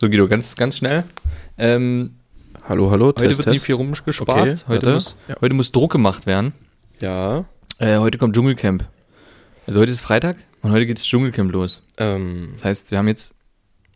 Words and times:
So, 0.00 0.08
Guido, 0.08 0.28
ganz, 0.28 0.56
ganz 0.56 0.76
schnell. 0.78 1.04
Ähm, 1.58 2.16
Hallo, 2.66 2.90
hallo, 2.90 3.06
heute 3.08 3.26
Test, 3.26 3.38
wird 3.38 3.48
nicht 3.48 3.56
Test. 3.56 3.66
viel 3.66 3.74
rumgespaßt. 3.74 4.18
Okay, 4.22 4.56
heute, 4.68 4.92
muss, 4.94 5.16
Ja. 5.28 5.36
heute 5.40 5.54
muss 5.54 5.70
Druck 5.72 5.92
gemacht 5.92 6.26
werden. 6.26 6.52
Ja, 7.00 7.44
Äh, 7.78 7.98
heute 7.98 8.18
kommt 8.18 8.34
Dschungelcamp. 8.36 8.84
Also 9.66 9.80
heute 9.80 9.90
ist 9.92 10.00
Freitag 10.00 10.36
und 10.62 10.70
heute 10.72 10.86
geht 10.86 10.98
das 10.98 11.04
Dschungelcamp 11.04 11.52
los. 11.52 11.82
ähm, 11.98 12.48
Das 12.52 12.64
heißt, 12.64 12.90
wir 12.90 12.98
haben 12.98 13.08
jetzt 13.08 13.34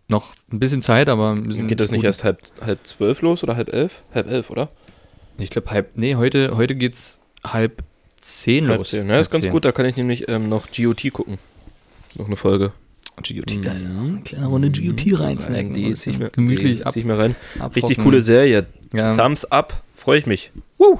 noch 0.08 0.34
ein 0.52 0.58
bisschen 0.58 0.82
Zeit, 0.82 1.08
aber 1.08 1.30
ein 1.32 1.46
bisschen 1.46 1.68
geht 1.68 1.80
das 1.80 1.90
nicht 1.90 2.04
erst 2.04 2.24
halb, 2.24 2.40
halb 2.60 2.86
zwölf 2.86 3.22
los 3.22 3.42
oder 3.42 3.56
halb 3.56 3.72
elf? 3.72 4.02
Halb 4.14 4.28
elf, 4.28 4.50
oder? 4.50 4.68
Ich 5.38 5.50
glaube 5.50 5.70
halb. 5.70 5.90
Nee, 5.96 6.16
heute, 6.16 6.56
heute 6.56 6.74
geht's 6.74 7.20
halb 7.44 7.82
zehn 8.20 8.68
Halb 8.68 8.78
los. 8.78 8.90
zehn. 8.90 9.08
Ja, 9.08 9.14
ist 9.20 9.26
Halb 9.26 9.30
ganz 9.32 9.42
zehn. 9.44 9.52
gut, 9.52 9.64
da 9.64 9.72
kann 9.72 9.86
ich 9.86 9.96
nämlich 9.96 10.28
ähm, 10.28 10.48
noch 10.48 10.66
GOT 10.76 11.10
gucken. 11.12 11.38
Noch 12.16 12.26
eine 12.26 12.36
Folge. 12.36 12.72
GOT, 13.22 13.56
Mhm. 13.56 13.62
geil. 13.62 13.76
Eine 13.86 14.20
kleine 14.24 14.46
Runde 14.46 14.70
GOT 14.70 15.18
reinsnacken. 15.20 15.74
Die 15.74 15.92
zieh 15.94 16.10
ich 16.10 16.18
mir, 16.18 16.30
gemütlich 16.30 16.78
die 16.78 16.86
ab. 16.86 16.92
zieh 16.92 17.00
ich 17.00 17.04
mir 17.04 17.18
rein. 17.18 17.34
Richtig 17.56 17.84
abrocken. 17.84 18.04
coole 18.04 18.22
Serie. 18.22 18.66
Ja. 18.92 19.16
Thumbs 19.16 19.44
up. 19.46 19.82
Freue 19.96 20.18
ich 20.18 20.26
mich. 20.26 20.50
Woo! 20.78 20.98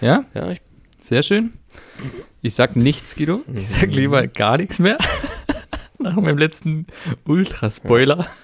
ja, 0.00 0.24
Ja, 0.34 0.50
ich, 0.50 0.60
sehr 1.02 1.22
schön. 1.22 1.52
Ich 2.42 2.54
sag 2.54 2.76
nichts, 2.76 3.14
Guido. 3.16 3.42
Ich 3.54 3.68
sag 3.70 3.88
Mhm. 3.88 3.92
lieber 3.94 4.26
gar 4.26 4.56
nichts 4.58 4.78
mehr. 4.78 4.98
Nach 5.98 6.16
meinem 6.16 6.38
letzten 6.38 6.86
Ultra-Spoiler. 7.26 8.26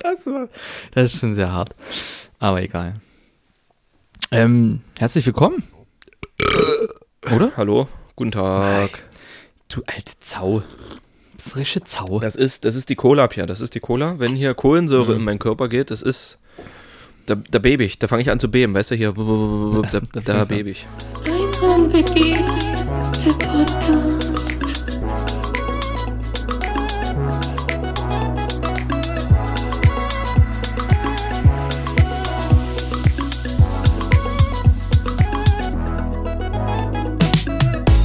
Das, 0.00 0.26
war, 0.26 0.48
das 0.92 1.12
ist 1.12 1.18
schon 1.20 1.34
sehr 1.34 1.50
hart. 1.52 1.74
Aber 2.38 2.62
egal. 2.62 2.94
Ähm, 4.30 4.80
herzlich 4.96 5.26
willkommen. 5.26 5.64
Oder? 7.34 7.50
hallo, 7.56 7.88
guten 8.14 8.30
Tag. 8.30 9.02
Du 9.68 9.82
alte 9.86 10.12
Zau. 10.20 10.62
Das 11.38 11.46
ist 11.46 11.56
rische 11.56 11.84
Zau. 11.84 12.18
Das 12.18 12.34
ist, 12.34 12.64
das 12.64 12.74
ist 12.74 12.88
die 12.88 12.96
Cola, 12.96 13.28
Pia. 13.28 13.46
Das 13.46 13.60
ist 13.60 13.74
die 13.76 13.80
Cola. 13.80 14.18
Wenn 14.18 14.34
hier 14.34 14.54
Kohlensäure 14.54 15.12
Mhm. 15.12 15.18
in 15.18 15.24
meinen 15.24 15.38
Körper 15.38 15.68
geht, 15.68 15.92
das 15.92 16.02
ist. 16.02 16.38
Da, 17.26 17.36
da 17.50 17.58
bebe 17.60 17.84
ich. 17.84 17.98
Da 18.00 18.08
fange 18.08 18.22
ich 18.22 18.30
an 18.30 18.40
zu 18.40 18.50
beben. 18.50 18.74
Weißt 18.74 18.90
du, 18.90 18.96
hier. 18.96 19.12
Da, 19.12 20.00
da 20.12 20.20
da 20.20 20.44
bebe 20.44 20.70
ich. 20.70 20.86
Der 21.24 21.32
Podcast. 23.34 24.58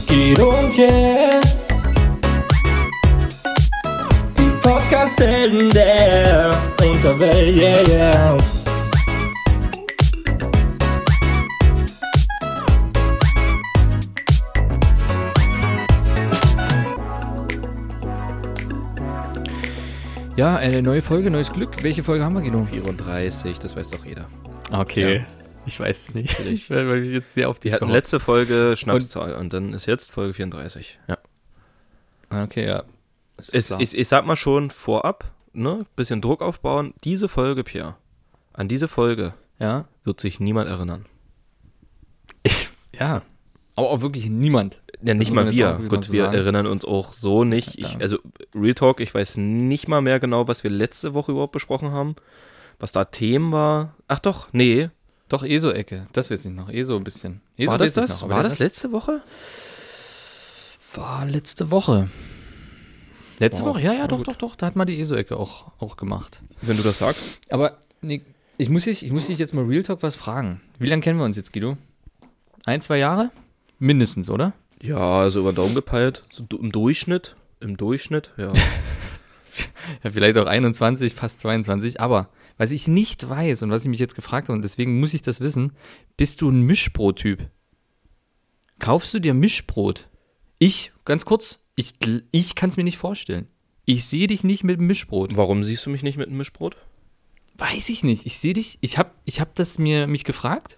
Guido 0.07 0.49
und 0.59 0.75
Jen. 0.77 1.52
Podcast-Helden 5.03 5.69
der 5.71 6.49
Unterwelt, 6.81 7.61
yeah, 7.61 7.89
yeah. 7.89 8.37
Ja, 20.37 20.55
eine 20.55 20.81
neue 20.81 21.01
Folge, 21.01 21.29
neues 21.29 21.51
Glück. 21.51 21.83
Welche 21.83 22.01
Folge 22.01 22.23
haben 22.23 22.35
wir, 22.35 22.41
Guido? 22.41 22.63
34, 22.63 23.59
das 23.59 23.75
weiß 23.75 23.89
doch 23.89 24.05
jeder. 24.05 24.29
Okay. 24.71 25.17
Ja. 25.17 25.25
Ich 25.65 25.77
weiß 25.81 25.99
es 25.99 26.13
nicht. 26.13 26.39
Ich, 26.39 26.69
weil 26.69 27.03
ich 27.03 27.11
jetzt 27.11 27.33
sehr 27.33 27.49
auf 27.49 27.59
Die 27.59 27.73
hatten 27.73 27.89
letzte 27.89 28.21
Folge 28.21 28.75
Schnapszahl 28.77 29.33
und, 29.35 29.51
dann 29.51 29.73
ist 29.73 29.85
jetzt 29.85 30.13
Folge 30.13 30.33
34. 30.33 30.97
Ja. 31.09 31.17
Okay, 32.29 32.65
ja. 32.65 32.83
So. 33.47 33.77
ich, 33.79 33.97
ich 33.97 34.07
sag 34.07 34.25
mal 34.25 34.35
schon 34.35 34.69
vorab, 34.69 35.31
ne, 35.53 35.85
bisschen 35.95 36.21
Druck 36.21 36.41
aufbauen. 36.41 36.93
Diese 37.03 37.27
Folge, 37.27 37.63
Pierre, 37.63 37.95
an 38.53 38.67
diese 38.67 38.87
Folge 38.87 39.33
ja. 39.59 39.85
wird 40.03 40.19
sich 40.19 40.39
niemand 40.39 40.69
erinnern. 40.69 41.05
Ich, 42.43 42.69
ja. 42.97 43.21
Aber 43.75 43.89
auch 43.89 44.01
wirklich 44.01 44.29
niemand. 44.29 44.81
Ja, 45.01 45.13
nicht 45.13 45.29
muss 45.29 45.45
mal 45.45 45.51
wir. 45.51 45.75
auch 45.75 45.89
Gut, 45.89 46.11
wir 46.11 46.25
sagen. 46.25 46.35
erinnern 46.35 46.67
uns 46.67 46.85
auch 46.85 47.13
so 47.13 47.43
nicht. 47.43 47.75
Ja, 47.75 47.87
Ich, 47.87 48.01
also, 48.01 48.19
Real 48.55 48.73
Talk, 48.73 48.99
ich 48.99 49.13
weiß 49.13 49.37
nicht 49.37 49.87
mal 49.87 50.01
mehr 50.01 50.19
genau, 50.19 50.47
was 50.47 50.63
wir 50.63 50.71
letzte 50.71 51.13
Woche 51.13 51.31
überhaupt 51.31 51.51
besprochen 51.51 51.91
haben. 51.91 52.15
Was 52.79 52.91
da 52.91 53.05
Themen 53.05 53.51
war. 53.51 53.95
Ach 54.07 54.19
doch, 54.19 54.47
nee. 54.53 54.89
Doch, 55.29 55.43
ESO-Ecke. 55.43 56.05
Das 56.13 56.31
weiß 56.31 56.45
ich 56.45 56.51
noch. 56.51 56.69
ESO 56.69 56.95
ein 56.95 57.03
bisschen. 57.03 57.41
ESO 57.57 57.71
war 57.71 57.77
das 57.77 57.89
ich 57.89 57.93
das? 57.95 58.21
Noch, 58.21 58.29
war 58.29 58.43
das 58.43 58.59
letzte 58.59 58.91
Woche? 58.91 59.21
War 60.93 61.25
letzte 61.25 61.71
Woche. 61.71 62.09
Letzte 63.39 63.63
Woche? 63.65 63.81
Ja, 63.81 63.93
ja, 63.93 64.07
doch, 64.07 64.21
doch, 64.21 64.35
doch. 64.35 64.55
Da 64.55 64.65
hat 64.65 64.75
man 64.75 64.87
die 64.87 64.99
ESO-Ecke 64.99 65.37
auch, 65.37 65.71
auch 65.79 65.97
gemacht. 65.97 66.41
Wenn 66.61 66.77
du 66.77 66.83
das 66.83 66.99
sagst. 66.99 67.39
Aber 67.49 67.77
nee, 68.01 68.21
ich, 68.57 68.69
muss 68.69 68.83
dich, 68.83 69.05
ich 69.05 69.11
muss 69.11 69.27
dich 69.27 69.39
jetzt 69.39 69.53
mal 69.53 69.65
Real 69.65 69.83
Talk 69.83 70.03
was 70.03 70.15
fragen. 70.15 70.61
Wie 70.79 70.87
lange 70.87 71.01
kennen 71.01 71.19
wir 71.19 71.25
uns 71.25 71.37
jetzt, 71.37 71.53
Guido? 71.53 71.77
Ein, 72.65 72.81
zwei 72.81 72.97
Jahre? 72.97 73.31
Mindestens, 73.79 74.29
oder? 74.29 74.53
Ja, 74.81 74.97
also 74.97 75.39
über 75.39 75.51
den 75.51 75.57
Daumen 75.57 75.75
gepeilt. 75.75 76.23
So 76.31 76.45
im 76.57 76.71
Durchschnitt. 76.71 77.35
Im 77.59 77.77
Durchschnitt, 77.77 78.31
ja. 78.37 78.51
Ja, 80.03 80.11
vielleicht 80.11 80.37
auch 80.37 80.45
21, 80.45 81.13
fast 81.13 81.39
22. 81.41 81.99
Aber 81.99 82.29
was 82.57 82.71
ich 82.71 82.87
nicht 82.87 83.29
weiß 83.29 83.63
und 83.63 83.71
was 83.71 83.83
ich 83.83 83.89
mich 83.89 83.99
jetzt 83.99 84.15
gefragt 84.15 84.47
habe, 84.47 84.55
und 84.55 84.61
deswegen 84.63 84.99
muss 84.99 85.13
ich 85.13 85.21
das 85.21 85.41
wissen, 85.41 85.73
bist 86.17 86.41
du 86.41 86.49
ein 86.49 86.61
Mischbrot-Typ? 86.61 87.49
Kaufst 88.79 89.13
du 89.13 89.19
dir 89.19 89.33
Mischbrot? 89.33 90.09
Ich, 90.59 90.91
ganz 91.05 91.25
kurz, 91.25 91.59
ich, 91.75 91.93
ich 92.31 92.55
kann 92.55 92.69
es 92.69 92.77
mir 92.77 92.83
nicht 92.83 92.97
vorstellen. 92.97 93.47
Ich 93.85 94.05
sehe 94.05 94.27
dich 94.27 94.43
nicht 94.43 94.63
mit 94.63 94.79
dem 94.79 94.87
Mischbrot. 94.87 95.35
Warum 95.35 95.63
siehst 95.63 95.85
du 95.85 95.89
mich 95.89 96.03
nicht 96.03 96.17
mit 96.17 96.27
einem 96.27 96.37
Mischbrot? 96.37 96.77
Weiß 97.57 97.89
ich 97.89 98.03
nicht. 98.03 98.25
Ich 98.25 98.39
sehe 98.39 98.53
dich, 98.53 98.77
ich 98.81 98.97
habe 98.97 99.11
ich 99.25 99.39
hab 99.39 99.55
das 99.55 99.77
mir 99.77 100.07
mich 100.07 100.23
gefragt, 100.23 100.77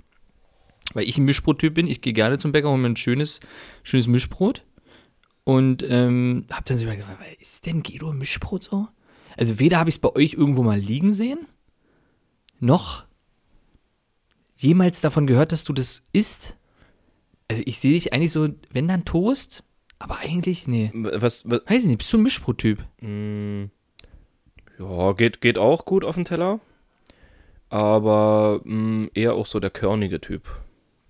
weil 0.93 1.07
ich 1.07 1.17
ein 1.17 1.25
Mischbrot-Typ 1.25 1.73
bin. 1.73 1.87
Ich 1.87 2.01
gehe 2.01 2.13
gerne 2.13 2.37
zum 2.37 2.51
Bäcker 2.51 2.71
und 2.71 2.81
mir 2.81 2.89
ein 2.89 2.95
schönes, 2.95 3.39
schönes 3.83 4.07
Mischbrot. 4.07 4.65
Und 5.43 5.83
ähm, 5.87 6.47
habe 6.51 6.63
dann 6.65 6.77
so 6.77 6.85
überlegt, 6.85 7.05
ist 7.39 7.65
denn 7.67 7.83
Guido 7.83 8.09
ein 8.09 8.17
Mischbrot 8.17 8.63
so? 8.63 8.87
Also 9.37 9.59
weder 9.59 9.77
habe 9.77 9.89
ich 9.89 9.97
es 9.97 10.01
bei 10.01 10.15
euch 10.15 10.33
irgendwo 10.33 10.63
mal 10.63 10.79
liegen 10.79 11.13
sehen, 11.13 11.39
noch 12.59 13.05
jemals 14.55 15.01
davon 15.01 15.27
gehört, 15.27 15.51
dass 15.51 15.65
du 15.65 15.73
das 15.73 16.01
isst. 16.13 16.57
Also 17.47 17.61
ich 17.65 17.79
sehe 17.79 17.91
dich 17.91 18.13
eigentlich 18.13 18.31
so, 18.31 18.49
wenn 18.71 18.87
dann 18.87 19.05
Toast, 19.05 19.63
aber 19.99 20.17
eigentlich, 20.19 20.67
nee. 20.67 20.91
Was, 20.93 21.41
was 21.49 21.61
Weiß 21.67 21.81
ich 21.81 21.87
nicht, 21.87 21.97
bist 21.99 22.11
du 22.13 22.17
ein 22.17 22.23
Mischbrot-Typ? 22.23 22.83
Mm, 23.01 23.65
Ja, 24.79 25.13
geht, 25.13 25.41
geht 25.41 25.57
auch 25.57 25.85
gut 25.85 26.03
auf 26.03 26.15
den 26.15 26.25
Teller. 26.25 26.59
Aber 27.69 28.61
mm, 28.63 29.07
eher 29.13 29.33
auch 29.33 29.45
so 29.45 29.59
der 29.59 29.69
körnige 29.71 30.21
Typ. 30.21 30.43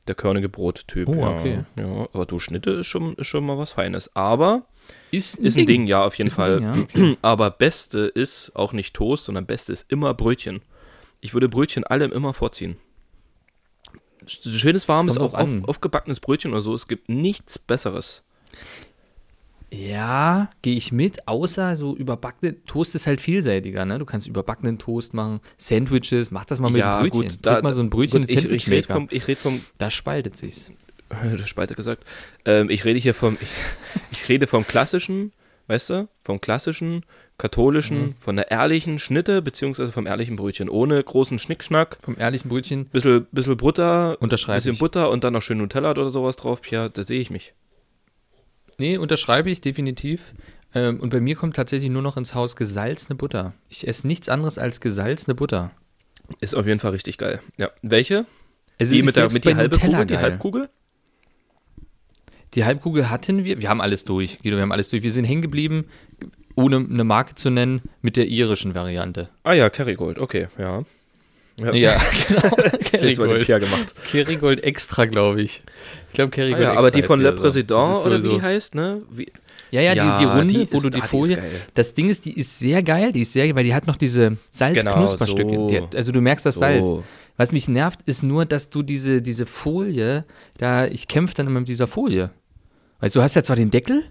Der 0.08 0.16
körnige 0.16 0.50
Brottyp. 0.50 1.08
Oh, 1.10 1.16
ja. 1.16 1.30
okay. 1.40 1.64
Ja, 1.80 2.08
aber 2.14 2.26
du 2.28 2.40
Schnitte 2.40 2.70
ist 2.72 2.88
schon, 2.88 3.16
ist 3.16 3.26
schon 3.28 3.44
mal 3.46 3.58
was 3.58 3.72
Feines. 3.74 4.16
Aber 4.16 4.68
Ist 5.10 5.36
ist 5.40 5.58
ein 5.58 5.66
Ding, 5.66 5.88
ja, 5.88 6.04
auf 6.06 6.16
jeden 6.16 6.28
Ist 6.28 6.34
ein 6.40 6.62
Fall. 6.62 6.86
Ding, 6.94 7.08
ja. 7.10 7.16
Aber 7.24 7.50
Beste 7.50 8.00
ist 8.00 8.52
auch 8.56 8.72
nicht 8.72 8.94
Toast, 8.94 9.26
sondern 9.26 9.48
Beste 9.48 9.74
ist 9.74 9.92
immer 9.92 10.14
Brötchen. 10.14 10.62
Ich 11.22 11.34
würde 11.34 11.50
Brötchen 11.50 11.84
allem 11.86 12.12
immer 12.12 12.34
vorziehen. 12.36 12.78
Sch- 14.28 14.48
Schönes, 14.58 14.88
warmes, 14.88 15.18
auch 15.18 15.34
auf, 15.34 15.50
aufgebackenes 15.68 16.20
Brötchen 16.20 16.52
oder 16.52 16.62
so. 16.62 16.76
Es 16.76 16.88
gibt 16.88 17.10
nichts 17.10 17.58
Besseres. 17.58 18.24
Ja, 19.72 20.50
gehe 20.62 20.76
ich 20.76 20.92
mit, 20.92 21.28
außer 21.28 21.76
so 21.76 21.96
überbackene 21.96 22.64
Toast 22.66 22.96
ist 22.96 23.08
halt 23.08 23.20
vielseitiger, 23.20 23.84
ne? 23.86 24.00
Du 24.00 24.06
kannst 24.06 24.28
überbackenen 24.28 24.78
Toast 24.78 25.14
machen, 25.14 25.42
Sandwiches, 25.58 26.32
mach 26.32 26.46
das 26.46 26.60
mal 26.60 26.70
mit 26.70 26.80
ja, 26.80 27.00
Brötchen. 27.02 27.22
gut, 27.22 27.38
da, 27.42 27.62
mal 27.62 27.74
so 27.74 27.82
ein 27.82 27.90
Brötchen 27.90 28.22
gut, 28.22 28.30
ich, 28.32 28.50
ich 28.52 28.70
rede 28.70 28.88
vom, 28.88 29.08
ich 29.12 29.28
red 29.28 29.38
vom 29.38 29.60
Da 29.78 29.90
spaltet 29.92 30.38
sich's. 30.38 30.72
das 31.10 31.50
Spalte 31.50 31.76
gesagt. 31.76 32.04
Ähm, 32.46 32.70
ich 32.70 32.86
rede 32.86 33.00
hier 33.00 33.14
vom, 33.14 33.38
ich, 33.42 33.50
ich 34.12 34.30
rede 34.30 34.48
vom 34.48 34.66
klassischen, 34.66 35.34
weißt 35.68 35.90
du, 35.90 36.08
vom 36.24 36.40
klassischen, 36.40 37.04
katholischen, 37.38 38.00
Mhm. 38.00 38.16
von 38.18 38.36
der 38.38 38.52
ehrlichen 38.52 38.98
Schnitte, 38.98 39.42
beziehungsweise 39.42 39.92
vom 39.92 40.08
ehrlichen 40.08 40.36
Brötchen, 40.38 40.70
ohne 40.70 41.04
großen 41.04 41.38
Schnickschnack, 41.38 41.98
Vom 42.02 42.18
ehrlichen 42.18 42.50
Brötchen 42.50 42.86
bisschen, 42.86 43.28
bisschen 43.32 43.58
Butter, 43.58 44.18
unterschreibe 44.22 44.60
bisschen 44.60 44.74
ich. 44.74 44.80
Butter 44.80 45.10
und 45.10 45.24
dann 45.26 45.34
noch 45.34 45.42
schön 45.42 45.58
Nutella 45.58 45.92
oder 45.92 46.10
sowas 46.12 46.38
drauf, 46.38 46.62
ja, 46.72 46.88
da 46.88 47.04
sehe 47.04 47.20
ich 47.20 47.30
mich. 47.30 47.54
Nee, 48.78 48.98
unterschreibe 48.98 49.50
ich 49.50 49.62
definitiv. 49.62 50.34
Ähm, 50.74 51.00
und 51.00 51.10
bei 51.10 51.22
mir 51.22 51.36
kommt 51.36 51.56
tatsächlich 51.56 51.90
nur 51.90 52.02
noch 52.02 52.18
ins 52.18 52.36
Haus 52.36 52.56
gesalzene 52.56 53.16
Butter. 53.16 53.54
Ich 53.70 53.88
esse 53.88 54.06
nichts 54.08 54.30
anderes 54.30 54.58
als 54.58 54.82
gesalzene 54.82 55.36
Butter. 55.36 55.72
Ist 56.42 56.56
auf 56.56 56.68
jeden 56.68 56.80
Fall 56.80 56.92
richtig 56.92 57.18
geil. 57.18 57.40
Ja, 57.58 57.70
welche? 57.82 58.26
Also 58.80 58.94
Die 58.94 59.04
mit 59.04 59.16
der, 59.16 59.32
mit 59.32 59.46
die 59.46 59.56
halbe 59.56 59.76
Nutella 59.76 60.00
Kugel, 60.00 60.08
die. 60.08 60.18
Halbkugel? 60.18 60.70
Die 62.56 62.66
Halbkugel 62.66 63.10
hatten 63.10 63.44
wir. 63.44 63.62
Wir 63.62 63.70
haben 63.70 63.82
alles 63.82 64.06
durch, 64.06 64.40
Guido, 64.40 64.58
wir 64.58 64.62
haben 64.62 64.72
alles 64.72 64.90
durch. 64.90 65.04
Wir 65.04 65.12
sind 65.12 65.26
hängen 65.26 65.42
geblieben, 65.42 65.86
ohne 66.56 66.78
eine 66.78 67.04
Marke 67.04 67.36
zu 67.36 67.50
nennen, 67.50 67.82
mit 68.02 68.18
der 68.18 68.28
irischen 68.28 68.76
Variante. 68.76 69.30
Ah 69.44 69.54
ja, 69.54 69.70
Kerrygold, 69.70 70.20
okay, 70.20 70.48
ja. 70.58 70.84
Ja, 71.58 71.74
Ja, 71.74 72.02
genau. 72.28 72.56
Kerrygold. 72.84 73.48
Gemacht. 73.48 73.94
Kerrygold 74.12 74.64
extra, 74.64 75.06
glaube 75.06 75.42
ich. 75.42 75.62
Ich 76.10 76.14
glaube 76.16 76.32
Ah, 76.34 76.36
Kerrygold 76.36 76.62
ja, 76.62 76.68
extra. 76.70 76.80
aber 76.80 76.92
die 76.92 77.04
von 77.04 77.22
Le. 77.22 77.32
Président, 77.34 77.98
ist 78.00 78.06
oder 78.06 78.24
wie 78.24 78.30
die 78.36 78.42
heißt, 78.42 78.76
ne? 78.76 79.02
Wie, 79.10 79.32
Ja, 79.72 79.82
ja, 79.82 79.94
Ja, 79.94 80.14
die, 80.14 80.20
die 80.20 80.26
Runde, 80.26 80.54
die 80.54 80.72
wo 80.72 80.76
ist- 80.78 80.84
du 80.86 80.90
die 80.90 81.02
ah, 81.02 81.06
Folie. 81.06 81.42
das 81.74 81.94
Ding 81.94 82.10
ist, 82.10 82.26
die 82.26 82.34
ist 82.38 82.60
sehr 82.60 82.84
geil, 82.84 83.12
die 83.14 83.22
ist 83.22 83.32
sehr 83.34 83.46
geil, 83.48 83.56
weil 83.56 83.64
die 83.64 83.74
hat 83.74 83.88
noch 83.88 83.96
diese 83.96 84.38
Salz-Knusperstücke. 84.52 85.46
Genau, 85.52 85.70
so. 85.70 85.88
Die 85.92 85.98
also 85.98 86.12
du 86.12 86.22
merkst 86.22 86.46
das 86.46 86.56
So. 86.56 86.60
Salz. 86.62 86.88
Was 87.38 87.52
mich 87.52 87.68
nervt, 87.68 88.02
ist 88.06 88.24
nur, 88.24 88.46
dass 88.46 88.70
du 88.70 88.82
diese, 88.82 89.22
diese 89.22 89.46
Folie, 89.46 90.24
da, 90.58 90.86
ich 90.88 91.08
kämpfe 91.10 91.36
dann 91.36 91.48
immer 91.48 91.60
mit 91.60 91.68
dieser 91.70 91.88
Folie. 91.88 92.32
Weißt 93.02 93.16
du, 93.16 93.20
du 93.20 93.24
hast 93.24 93.36
ja 93.36 93.44
zwar 93.44 93.58
den 93.58 93.72
Deckel, 93.72 94.04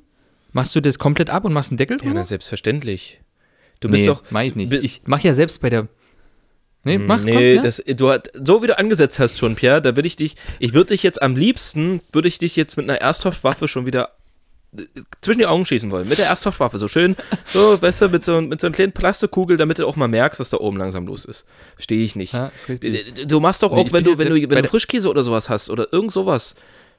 machst 0.53 0.75
du 0.77 0.81
das 0.81 0.99
komplett 0.99 1.31
ab 1.31 1.45
und 1.47 1.53
machst 1.55 1.71
einen 1.71 1.79
Deckel 1.79 1.97
Ja, 1.99 2.03
drüber? 2.05 2.15
na, 2.21 2.25
selbstverständlich. 2.25 3.21
Du 3.81 3.89
bist 3.89 4.03
nee, 4.03 4.07
doch. 4.09 4.23
mach 4.31 4.43
ich 4.43 4.55
nicht. 4.57 4.73
ich 4.73 5.03
mach 5.07 5.21
ja 5.21 5.33
selbst 5.35 5.61
bei 5.61 5.71
der. 5.71 5.89
Nee, 6.85 6.99
mach 6.99 7.23
nee, 7.23 7.33
komm, 7.33 7.43
ja? 7.57 7.63
das, 7.63 7.83
du 7.87 8.11
hat, 8.11 8.31
so 8.35 8.63
wie 8.63 8.67
du 8.67 8.79
angesetzt 8.79 9.19
hast 9.19 9.39
schon, 9.39 9.55
Pierre, 9.57 9.81
da 9.83 9.97
würde 9.97 10.07
ich 10.07 10.17
dich, 10.17 10.37
ich 10.59 10.75
würde 10.75 10.89
dich 10.91 11.03
jetzt 11.03 11.21
am 11.23 11.35
liebsten, 11.37 12.01
würde 12.13 12.29
ich 12.29 12.39
dich 12.39 12.57
jetzt 12.57 12.77
mit 12.77 12.89
einer 12.89 13.01
Airsoft-Waffe 13.01 13.69
schon 13.69 13.87
wieder 13.87 14.11
äh, 14.77 14.83
zwischen 15.23 15.39
die 15.39 15.47
Augen 15.47 15.65
schießen 15.65 15.91
wollen. 15.91 16.09
Mit 16.09 16.19
der 16.19 16.27
Airsoft-Waffe, 16.29 16.77
so 16.79 16.87
schön, 16.89 17.17
so, 17.53 17.81
weißt 17.81 18.03
du, 18.03 18.09
mit 18.11 18.25
so, 18.25 18.41
mit 18.41 18.61
so 18.61 18.67
einer 18.67 18.75
kleinen 18.75 18.93
Plastikkugel, 18.93 19.57
damit 19.57 19.79
du 19.79 19.87
auch 19.87 19.97
mal 19.97 20.09
merkst, 20.09 20.41
was 20.41 20.51
da 20.51 20.59
oben 20.59 20.77
langsam 20.77 21.07
los 21.07 21.25
ist. 21.25 21.47
Verstehe 21.77 22.05
ich 22.05 22.17
nicht. 22.17 22.35
Ja, 22.35 22.53
ist 22.55 22.69
richtig. 22.69 23.27
Du- 23.27 23.41
machst 23.41 23.63
doch 23.63 23.73
Nee, 23.73 23.81
auch, 23.81 23.87
ich 23.87 23.93
wenn 23.93 24.05
du, 24.05 24.19
wenn 24.19 24.29
du, 24.29 24.35
wenn 24.51 24.63
du 24.63 24.69
Frischkäse 24.69 25.09
oder 25.09 25.23
sowas 25.25 25.49
hast 25.49 25.71
oder 25.71 25.91
irgend 25.93 26.13
sowas. 26.13 26.55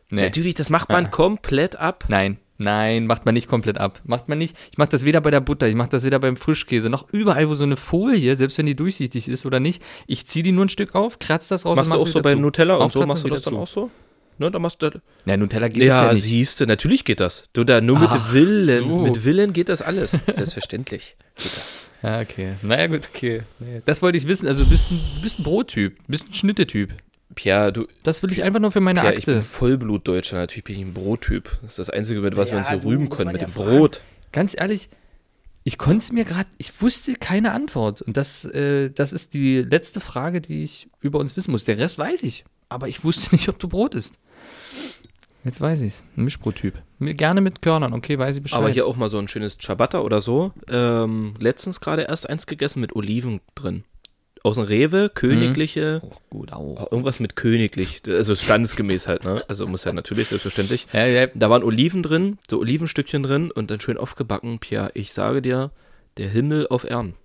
Nee. 0.09 0.21
Natürlich, 0.23 0.53
das 0.55 0.69
macht 0.69 0.89
man 0.89 1.05
Ah. 1.07 1.09
komplett 1.09 1.75
ab. 1.75 2.05
Nein, 2.09 2.37
nein, 2.57 3.05
macht 3.07 3.25
man 3.25 3.33
nicht 3.33 3.47
komplett 3.47 3.77
ab. 3.77 4.01
Macht 4.05 4.29
man 4.29 4.37
nicht. 4.37 4.55
Ich 4.71 4.77
mache 4.77 4.89
das 4.89 5.05
weder 5.05 5.21
bei 5.21 5.31
der 5.31 5.41
Butter, 5.41 5.67
ich 5.67 5.75
mache 5.75 5.89
das 5.89 6.03
weder 6.03 6.19
beim 6.19 6.37
Frischkäse, 6.37 6.89
noch 6.89 7.09
überall, 7.11 7.49
wo 7.49 7.53
so 7.55 7.63
eine 7.63 7.77
Folie, 7.77 8.35
selbst 8.35 8.57
wenn 8.57 8.65
die 8.65 8.75
durchsichtig 8.75 9.27
ist 9.27 9.45
oder 9.45 9.59
nicht. 9.59 9.81
Ich 10.07 10.25
ziehe 10.25 10.43
die 10.43 10.51
nur 10.51 10.65
ein 10.65 10.69
Stück 10.69 10.95
auf, 10.95 11.19
kratze 11.19 11.49
das 11.49 11.65
raus 11.65 11.75
Machst 11.75 11.91
du 11.91 11.95
und 11.95 12.01
auch 12.01 12.05
mach 12.05 12.11
so 12.13 12.21
bei 12.21 12.33
zu. 12.33 12.39
Nutella 12.39 12.75
und 12.75 12.91
so, 12.91 12.99
Aufkratzen 12.99 13.07
machst 13.07 13.23
du 13.23 13.29
das 13.29 13.41
dann 13.41 13.55
auch 13.55 13.67
so? 13.67 13.91
Ne, 14.37 14.51
da 14.51 14.59
machst 14.59 14.81
du, 14.81 14.89
Ja, 15.25 15.37
Nutella 15.37 15.69
geht 15.69 15.83
ja, 15.83 16.07
ja 16.07 16.13
nicht. 16.13 16.23
siehst 16.23 16.59
du, 16.59 16.65
natürlich 16.65 17.05
geht 17.05 17.21
das. 17.21 17.45
Du, 17.53 17.63
da 17.63 17.79
nur 17.79 17.97
mit 17.99 18.09
Ach 18.11 18.33
Willen, 18.33 18.89
so. 18.89 18.97
mit 18.99 19.23
Willen 19.23 19.53
geht 19.53 19.69
das 19.69 19.81
alles. 19.81 20.11
Selbstverständlich 20.25 21.15
geht 21.37 21.51
das. 21.55 21.79
Ja, 22.03 22.19
okay. 22.19 22.53
Naja, 22.61 22.87
gut, 22.87 23.09
okay. 23.13 23.43
Das 23.85 24.01
wollte 24.01 24.17
ich 24.17 24.27
wissen. 24.27 24.47
Also, 24.47 24.63
du 24.65 24.69
bist 24.69 24.91
ein, 24.91 24.99
du 25.15 25.21
bist 25.21 25.39
ein 25.39 25.43
Brottyp, 25.43 25.95
du 25.97 26.03
bist 26.07 26.27
ein 26.29 26.33
Schnittetyp. 26.33 26.93
Pierre, 27.33 27.73
du, 27.73 27.87
Das 28.03 28.21
will 28.23 28.31
ich 28.31 28.43
einfach 28.43 28.59
nur 28.59 28.71
für 28.71 28.79
meine 28.81 29.01
Pierre, 29.01 29.15
ich 29.15 29.25
bin 29.25 29.37
Akte. 29.39 29.47
Vollblutdeutscher, 29.49 30.37
natürlich 30.37 30.63
bin 30.63 30.75
ich 30.75 30.81
ein 30.83 30.93
Brottyp. 30.93 31.57
Das 31.63 31.71
ist 31.71 31.79
das 31.79 31.89
Einzige, 31.89 32.21
mit 32.21 32.37
was 32.37 32.51
wir 32.51 32.57
uns 32.57 32.67
Ja, 32.67 32.73
hier 32.73 32.81
du, 32.81 32.87
rühmen 32.89 33.09
können, 33.09 33.31
mit 33.31 33.41
ja 33.41 33.47
dem 33.47 33.53
fragen. 33.53 33.77
Brot. 33.77 34.01
Ganz 34.31 34.55
ehrlich, 34.57 34.89
ich 35.63 35.77
konnte 35.79 35.97
es 35.97 36.11
mir 36.11 36.23
gerade, 36.25 36.47
ich 36.59 36.79
wusste 36.81 37.15
keine 37.15 37.51
Antwort. 37.51 38.01
Und 38.03 38.15
das, 38.15 38.45
äh, 38.45 38.91
das 38.91 39.11
ist 39.13 39.33
die 39.33 39.61
letzte 39.61 39.99
Frage, 39.99 40.39
die 40.41 40.63
ich 40.63 40.87
über 41.01 41.17
uns 41.19 41.35
wissen 41.35 41.51
muss. 41.51 41.63
Der 41.65 41.77
Rest 41.79 41.97
weiß 41.97 42.21
ich. 42.23 42.45
Aber 42.69 42.87
ich 42.87 43.03
wusste 43.03 43.33
nicht, 43.35 43.49
ob 43.49 43.57
du 43.59 43.67
Brot 43.67 43.95
isst. 43.95 44.13
Jetzt 45.43 45.61
weiß 45.61 45.81
ich's. 45.81 46.03
Ein 46.17 46.23
Mischbrottyp. 46.23 46.81
Mir- 46.99 47.13
Gerne 47.13 47.41
mit 47.41 47.61
Körnern, 47.61 47.93
okay, 47.93 48.17
weiß 48.17 48.37
ich 48.37 48.43
Bescheid. 48.43 48.59
Aber 48.59 48.69
hier 48.69 48.87
auch 48.87 48.95
mal 48.95 49.09
so 49.09 49.19
ein 49.19 49.27
schönes 49.27 49.57
Ciabatta 49.59 49.99
oder 49.99 50.21
so. 50.21 50.51
Ähm, 50.69 51.35
letztens 51.39 51.79
gerade 51.81 52.03
erst 52.03 52.29
eins 52.29 52.47
gegessen 52.47 52.79
mit 52.81 52.95
Oliven 52.95 53.41
drin. 53.53 53.83
Aus 54.45 54.57
dem 54.57 54.65
Rewe, 54.65 55.09
königliche, 55.13 56.01
oh, 56.03 56.11
gut, 56.29 56.53
au. 56.53 56.77
oh, 56.79 56.87
irgendwas 56.91 57.19
mit 57.19 57.35
königlich, 57.35 58.03
also 58.07 58.35
standesgemäß 58.35 59.07
halt, 59.07 59.23
ne? 59.23 59.43
Also 59.47 59.65
muss 59.65 59.85
ja 59.85 59.91
natürlich, 59.91 60.27
selbstverständlich. 60.27 60.85
Ja, 60.93 61.05
ja, 61.07 61.25
Da 61.33 61.49
waren 61.49 61.63
Oliven 61.63 62.03
drin, 62.03 62.37
so 62.47 62.59
Olivenstückchen 62.59 63.23
drin 63.23 63.49
und 63.49 63.71
dann 63.71 63.79
schön 63.79 63.97
aufgebacken. 63.97 64.59
Pierre, 64.59 64.91
ich 64.93 65.13
sage 65.13 65.41
dir, 65.41 65.71
der 66.17 66.29
Himmel 66.29 66.67
auf 66.69 66.83
Erden. 66.87 67.15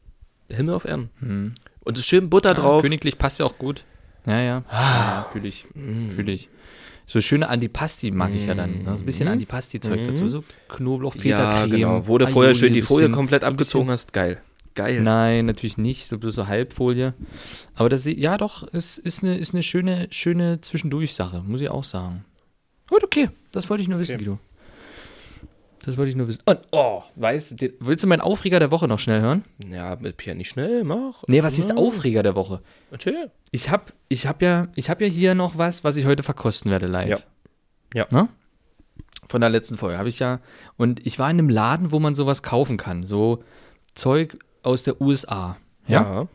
Der 0.48 0.56
Himmel 0.56 0.74
auf 0.74 0.86
Erden. 0.86 1.10
Hm. 1.20 1.52
Und 1.80 1.98
es 1.98 2.04
ist 2.04 2.08
schön 2.08 2.30
Butter 2.30 2.50
Ja, 2.50 2.54
drauf. 2.54 2.82
Königlich 2.82 3.18
passt 3.18 3.38
ja 3.38 3.44
auch 3.44 3.58
gut. 3.58 3.84
Ja, 4.26 4.40
ja. 4.40 4.42
ja, 4.42 4.64
ja 4.72 5.26
fühle 5.30 5.48
ich. 5.48 5.66
Fühle 6.14 6.32
ich. 6.32 6.48
So 7.06 7.20
schöne 7.20 7.48
Antipasti 7.50 8.12
mag 8.12 8.30
ich 8.34 8.46
ja 8.46 8.54
dann. 8.54 8.84
ne? 8.84 8.96
So 8.96 9.02
ein 9.02 9.06
bisschen 9.06 9.28
Antipasti-Zeug 9.28 10.04
dazu. 10.06 10.26
So 10.28 10.44
Knoblauch, 10.68 11.14
Mhm. 11.16 11.22
ja, 11.24 11.66
genau. 11.66 12.06
Wo 12.06 12.16
du 12.16 12.26
vorher 12.28 12.54
schön 12.54 12.72
die 12.72 12.82
Folie 12.82 13.10
komplett 13.10 13.44
abgezogen 13.44 13.90
hast. 13.90 14.12
Geil. 14.14 14.40
Geil. 14.80 15.02
Nein, 15.02 15.44
natürlich 15.44 15.76
nicht. 15.76 16.06
So 16.06 16.16
bloß 16.16 16.34
so 16.34 16.46
Halbfolie. 16.46 17.12
Aber 17.74 17.90
das, 17.90 18.06
ja 18.06 18.38
doch, 18.38 18.66
es 18.72 18.96
ist 18.96 19.22
eine, 19.22 19.36
ist 19.36 19.52
eine 19.52 19.62
schöne, 19.62 20.08
schöne 20.10 20.62
Zwischendurch-Sache, 20.62 21.42
muss 21.46 21.60
ich 21.60 21.68
auch 21.68 21.84
sagen. 21.84 22.24
Gut, 22.88 23.04
okay. 23.04 23.28
Das 23.52 23.68
wollte 23.68 23.82
ich 23.82 23.88
nur 23.88 23.98
wissen, 23.98 24.16
Guido. 24.16 24.38
Das 25.84 25.98
wollte 25.98 26.08
ich 26.08 26.16
nur 26.16 26.28
wissen. 26.28 26.40
Und, 26.46 26.60
oh, 26.72 27.02
weißt 27.16 27.60
du, 27.60 27.72
willst 27.80 28.04
du 28.04 28.08
meinen 28.08 28.22
Aufreger 28.22 28.58
der 28.58 28.70
Woche 28.70 28.88
noch 28.88 28.98
schnell 28.98 29.20
hören? 29.20 29.44
Ja, 29.70 29.96
mit 30.00 30.16
Pierre 30.16 30.36
nicht 30.36 30.48
schnell, 30.48 30.82
mach. 30.84 31.24
Nee, 31.26 31.42
was 31.42 31.58
ist. 31.58 31.76
Aufreger 31.76 32.22
der 32.22 32.34
Woche? 32.34 32.62
Erzähl. 32.90 33.30
Ich 33.50 33.68
hab, 33.68 33.92
ich 34.08 34.26
hab 34.26 34.40
ja, 34.40 34.68
ich 34.76 34.88
hab 34.88 35.02
ja 35.02 35.06
hier 35.08 35.34
noch 35.34 35.58
was, 35.58 35.84
was 35.84 35.98
ich 35.98 36.06
heute 36.06 36.22
verkosten 36.22 36.70
werde 36.70 36.86
live. 36.86 37.08
Ja. 37.08 37.18
Ja. 37.92 38.06
Ne? 38.10 38.28
Von 39.28 39.42
der 39.42 39.50
letzten 39.50 39.76
Folge 39.76 39.98
habe 39.98 40.08
ich 40.08 40.18
ja. 40.20 40.40
Und 40.78 41.04
ich 41.06 41.18
war 41.18 41.30
in 41.30 41.38
einem 41.38 41.50
Laden, 41.50 41.92
wo 41.92 42.00
man 42.00 42.14
sowas 42.14 42.42
kaufen 42.42 42.78
kann. 42.78 43.04
So 43.04 43.44
Zeug 43.94 44.38
aus 44.62 44.84
der 44.84 45.00
USA. 45.00 45.56
Ja. 45.86 46.02
Ja. 46.02 46.28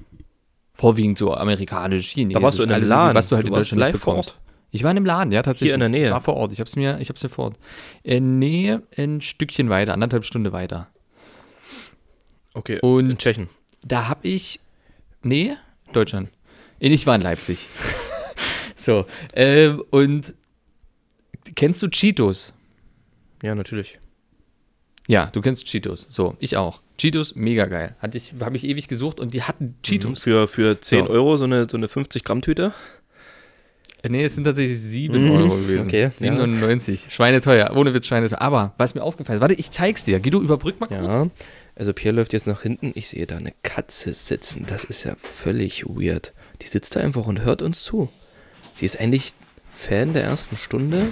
Vorwiegend 0.74 1.18
so 1.18 1.34
amerikanisch, 1.34 2.12
chinesisch. 2.12 2.34
Da 2.40 2.42
warst 2.42 2.60
du 2.60 2.64
in 2.64 2.72
einem 2.72 2.84
alle- 2.84 2.90
Laden. 2.90 3.16
Was 3.16 3.30
du 3.30 3.36
halt 3.38 3.46
Du 3.48 3.50
in 3.50 3.54
Deutschland 3.56 3.80
live 3.80 4.00
vor. 4.00 4.16
Ort. 4.16 4.40
Ich 4.72 4.84
war 4.84 4.92
in 4.92 4.98
einem 4.98 5.06
Laden, 5.06 5.32
ja, 5.32 5.42
tatsächlich. 5.42 5.68
Hier 5.70 5.74
in 5.76 5.80
der 5.80 5.90
Nähe. 5.90 6.06
Ich 6.08 6.12
war 6.12 6.20
vor 6.22 6.36
Ort. 6.36 6.52
Ich 6.52 6.60
hab's 6.60 6.76
mir, 6.76 7.00
ich 7.00 7.08
hab's 7.08 7.24
mir 7.24 7.30
vor 7.30 7.46
Ort. 7.46 7.60
In 8.04 8.40
Nähe, 8.40 8.84
ein 8.98 9.22
Stückchen 9.22 9.70
weiter, 9.70 9.94
anderthalb 9.94 10.26
Stunde 10.26 10.52
weiter. 10.52 10.88
Okay. 12.54 12.80
Und- 12.82 13.10
in 13.12 13.18
Tschechien. 13.18 13.50
Da 13.86 14.08
hab 14.10 14.26
ich. 14.26 14.60
Nee, 15.24 15.56
Deutschland. 15.94 16.32
Ich 16.80 17.08
war 17.08 17.16
in 17.16 17.22
Leipzig. 17.22 17.68
so. 18.76 19.06
Ähm, 19.34 19.82
und 19.92 20.34
kennst 21.56 21.82
du 21.82 21.88
Cheetos? 21.88 22.54
Ja, 23.44 23.56
natürlich. 23.56 24.00
Ja, 25.08 25.28
du 25.28 25.42
kennst 25.42 25.66
Cheetos. 25.66 26.08
So, 26.10 26.36
ich 26.40 26.58
auch. 26.58 26.82
Cheetos, 26.98 27.36
mega 27.36 27.66
geil. 27.68 27.96
Hatte 28.00 28.18
ich, 28.18 28.34
habe 28.42 28.56
ich 28.56 28.64
ewig 28.64 28.88
gesucht 28.88 29.20
und 29.20 29.34
die 29.34 29.44
hatten 29.44 29.76
Cheetos. 29.84 30.24
Für, 30.24 30.48
für 30.48 30.80
10 30.82 31.06
So. 31.06 31.12
Euro 31.12 31.38
so 31.38 31.44
eine, 31.44 31.68
so 31.70 31.78
eine 31.78 31.88
50-Gramm-Tüte. 31.88 32.72
Äh, 34.04 34.10
Nee, 34.10 34.24
es 34.24 34.36
sind 34.36 34.44
tatsächlich 34.44 34.80
7 34.80 35.24
Mhm, 35.26 35.32
Euro 35.32 35.56
gewesen. 35.58 35.82
okay, 35.88 36.08
7,99. 36.20 37.10
Schweineteuer. 37.10 37.76
Ohne 37.76 37.94
Witz, 37.94 38.08
schweineteuer. 38.08 38.42
Aber 38.42 38.74
was 38.78 38.94
mir 38.96 39.04
aufgefallen 39.04 39.38
ist, 39.38 39.42
warte, 39.42 39.56
ich 39.56 39.72
zeig's 39.72 40.06
dir. 40.06 40.20
Guido, 40.20 40.42
überbrück 40.42 40.80
mal 40.80 40.88
kurz. 40.88 41.02
Ja. 41.02 41.28
Also 41.76 41.92
Pierre 41.94 42.16
läuft 42.16 42.32
jetzt 42.34 42.48
nach 42.48 42.62
hinten. 42.62 42.92
Ich 42.96 43.10
sehe 43.10 43.26
da 43.28 43.38
eine 43.38 43.54
Katze 43.64 44.14
sitzen. 44.14 44.66
Das 44.68 44.84
ist 44.86 45.04
ja 45.04 45.16
völlig 45.22 45.86
weird. 45.86 46.34
Die 46.62 46.68
sitzt 46.68 46.96
da 46.96 47.00
einfach 47.02 47.26
und 47.28 47.42
hört 47.42 47.62
uns 47.62 47.84
zu. 47.84 48.10
Sie 48.76 48.86
ist 48.86 49.00
eigentlich 49.00 49.34
Fan 49.76 50.14
der 50.14 50.24
ersten 50.24 50.56
Stunde. 50.58 51.12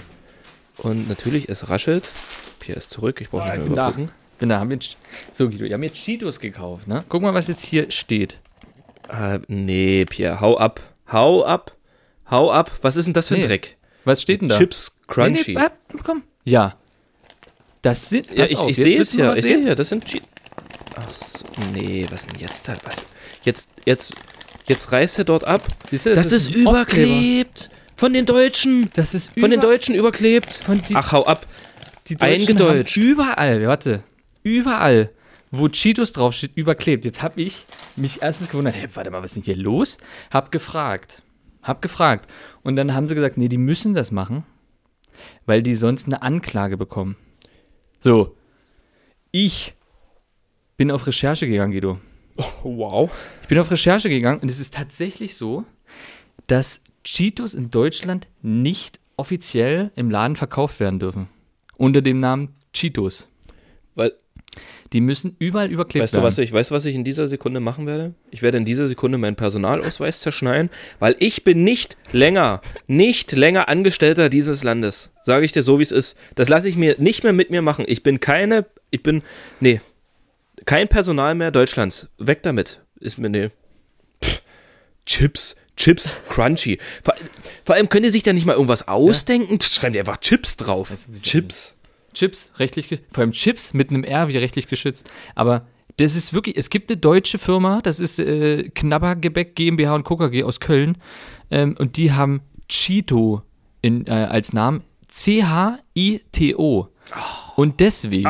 Und 0.78 1.08
natürlich, 1.08 1.50
es 1.50 1.70
raschelt. 1.70 2.12
Pierre 2.60 2.78
ist 2.80 2.90
zurück. 2.92 3.22
Ich 3.22 3.30
brauche 3.30 3.44
Ah, 3.44 3.56
nicht 3.56 3.66
ich 3.66 3.72
mehr 3.72 3.92
bin 3.92 4.06
da. 4.08 4.14
Bin 4.40 4.50
da, 4.50 4.60
haben 4.60 4.70
wir, 4.72 4.80
so 5.32 5.48
Guido, 5.48 5.66
wir 5.66 5.74
haben 5.74 5.84
jetzt 5.84 5.96
Cheetos 5.98 6.40
gekauft, 6.40 6.88
ne? 6.88 7.04
Guck 7.10 7.22
mal, 7.22 7.34
was 7.34 7.48
jetzt 7.48 7.64
hier 7.66 7.90
steht. 7.92 8.40
Ah, 9.08 9.40
nee, 9.48 10.06
Pierre, 10.06 10.42
hau 10.42 10.58
ab. 10.58 10.80
Hau 11.12 11.46
ab. 11.46 11.76
Hau 12.30 12.52
ab. 12.52 12.72
Was 12.82 12.96
ist 12.96 13.06
denn 13.06 13.14
das 13.14 13.28
für 13.28 13.36
ein 13.36 13.42
Nee. 13.42 13.48
Dreck? 13.48 13.78
Was 14.06 14.22
steht 14.22 14.42
denn 14.42 14.50
da? 14.50 14.58
Chips 14.58 14.92
Crunchy. 15.08 15.54
Nee, 15.54 15.60
nee, 15.60 15.66
äh, 15.66 16.02
komm. 16.04 16.24
Ja. 16.46 16.76
Das 17.82 18.10
sind, 18.10 18.32
ja, 18.34 18.46
ich, 18.46 18.58
auf, 18.58 18.70
ich 18.70 18.78
sehe 18.78 19.00
es 19.02 19.14
ja. 19.14 19.34
Ich 19.34 19.42
sehe 19.42 19.60
ja, 19.60 19.76
das 19.76 19.90
sind 19.90 20.06
Cheat. 20.06 20.24
Ach 20.96 21.10
so, 21.14 21.46
nee, 21.74 22.06
was 22.10 22.26
denn 22.28 22.40
jetzt 22.40 22.68
da? 22.68 22.74
Was? 22.84 23.06
Jetzt, 23.44 23.70
jetzt, 23.86 24.14
jetzt 24.68 24.92
reißt 24.92 25.20
er 25.20 25.26
dort 25.26 25.44
ab. 25.46 25.62
Siehst 25.90 26.06
du, 26.06 26.16
Das, 26.16 26.32
ist 26.32 26.56
ein 26.56 26.66
Aufkleber. 26.66 27.50
Von 27.96 28.14
den 28.14 28.26
Deutschen. 28.26 28.90
Das 28.96 29.14
ist 29.14 29.40
Von 29.40 29.52
den 29.52 29.60
Deutschen 29.60 29.96
überklebt. 29.96 30.54
Von 30.54 30.82
die, 30.82 30.96
Ach, 30.96 31.12
hau 31.12 31.24
ab. 31.26 31.46
die 32.08 32.16
Deutschen 32.16 32.42
eingedeutscht. 32.42 32.96
haben 32.98 33.04
überall, 33.04 33.68
warte, 33.68 34.04
überall, 34.44 35.10
wo 35.52 35.70
Cheetos 35.70 36.14
draufsteht, 36.14 36.52
überklebt. 36.56 37.06
Jetzt 37.06 37.22
habe 37.22 37.42
ich 37.42 37.66
mich 37.96 38.22
erstens 38.22 38.50
gewundert, 38.50 38.76
hey, 38.76 38.88
warte 38.94 39.12
mal, 39.12 39.22
was 39.22 39.32
ist 39.32 39.48
denn 39.48 39.56
hier 39.56 39.64
los? 39.64 39.98
Hab 40.32 40.52
gefragt. 40.52 41.22
Hab 41.62 41.82
gefragt. 41.82 42.30
Und 42.64 42.76
dann 42.76 42.94
haben 42.94 43.08
sie 43.08 43.16
gesagt, 43.16 43.38
nee, 43.38 43.48
die 43.48 43.58
müssen 43.58 43.94
das 43.94 44.12
machen, 44.12 44.44
weil 45.46 45.64
die 45.64 45.76
sonst 45.76 46.08
eine 46.08 46.22
Anklage 46.22 46.76
bekommen. 46.78 47.16
So. 48.00 48.36
Ich 49.32 49.76
bin 50.76 50.92
auf 50.92 51.08
Recherche 51.08 51.48
gegangen, 51.48 51.72
Guido. 51.72 52.00
Wow. 52.64 53.12
Ich 53.44 53.48
bin 53.48 53.60
auf 53.60 53.70
Recherche 53.70 54.10
gegangen 54.10 54.40
und 54.40 54.50
es 54.50 54.60
ist 54.60 54.74
tatsächlich 54.74 55.36
so, 55.36 55.66
dass 56.48 56.82
Cheetos 57.04 57.54
in 57.54 57.72
Deutschland 57.72 58.28
nicht 58.42 59.00
offiziell 59.18 59.92
im 59.96 60.10
Laden 60.10 60.36
verkauft 60.36 60.80
werden 60.80 61.00
dürfen. 61.00 61.28
Unter 61.78 62.02
dem 62.02 62.20
Namen 62.20 62.56
Cheetos. 62.74 63.28
Weil, 63.96 64.14
Die 64.92 65.02
müssen 65.02 65.36
überall 65.40 65.70
überklebt 65.72 66.04
weißt 66.04 66.14
du, 66.14 66.18
werden. 66.18 66.28
was 66.28 66.38
ich, 66.38 66.52
weißt 66.52 66.72
du, 66.72 66.76
was 66.76 66.86
ich 66.86 66.96
in 66.96 67.04
dieser 67.04 67.28
Sekunde 67.28 67.60
machen 67.60 67.86
werde? 67.88 68.14
Ich 68.32 68.42
werde 68.42 68.58
in 68.58 68.66
dieser 68.66 68.88
Sekunde 68.88 69.18
meinen 69.18 69.36
Personalausweis 69.36 70.20
zerschneiden, 70.22 70.70
weil 71.00 71.16
ich 71.20 71.44
bin 71.44 71.64
nicht 71.64 71.98
länger, 72.12 72.62
nicht 72.88 73.32
länger 73.32 73.68
Angestellter 73.70 74.30
dieses 74.30 74.64
Landes. 74.64 75.12
Sage 75.22 75.46
ich 75.46 75.52
dir 75.52 75.64
so, 75.64 75.80
wie 75.80 75.84
es 75.84 75.92
ist. 75.92 76.18
Das 76.36 76.50
lasse 76.50 76.70
ich 76.70 76.76
mir 76.76 76.96
nicht 77.00 77.24
mehr 77.24 77.34
mit 77.34 77.50
mir 77.50 77.62
machen. 77.62 77.86
Ich 77.88 78.02
bin 78.04 78.20
keine, 78.20 78.66
ich 78.92 79.04
bin, 79.04 79.24
nee, 79.60 79.82
kein 80.66 80.88
Personal 80.88 81.36
mehr 81.36 81.52
Deutschlands. 81.52 82.08
Weg 82.18 82.44
damit. 82.44 82.82
Ist 83.00 83.18
mir, 83.18 83.30
nee. 83.30 83.50
Pff, 84.24 84.42
Chips, 85.06 85.56
Chips, 85.76 86.18
Crunchy. 86.30 86.80
Vor, 87.04 87.16
vor 87.66 87.76
allem 87.76 87.90
können 87.90 88.04
die 88.04 88.10
sich 88.10 88.24
da 88.24 88.34
nicht 88.34 88.46
mal 88.46 88.54
irgendwas 88.54 88.88
ausdenken. 88.88 89.60
Schreiben 89.62 89.94
die 89.94 90.00
einfach 90.00 90.18
Chips 90.18 90.58
drauf. 90.58 90.92
Chips. 91.22 91.78
Chips, 92.14 92.52
rechtlich, 92.60 92.88
vor 93.12 93.22
allem 93.22 93.32
Chips 93.32 93.74
mit 93.74 93.90
einem 93.90 94.04
R 94.04 94.28
wie 94.28 94.38
rechtlich 94.38 94.68
geschützt. 94.68 95.04
Aber 95.34 95.68
das 95.98 96.16
ist 96.16 96.34
wirklich, 96.34 96.58
es 96.58 96.70
gibt 96.70 96.90
eine 96.90 96.98
deutsche 96.98 97.40
Firma, 97.40 97.82
das 97.82 98.00
ist 98.00 98.20
äh, 98.20 98.70
Knabbergebäck 98.70 99.56
GmbH 99.56 99.96
und 99.96 100.04
Co. 100.04 100.18
KG 100.18 100.44
aus 100.44 100.60
Köln. 100.60 100.98
Ähm, 101.52 101.76
und 101.78 101.98
die 101.98 102.12
haben 102.12 102.42
Cheeto 102.68 103.42
in, 103.82 104.08
äh, 104.08 104.12
als 104.12 104.54
Namen. 104.54 104.84
C-H-I-T-O. 105.08 106.88
Und 107.56 107.80
deswegen 107.80 108.26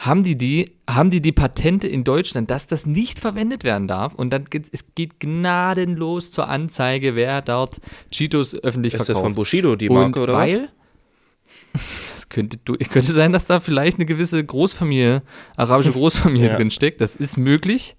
haben 0.00 0.24
die 0.24 0.36
die, 0.36 0.72
haben 0.88 1.10
die 1.10 1.20
die 1.20 1.30
Patente 1.32 1.86
in 1.86 2.04
Deutschland, 2.04 2.50
dass 2.50 2.66
das 2.66 2.86
nicht 2.86 3.18
verwendet 3.20 3.64
werden 3.64 3.86
darf. 3.86 4.14
Und 4.14 4.30
dann 4.30 4.46
geht 4.46 4.66
es 4.72 4.84
geht 4.94 5.20
gnadenlos 5.20 6.30
zur 6.30 6.48
Anzeige, 6.48 7.14
wer 7.14 7.42
dort 7.42 7.80
Cheetos 8.10 8.54
öffentlich 8.54 8.94
Ist 8.94 9.00
das 9.00 9.06
verkauft. 9.06 9.24
von 9.26 9.34
Bushido 9.34 9.76
die 9.76 9.88
Marke 9.90 10.18
und 10.18 10.24
oder 10.24 10.32
weil, 10.34 10.68
Das 12.12 12.28
könnte, 12.28 12.58
könnte 12.58 13.12
sein, 13.12 13.32
dass 13.32 13.46
da 13.46 13.60
vielleicht 13.60 13.98
eine 13.98 14.06
gewisse 14.06 14.42
Großfamilie, 14.44 15.22
arabische 15.56 15.92
Großfamilie 15.92 16.48
Ja. 16.50 16.56
drin 16.56 16.70
steckt. 16.70 17.00
Das 17.00 17.16
ist 17.16 17.36
möglich. 17.36 17.96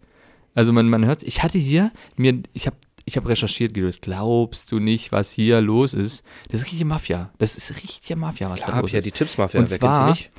Also 0.53 0.74
man, 0.74 0.89
man 0.89 1.05
hört 1.05 1.24
Ich 1.24 1.43
hatte 1.43 1.58
hier, 1.58 1.91
mir, 2.17 2.41
ich 2.53 2.65
habe 2.67 2.75
ich 3.05 3.17
hab 3.17 3.27
recherchiert, 3.27 3.74
Guido, 3.74 3.88
das 3.88 4.00
glaubst 4.00 4.72
du 4.72 4.79
nicht, 4.79 5.12
was 5.12 5.31
hier 5.31 5.60
los 5.62 5.93
ist. 5.93 6.24
Das 6.50 6.62
ist 6.62 6.65
richtige 6.67 6.86
Mafia. 6.86 7.31
Das 7.39 7.55
ist 7.58 7.75
richtige 7.81 8.15
Mafia, 8.15 8.50
was 8.50 8.60
was? 8.62 8.67
da 8.67 8.74
Hab 8.74 8.81
los 8.84 8.91
ja 8.91 9.00
ist. 9.00 9.05
die 9.05 9.12
Chips-Mafia, 9.12 9.60
Und 9.60 9.70
wer 9.72 9.77
kennt 9.79 9.96
sie 9.96 10.03
nicht? 10.03 10.29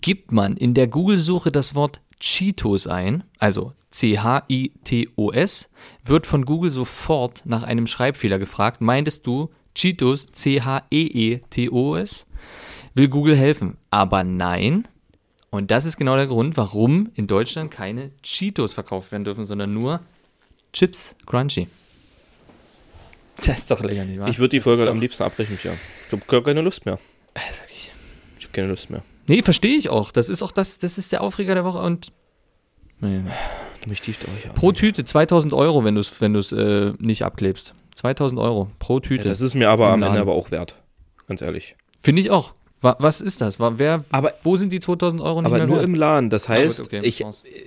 Gibt 0.00 0.32
man 0.32 0.56
in 0.56 0.74
der 0.74 0.88
Google-Suche 0.88 1.52
das 1.52 1.74
Wort 1.74 2.00
Cheetos 2.20 2.86
ein, 2.86 3.24
also 3.38 3.72
C-H-I-T-O-S, 3.90 5.70
wird 6.04 6.26
von 6.26 6.44
Google 6.44 6.70
sofort 6.70 7.42
nach 7.44 7.62
einem 7.62 7.86
Schreibfehler 7.86 8.38
gefragt. 8.38 8.80
Meintest 8.80 9.26
du 9.26 9.50
Cheetos, 9.74 10.26
C-H-E-E-T-O-S? 10.26 12.26
Will 12.94 13.08
Google 13.08 13.36
helfen? 13.36 13.76
Aber 13.90 14.24
nein. 14.24 14.86
Und 15.50 15.70
das 15.70 15.84
ist 15.84 15.96
genau 15.96 16.16
der 16.16 16.28
Grund, 16.28 16.56
warum 16.56 17.10
in 17.14 17.26
Deutschland 17.26 17.70
keine 17.70 18.12
Cheetos 18.22 18.74
verkauft 18.74 19.12
werden 19.12 19.24
dürfen, 19.24 19.44
sondern 19.44 19.74
nur 19.74 20.00
Chips 20.72 21.16
Crunchy. 21.26 21.66
Das 23.38 23.58
ist 23.58 23.70
doch 23.70 23.82
länger, 23.82 24.04
nicht 24.04 24.20
wahr? 24.20 24.28
Ich 24.28 24.38
würde 24.38 24.50
die 24.50 24.58
Das 24.58 24.64
Folge 24.64 24.88
am 24.88 25.00
liebsten 25.00 25.22
abbrechen, 25.22 25.58
ja. 25.64 25.72
Ich 26.06 26.12
habe 26.12 26.22
gar 26.26 26.42
keine 26.42 26.60
Lust 26.60 26.84
mehr. 26.84 26.98
Also 27.34 27.60
keine 28.52 28.68
Lust 28.68 28.90
mehr. 28.90 29.02
Nee, 29.28 29.42
verstehe 29.42 29.76
ich 29.76 29.88
auch. 29.90 30.10
Das 30.12 30.28
ist 30.28 30.42
auch 30.42 30.52
das, 30.52 30.78
das 30.78 30.98
ist 30.98 31.12
der 31.12 31.22
Aufreger 31.22 31.54
der 31.54 31.64
Woche 31.64 31.78
und 31.78 32.12
nee. 33.00 33.20
Mich 33.86 34.00
tieft 34.02 34.24
euch 34.24 34.48
an. 34.48 34.54
Pro 34.54 34.72
Tüte 34.72 35.04
2000 35.04 35.54
Euro, 35.54 35.84
wenn 35.84 35.94
du 35.94 36.00
es 36.00 36.20
wenn 36.20 36.34
du's, 36.34 36.52
äh, 36.52 36.92
nicht 36.98 37.24
abklebst. 37.24 37.74
2000 37.94 38.40
Euro 38.40 38.70
pro 38.78 38.94
ja, 38.96 39.00
Tüte. 39.00 39.28
das 39.28 39.40
ist 39.40 39.54
mir 39.54 39.70
aber 39.70 39.86
am 39.88 39.94
Ende 39.94 40.06
Laden. 40.08 40.20
aber 40.20 40.32
auch 40.32 40.50
wert. 40.50 40.76
Ganz 41.26 41.42
ehrlich. 41.42 41.76
Finde 42.00 42.20
ich 42.20 42.30
auch. 42.30 42.52
Wa 42.82 42.96
was 42.98 43.20
ist 43.20 43.40
das? 43.42 43.58
Wer, 43.60 44.04
Aber- 44.10 44.32
wo 44.42 44.56
sind 44.56 44.72
die 44.72 44.80
2000 44.80 45.20
Euro 45.20 45.40
nicht 45.42 45.46
Aber 45.46 45.58
mehr 45.58 45.66
nur 45.66 45.76
wert? 45.76 45.84
im 45.86 45.94
Laden. 45.94 46.30
Das 46.30 46.48
heißt, 46.48 46.80
okay, 46.80 47.00
ich, 47.02 47.22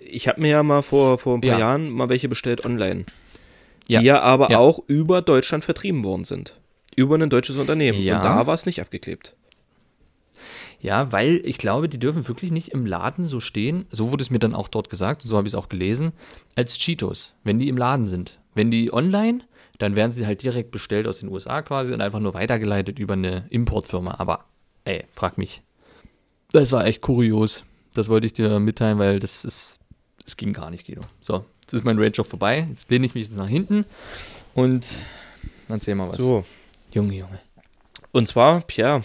ich 0.10 0.28
habe 0.28 0.42
mir 0.42 0.50
ja 0.50 0.64
mal 0.64 0.82
vor, 0.82 1.18
vor 1.20 1.36
ein 1.38 1.42
paar 1.42 1.52
Ja. 1.52 1.60
Jahren 1.60 1.90
mal 1.92 2.10
welche 2.10 2.30
bestellt 2.30 2.66
online. 2.66 3.06
Ja. 3.88 4.00
Die 4.00 4.06
ja 4.08 4.22
aber 4.22 4.50
Ja. 4.50 4.58
auch 4.60 4.80
über 4.88 5.22
Deutschland 5.22 5.64
vertrieben 5.66 6.04
worden 6.04 6.24
sind. 6.26 6.60
Über 6.96 7.16
ein 7.18 7.30
deutsches 7.30 7.58
Unternehmen. 7.58 8.00
Ja. 8.02 8.18
Und 8.18 8.26
da 8.26 8.48
war 8.48 8.54
es 8.54 8.66
nicht 8.66 8.82
abgeklebt. 8.82 9.36
Ja, 10.84 11.14
weil 11.14 11.42
ich 11.46 11.58
glaube, 11.58 11.88
die 11.88 11.98
dürfen 11.98 12.28
wirklich 12.28 12.52
nicht 12.52 12.74
im 12.74 12.86
Laden 12.86 13.24
so 13.24 13.40
stehen, 13.40 13.86
so 13.90 14.12
wurde 14.12 14.22
es 14.22 14.30
mir 14.30 14.40
dann 14.40 14.54
auch 14.54 14.68
dort 14.68 14.90
gesagt, 14.90 15.24
und 15.24 15.30
so 15.30 15.38
habe 15.38 15.48
ich 15.48 15.54
es 15.54 15.58
auch 15.58 15.70
gelesen, 15.70 16.12
als 16.56 16.78
Cheetos, 16.78 17.36
wenn 17.46 17.58
die 17.58 17.70
im 17.70 17.78
Laden 17.78 18.06
sind. 18.06 18.38
Wenn 18.54 18.70
die 18.70 18.92
online, 18.92 19.40
dann 19.80 19.96
werden 19.96 20.12
sie 20.12 20.28
halt 20.28 20.44
direkt 20.44 20.72
bestellt 20.72 21.08
aus 21.08 21.22
den 21.22 21.30
USA 21.30 21.62
quasi 21.62 21.94
und 21.94 22.02
einfach 22.02 22.20
nur 22.20 22.34
weitergeleitet 22.34 23.00
über 23.00 23.14
eine 23.14 23.48
Importfirma. 23.50 24.16
Aber, 24.18 24.44
ey, 24.84 25.06
frag 25.10 25.38
mich. 25.38 25.62
Das 26.52 26.74
war 26.74 26.86
echt 26.86 27.02
kurios. 27.02 27.64
Das 27.94 28.10
wollte 28.10 28.28
ich 28.28 28.34
dir 28.34 28.60
mitteilen, 28.60 29.00
weil 29.00 29.22
das 29.22 29.46
ist, 29.46 29.80
das 30.22 30.36
ging 30.36 30.52
gar 30.52 30.70
nicht, 30.70 30.86
Guido. 30.86 31.02
So, 31.22 31.46
jetzt 31.62 31.74
ist 31.74 31.86
mein 31.86 31.98
Rage 31.98 32.22
auch 32.22 32.26
vorbei. 32.26 32.68
Jetzt 32.70 32.92
lehne 32.92 33.06
ich 33.06 33.16
mich 33.16 33.28
jetzt 33.28 33.38
nach 33.38 33.48
hinten 33.48 33.86
und 34.54 34.98
erzähl 35.70 35.96
mal 35.96 36.10
was. 36.10 36.18
So. 36.18 36.44
Junge, 36.92 37.16
Junge. 37.16 37.40
Und 38.12 38.28
zwar, 38.28 38.60
Pierre, 38.62 39.04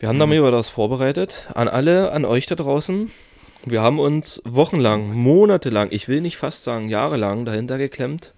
wir 0.00 0.08
haben 0.08 0.18
da 0.18 0.24
mal 0.24 0.38
über 0.38 0.50
das 0.50 0.70
vorbereitet. 0.70 1.50
An 1.54 1.68
alle, 1.68 2.12
an 2.12 2.24
euch 2.24 2.46
da 2.46 2.54
draußen. 2.54 3.10
Wir 3.66 3.82
haben 3.82 3.98
uns 3.98 4.40
wochenlang, 4.46 5.12
monatelang, 5.12 5.88
ich 5.90 6.08
will 6.08 6.22
nicht 6.22 6.38
fast 6.38 6.64
sagen 6.64 6.88
jahrelang 6.88 7.44
dahinter 7.44 7.76
geklemmt. 7.76 8.32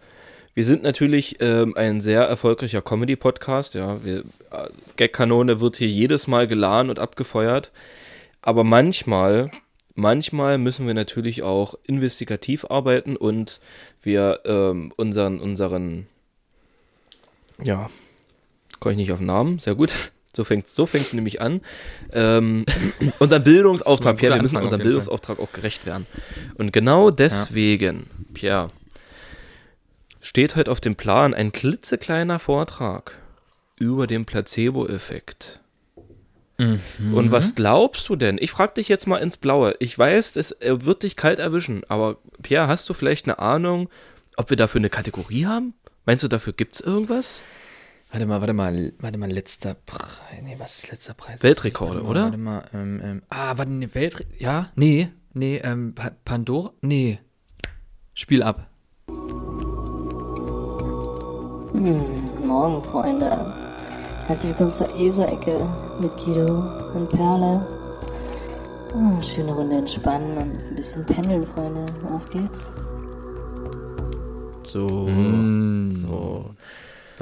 Wir 0.54 0.64
sind 0.64 0.82
natürlich 0.82 1.36
ähm, 1.40 1.76
ein 1.76 2.00
sehr 2.00 2.22
erfolgreicher 2.22 2.82
Comedy-Podcast. 2.82 3.74
Ja, 3.74 4.04
wir, 4.04 4.24
äh, 4.50 4.70
Gag-Kanone 4.96 5.60
wird 5.60 5.76
hier 5.76 5.86
jedes 5.86 6.26
Mal 6.26 6.48
geladen 6.48 6.90
und 6.90 6.98
abgefeuert. 6.98 7.70
Aber 8.42 8.64
manchmal, 8.64 9.48
manchmal 9.94 10.58
müssen 10.58 10.88
wir 10.88 10.94
natürlich 10.94 11.44
auch 11.44 11.76
investigativ 11.84 12.64
arbeiten 12.64 13.14
und 13.14 13.60
wir 14.02 14.40
ähm, 14.46 14.92
unseren, 14.96 15.38
unseren, 15.38 16.08
ja, 17.62 17.88
komme 18.80 18.94
ich 18.94 18.98
nicht 18.98 19.12
auf 19.12 19.18
den 19.18 19.26
Namen, 19.26 19.60
sehr 19.60 19.76
gut. 19.76 19.92
So 20.34 20.44
fängt 20.44 20.66
so 20.66 20.86
fängt's 20.86 21.12
nämlich 21.12 21.40
an. 21.40 21.60
Ähm, 22.12 22.64
unseren 23.18 23.42
Bildungsauftrag, 23.42 24.16
Pierre, 24.16 24.34
wir 24.36 24.42
müssen 24.42 24.56
Anfang 24.56 24.64
unserem 24.64 24.82
Bildungsauftrag 24.82 25.38
auch 25.38 25.52
gerecht 25.52 25.84
werden. 25.84 26.06
Und 26.54 26.72
genau 26.72 27.10
deswegen, 27.10 28.06
Pierre, 28.32 28.68
steht 30.20 30.56
heute 30.56 30.70
auf 30.70 30.80
dem 30.80 30.96
Plan 30.96 31.34
ein 31.34 31.52
klitzekleiner 31.52 32.38
Vortrag 32.38 33.18
über 33.76 34.06
den 34.06 34.24
Placebo-Effekt. 34.24 35.60
Und 37.12 37.32
was 37.32 37.54
glaubst 37.54 38.08
du 38.08 38.16
denn? 38.16 38.38
Ich 38.40 38.52
frage 38.52 38.74
dich 38.74 38.88
jetzt 38.88 39.06
mal 39.06 39.18
ins 39.18 39.36
Blaue. 39.36 39.74
Ich 39.80 39.98
weiß, 39.98 40.36
es 40.36 40.56
wird 40.60 41.02
dich 41.02 41.16
kalt 41.16 41.40
erwischen, 41.40 41.82
aber 41.88 42.18
Pierre, 42.42 42.68
hast 42.68 42.88
du 42.88 42.94
vielleicht 42.94 43.26
eine 43.26 43.38
Ahnung, 43.38 43.88
ob 44.36 44.50
wir 44.50 44.56
dafür 44.56 44.78
eine 44.78 44.90
Kategorie 44.90 45.46
haben? 45.46 45.74
Meinst 46.06 46.22
du, 46.22 46.28
dafür 46.28 46.52
gibt's 46.52 46.80
irgendwas? 46.80 47.40
Warte 48.12 48.26
mal, 48.26 48.40
warte 48.42 48.52
mal, 48.52 48.92
warte 48.98 49.16
mal, 49.16 49.30
letzter 49.32 49.72
Preis. 49.72 50.42
Nee, 50.42 50.56
was 50.58 50.84
ist 50.84 50.90
letzter 50.90 51.14
Preis? 51.14 51.42
Weltrekorde, 51.42 52.04
warte 52.04 52.04
mal, 52.04 52.10
oder? 52.10 52.22
Warte 52.24 52.36
mal, 52.36 52.64
ähm, 52.74 53.00
ähm, 53.02 53.22
ah, 53.30 53.56
warte, 53.56 53.72
ne, 53.72 53.94
Weltre 53.94 54.26
ja, 54.38 54.68
nee, 54.74 55.08
nee, 55.32 55.56
ähm, 55.64 55.94
pa 55.94 56.10
Pandora, 56.22 56.74
nee. 56.82 57.20
Spiel 58.12 58.42
ab. 58.42 58.68
Morgen, 62.44 62.84
Freunde. 62.84 63.54
Herzlich 64.26 64.50
willkommen 64.50 64.74
zur 64.74 64.94
ESO-Ecke 64.94 65.66
mit 66.02 66.14
Guido 66.18 66.92
und 66.92 67.08
Perle. 67.08 67.66
Ah, 68.94 69.22
schöne 69.22 69.54
Runde 69.54 69.76
entspannen 69.78 70.36
und 70.36 70.54
ein 70.68 70.74
bisschen 70.76 71.06
pendeln, 71.06 71.46
Freunde. 71.46 71.86
Auf 72.12 72.28
geht's. 72.28 72.70
So. 74.64 74.86
Mm, 75.08 75.90
So. 75.92 76.54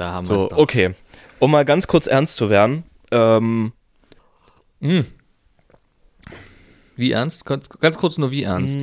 Da 0.01 0.11
haben 0.13 0.25
So, 0.25 0.33
wir's 0.35 0.47
doch. 0.47 0.57
okay. 0.57 0.95
Um 1.37 1.51
mal 1.51 1.63
ganz 1.63 1.85
kurz 1.85 2.07
ernst 2.07 2.35
zu 2.37 2.49
werden. 2.49 2.83
Ähm, 3.11 3.71
Wie 6.95 7.11
ernst? 7.11 7.45
Ganz, 7.45 7.97
kurz 7.97 8.17
nur, 8.17 8.31
wie 8.31 8.41
ernst? 8.43 8.77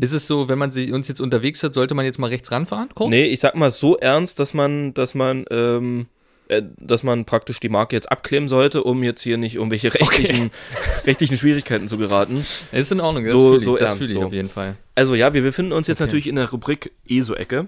Ist 0.00 0.12
es 0.12 0.26
so, 0.28 0.48
wenn 0.48 0.58
man 0.58 0.70
sie, 0.70 0.92
uns 0.92 1.08
jetzt 1.08 1.20
unterwegs 1.20 1.60
hört, 1.62 1.74
sollte 1.74 1.94
man 1.94 2.04
jetzt 2.04 2.18
mal 2.20 2.28
rechts 2.28 2.52
ranfahren? 2.52 2.88
Kurz? 2.94 3.10
nee, 3.10 3.24
ich 3.26 3.40
sag 3.40 3.56
mal 3.56 3.70
so 3.72 3.96
ernst, 3.96 4.38
dass 4.38 4.54
man, 4.54 4.94
dass 4.94 5.16
man, 5.16 5.44
ähm, 5.50 6.06
äh, 6.46 6.62
dass 6.78 7.02
man 7.02 7.24
praktisch 7.24 7.58
die 7.58 7.68
Marke 7.68 7.96
jetzt 7.96 8.10
abkleben 8.12 8.48
sollte, 8.48 8.84
um 8.84 9.02
jetzt 9.02 9.22
hier 9.22 9.38
nicht 9.38 9.56
irgendwelche 9.56 9.92
rechtlichen, 9.92 10.50
rechtlichen 11.06 11.36
Schwierigkeiten 11.36 11.88
zu 11.88 11.98
geraten. 11.98 12.44
Ist 12.70 12.92
in 12.92 13.00
Ordnung, 13.00 13.24
das 13.24 13.32
So- 13.32 13.40
fühle 13.48 13.58
ich, 13.58 13.64
so 13.64 13.72
das 13.76 13.80
ernst, 13.88 13.96
fühle 13.98 14.12
ich 14.14 14.18
so. 14.20 14.26
auf 14.26 14.32
jeden 14.32 14.48
Fall. 14.48 14.76
Also 14.94 15.14
ja, 15.16 15.34
wir 15.34 15.42
befinden 15.42 15.72
uns 15.72 15.88
jetzt 15.88 16.00
Okay. 16.00 16.06
natürlich 16.06 16.28
in 16.28 16.36
der 16.36 16.48
Rubrik 16.50 16.92
ESO-Ecke. 17.08 17.66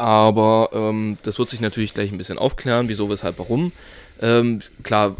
Aber 0.00 0.70
ähm, 0.72 1.18
das 1.24 1.38
wird 1.38 1.50
sich 1.50 1.60
natürlich 1.60 1.92
gleich 1.92 2.10
ein 2.10 2.16
bisschen 2.16 2.38
aufklären, 2.38 2.88
wieso, 2.88 3.10
weshalb, 3.10 3.38
warum. 3.38 3.70
Ähm, 4.22 4.60
klar, 4.82 5.14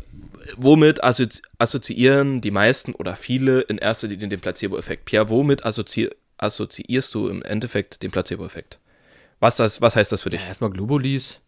womit 0.56 1.04
assozi 1.04 1.42
assoziieren 1.58 2.40
die 2.40 2.50
meisten 2.50 2.94
oder 2.94 3.14
viele 3.14 3.60
in 3.60 3.76
erster 3.76 4.08
Linie 4.08 4.28
den 4.28 4.40
Placebo-Effekt? 4.40 5.04
Pierre, 5.04 5.28
womit 5.28 5.66
assozi 5.66 6.08
assoziierst 6.38 7.12
du 7.14 7.28
im 7.28 7.42
Endeffekt 7.42 8.02
den 8.02 8.10
Placebo-Effekt? 8.10 8.78
Was, 9.38 9.56
das, 9.56 9.82
was 9.82 9.96
heißt 9.96 10.12
das 10.12 10.22
für 10.22 10.30
dich? 10.30 10.40
Ja, 10.40 10.48
erstmal 10.48 10.70
Globulis. 10.70 11.40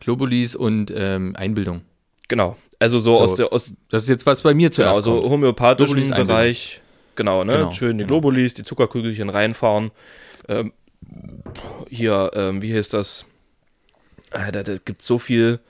Globulis 0.00 0.54
und 0.54 0.90
ähm, 0.96 1.36
Einbildung. 1.36 1.82
Genau. 2.28 2.56
Also 2.78 3.00
so, 3.00 3.16
So, 3.16 3.20
aus 3.22 3.34
der 3.34 3.52
aus, 3.52 3.72
Das 3.90 4.04
ist 4.04 4.08
jetzt, 4.08 4.24
was 4.24 4.40
bei 4.40 4.54
mir 4.54 4.70
genau, 4.70 4.92
zuerst 4.92 5.02
so 5.04 5.16
kommt. 5.20 5.28
homöopathischen 5.30 5.98
Einbildung. 5.98 6.26
Bereich. 6.26 6.80
Genau, 7.16 7.44
ne? 7.44 7.52
Genau, 7.52 7.72
Schön 7.72 7.98
die 7.98 8.04
genau. 8.04 8.20
Globulis, 8.20 8.54
die 8.54 8.64
Zuckerkügelchen 8.64 9.28
reinfahren. 9.28 9.90
Ähm, 10.48 10.72
hier, 11.88 12.30
ähm, 12.34 12.62
wie 12.62 12.74
heißt 12.74 12.92
das? 12.94 13.24
Ah, 14.30 14.50
da, 14.50 14.62
da 14.62 14.76
gibt 14.78 15.02
so 15.02 15.18
viel 15.18 15.60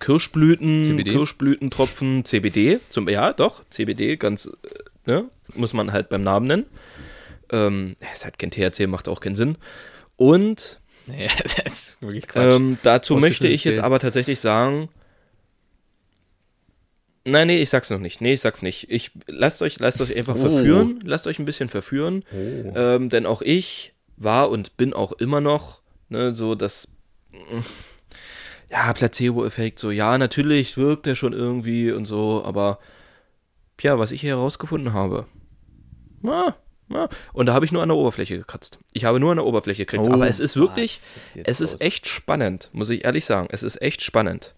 Kirschblüten, 0.00 0.84
CBD? 0.84 1.10
Kirschblütentropfen, 1.12 2.24
CBD. 2.24 2.80
Zum, 2.88 3.08
ja, 3.08 3.32
doch, 3.32 3.62
CBD, 3.70 4.16
ganz, 4.16 4.46
äh, 4.46 4.50
ne? 5.10 5.24
Muss 5.54 5.72
man 5.72 5.92
halt 5.92 6.08
beim 6.08 6.22
Namen 6.22 6.46
nennen. 6.46 6.66
Ähm, 7.50 7.96
es 8.12 8.24
hat 8.24 8.38
kein 8.38 8.50
THC, 8.50 8.86
macht 8.86 9.08
auch 9.08 9.20
keinen 9.20 9.36
Sinn. 9.36 9.56
Und 10.16 10.78
Nee, 11.06 11.28
das 11.42 11.56
ist 11.66 12.02
wirklich 12.02 12.28
Quatsch. 12.28 12.54
ähm, 12.54 12.78
dazu 12.84 13.16
möchte 13.16 13.48
ich 13.48 13.64
jetzt 13.64 13.80
aber 13.80 13.98
tatsächlich 13.98 14.38
sagen, 14.40 14.88
Nein, 17.24 17.46
nee, 17.46 17.62
ich 17.62 17.70
sag's 17.70 17.88
noch 17.90 18.00
nicht. 18.00 18.20
Nee, 18.20 18.32
ich 18.32 18.40
sag's 18.40 18.62
nicht. 18.62 18.90
Ich 18.90 19.12
lasst 19.28 19.62
euch, 19.62 19.78
lasst 19.78 20.00
euch 20.00 20.16
einfach 20.16 20.34
Oh. 20.34 20.40
verführen. 20.50 20.98
Lasst 21.04 21.28
euch 21.28 21.38
ein 21.38 21.44
bisschen 21.44 21.68
verführen. 21.68 22.24
Ähm, 22.32 23.10
denn 23.10 23.26
auch 23.26 23.42
ich 23.42 23.92
war 24.22 24.50
und 24.50 24.76
bin 24.76 24.92
auch 24.92 25.12
immer 25.12 25.40
noch, 25.40 25.80
ne, 26.08 26.34
so 26.34 26.54
das. 26.54 26.88
Ja, 28.70 28.92
Placebo-Effekt, 28.92 29.78
so, 29.78 29.90
ja, 29.90 30.16
natürlich 30.18 30.76
wirkt 30.76 31.06
der 31.06 31.14
schon 31.14 31.32
irgendwie 31.32 31.92
und 31.92 32.06
so, 32.06 32.42
aber 32.44 32.78
ja, 33.80 33.98
was 33.98 34.12
ich 34.12 34.20
hier 34.20 34.36
herausgefunden 34.36 34.92
habe. 34.92 35.26
Na, 36.20 36.56
na, 36.88 37.08
und 37.32 37.46
da 37.46 37.54
habe 37.54 37.64
ich 37.64 37.72
nur 37.72 37.82
an 37.82 37.88
der 37.88 37.98
Oberfläche 37.98 38.38
gekratzt. 38.38 38.78
Ich 38.92 39.04
habe 39.04 39.18
nur 39.18 39.32
an 39.32 39.38
der 39.38 39.46
Oberfläche 39.46 39.86
gekratzt. 39.86 40.08
Oh, 40.08 40.14
aber 40.14 40.28
es 40.28 40.40
ist 40.40 40.56
wirklich, 40.56 40.96
ist 40.96 41.36
es 41.44 41.60
ist 41.60 41.72
los? 41.72 41.80
echt 41.80 42.06
spannend, 42.06 42.70
muss 42.72 42.90
ich 42.90 43.04
ehrlich 43.04 43.26
sagen. 43.26 43.48
Es 43.50 43.62
ist 43.62 43.82
echt 43.82 44.02
spannend. 44.02 44.54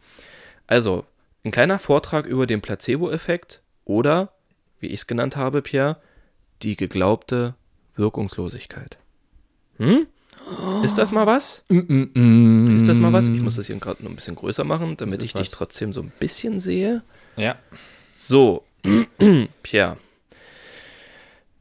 Also, 0.66 1.06
ein 1.44 1.50
kleiner 1.50 1.78
Vortrag 1.78 2.26
über 2.26 2.46
den 2.46 2.60
Placebo-Effekt 2.60 3.62
oder, 3.84 4.32
wie 4.80 4.88
ich 4.88 5.00
es 5.00 5.06
genannt 5.06 5.36
habe, 5.36 5.62
Pierre, 5.62 5.96
die 6.62 6.76
geglaubte 6.76 7.54
Wirkungslosigkeit. 7.96 8.98
Hm? 9.78 10.06
Ist 10.82 10.98
das 10.98 11.10
mal 11.10 11.26
was? 11.26 11.64
Mm, 11.68 12.76
Ist 12.76 12.86
das 12.86 12.98
mal 12.98 13.12
was? 13.12 13.28
Ich 13.28 13.40
muss 13.40 13.56
das 13.56 13.66
hier 13.66 13.76
gerade 13.76 14.02
noch 14.02 14.10
ein 14.10 14.16
bisschen 14.16 14.34
größer 14.36 14.64
machen, 14.64 14.96
damit 14.98 15.22
ich 15.22 15.32
dich 15.32 15.46
was. 15.46 15.50
trotzdem 15.50 15.92
so 15.92 16.02
ein 16.02 16.12
bisschen 16.20 16.60
sehe. 16.60 17.02
Ja. 17.36 17.56
So, 18.12 18.64
Pierre. 19.62 19.96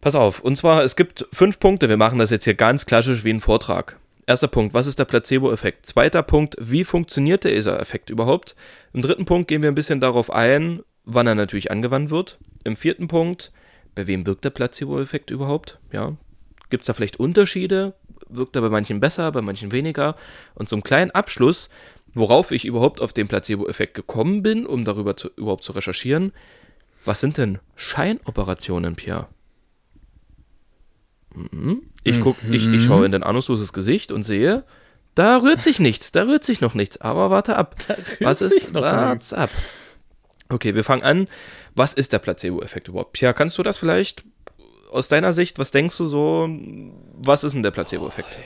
Pass 0.02 0.16
auf, 0.16 0.42
und 0.42 0.58
zwar, 0.58 0.84
es 0.84 0.98
gibt 0.98 1.26
fünf 1.32 1.60
Punkte. 1.60 1.88
Wir 1.88 1.96
machen 1.98 2.20
das 2.20 2.30
jetzt 2.30 2.44
hier 2.44 2.56
ganz 2.56 2.86
klassisch 2.86 3.24
wie 3.24 3.30
ein 3.32 3.40
Vortrag. 3.40 3.98
Erster 4.26 4.48
Punkt, 4.50 4.74
was 4.74 4.88
ist 4.88 5.00
der 5.00 5.06
Placebo-Effekt? 5.06 5.86
Zweiter 5.86 6.24
Punkt, 6.24 6.56
wie 6.60 6.84
funktioniert 6.84 7.46
dieser 7.46 7.80
Effekt 7.80 8.10
überhaupt? 8.10 8.56
Im 8.94 9.02
dritten 9.02 9.26
Punkt 9.26 9.48
gehen 9.48 9.62
wir 9.62 9.72
ein 9.72 9.76
bisschen 9.76 10.02
darauf 10.02 10.30
ein, 10.32 10.82
wann 11.06 11.28
er 11.28 11.36
natürlich 11.36 11.72
angewandt 11.72 12.10
wird. 12.10 12.38
Im 12.66 12.76
vierten 12.76 13.08
Punkt, 13.08 13.52
bei 13.96 14.08
wem 14.08 14.26
wirkt 14.26 14.44
der 14.44 14.50
Placebo-Effekt 14.50 15.32
überhaupt? 15.32 15.80
Ja, 15.94 16.14
gibt 16.70 16.82
es 16.84 16.88
da 16.88 16.94
vielleicht 16.94 17.20
Unterschiede? 17.20 17.94
Wirkt 18.36 18.56
er 18.56 18.62
bei 18.62 18.70
manchen 18.70 19.00
besser, 19.00 19.32
bei 19.32 19.42
manchen 19.42 19.72
weniger? 19.72 20.16
Und 20.56 20.70
zum 20.70 20.84
kleinen 20.84 21.12
Abschluss, 21.12 21.70
worauf 22.14 22.52
ich 22.52 22.66
überhaupt 22.66 23.02
auf 23.02 23.14
den 23.14 23.28
Placebo-Effekt 23.28 23.94
gekommen 23.94 24.44
bin, 24.44 24.66
um 24.66 24.86
darüber 24.86 25.18
zu, 25.18 25.30
überhaupt 25.36 25.64
zu 25.64 25.72
recherchieren, 25.74 26.32
was 27.06 27.20
sind 27.20 27.38
denn 27.38 27.60
Scheinoperationen, 27.76 28.96
Pierre? 28.96 29.28
Mhm. 31.34 31.84
Ich 32.04 32.20
guck, 32.20 32.38
ich, 32.50 32.68
ich 32.68 32.84
schaue 32.84 33.06
in 33.06 33.12
dein 33.12 33.24
ahnungsloses 33.24 33.74
Gesicht 33.74 34.12
und 34.12 34.24
sehe, 34.24 34.64
da 35.16 35.38
rührt 35.38 35.62
sich 35.62 35.80
nichts, 35.80 36.12
da 36.12 36.24
rührt 36.24 36.44
sich 36.44 36.62
noch 36.62 36.74
nichts. 36.74 37.00
Aber 37.02 37.30
warte 37.30 37.56
ab. 37.56 37.76
Was 38.20 38.42
ist? 38.42 38.74
Warte 38.74 39.38
ab. 39.38 39.50
Okay, 40.50 40.76
wir 40.76 40.84
fangen 40.84 41.04
an. 41.04 41.28
Was 41.76 41.94
ist 41.94 42.14
der 42.14 42.20
Placebo-Effekt 42.20 42.88
überhaupt? 42.88 43.14
Pierre, 43.14 43.34
kannst 43.34 43.58
du 43.58 43.64
das 43.64 43.78
vielleicht 43.78 44.24
aus 44.94 45.08
deiner 45.08 45.34
Sicht, 45.34 45.60
was 45.60 45.72
denkst 45.72 45.98
du 45.98 46.06
so, 46.06 46.50
was 47.18 47.44
ist 47.44 47.54
denn 47.54 47.64
der 47.64 47.72
Placebo-Effekt? 47.72 48.38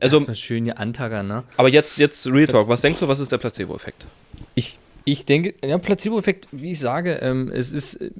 Also, 0.00 0.20
Mal 0.20 0.34
schön 0.36 0.64
hier 0.64 0.78
antagern, 0.78 1.26
ne? 1.26 1.44
aber 1.56 1.68
jetzt, 1.68 1.98
jetzt 1.98 2.26
Real 2.28 2.46
Talk, 2.46 2.68
was 2.68 2.80
denkst 2.82 3.00
du, 3.00 3.08
was 3.08 3.18
ist 3.18 3.32
der 3.32 3.38
Placebo-Effekt? 3.38 4.06
Ich, 4.54 4.78
ich 5.04 5.24
denke, 5.26 5.54
ja, 5.66 5.76
Placebo-Effekt, 5.78 6.46
wie 6.52 6.70
ich 6.72 6.78
sage, 6.78 7.14
ähm, 7.14 7.50
es 7.52 7.72
ist 7.72 7.94
äh, 8.00 8.10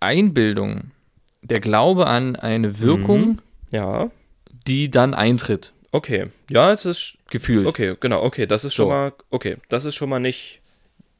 Einbildung, 0.00 0.90
der 1.42 1.60
Glaube 1.60 2.06
an 2.06 2.36
eine 2.36 2.80
Wirkung, 2.80 3.40
Ja, 3.70 4.10
die 4.66 4.90
dann 4.90 5.14
eintritt, 5.14 5.72
okay. 5.92 6.26
Ja, 6.50 6.72
es 6.72 6.84
ist, 6.84 7.14
gefühlt. 7.30 7.66
okay, 7.66 7.94
genau, 8.00 8.22
okay, 8.24 8.46
das 8.46 8.64
ist 8.64 8.74
schon 8.74 8.86
So. 8.86 8.90
mal, 8.90 9.12
okay, 9.30 9.56
das 9.68 9.84
ist 9.84 9.94
schon 9.94 10.08
mal 10.08 10.18
nicht, 10.20 10.60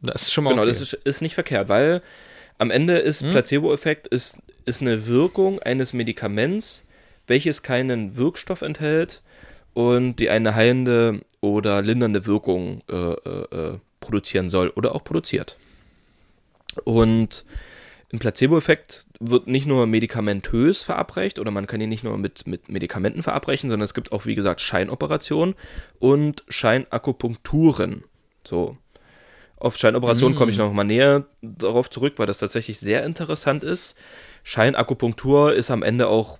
Das 0.00 0.23
ist 0.23 0.33
schon 0.33 0.44
mal 0.44 0.50
Genau, 0.50 0.62
okay. 0.62 0.71
das 0.71 0.80
ist, 0.80 0.92
ist 0.94 1.21
nicht 1.23 1.35
verkehrt, 1.35 1.68
weil 1.68 2.02
am 2.59 2.71
Ende 2.71 2.99
ist 2.99 3.23
Hm? 3.23 3.30
Placebo-Effekt 3.30 4.06
ist, 4.09 4.38
ist 4.66 4.80
eine 4.80 5.06
Wirkung 5.06 5.61
eines 5.61 5.92
Medikaments, 5.92 6.85
welches 7.26 7.62
keinen 7.62 8.16
Wirkstoff 8.16 8.62
enthält 8.62 9.23
und 9.73 10.16
die 10.16 10.30
eine 10.30 10.54
heilende 10.54 11.21
oder 11.41 11.82
lindernde 11.82 12.26
Wirkung 12.26 12.82
äh, 12.88 12.95
äh, 12.95 13.73
äh, 13.73 13.78
produzieren 14.00 14.49
soll 14.49 14.71
oder 14.71 14.95
auch 14.95 15.04
produziert. 15.04 15.56
Und 16.84 17.45
im 18.10 18.19
Placebo-Effekt 18.19 19.06
wird 19.19 19.49
nicht 19.49 19.67
nur 19.67 19.86
medikamentös 19.86 20.82
verabreicht 20.82 21.38
oder 21.38 21.50
man 21.50 21.67
kann 21.67 21.80
ihn 21.80 21.88
nicht 21.88 22.04
nur 22.04 22.17
mit, 22.17 22.47
mit 22.47 22.69
Medikamenten 22.69 23.23
verabreichen, 23.23 23.71
sondern 23.71 23.84
es 23.84 23.95
gibt 23.95 24.12
auch, 24.12 24.26
wie 24.26 24.34
gesagt, 24.34 24.60
Scheinoperationen 24.60 25.54
und 25.99 26.45
Scheinakupunkturen. 26.49 28.04
So. 28.47 28.76
Auf 29.56 29.76
Scheinoperationen 29.76 30.36
komme 30.36 30.50
ich 30.50 30.58
noch 30.58 30.73
mal 30.73 30.84
näher 30.84 31.25
darauf 31.40 31.88
zurück, 31.88 32.14
weil 32.17 32.26
das 32.26 32.38
tatsächlich 32.38 32.78
sehr 32.80 33.04
interessant 33.04 33.64
ist. 33.64 33.95
Scheinakupunktur 34.43 35.54
ist 35.54 35.71
am 35.71 35.82
Ende 35.82 36.08
auch, 36.08 36.38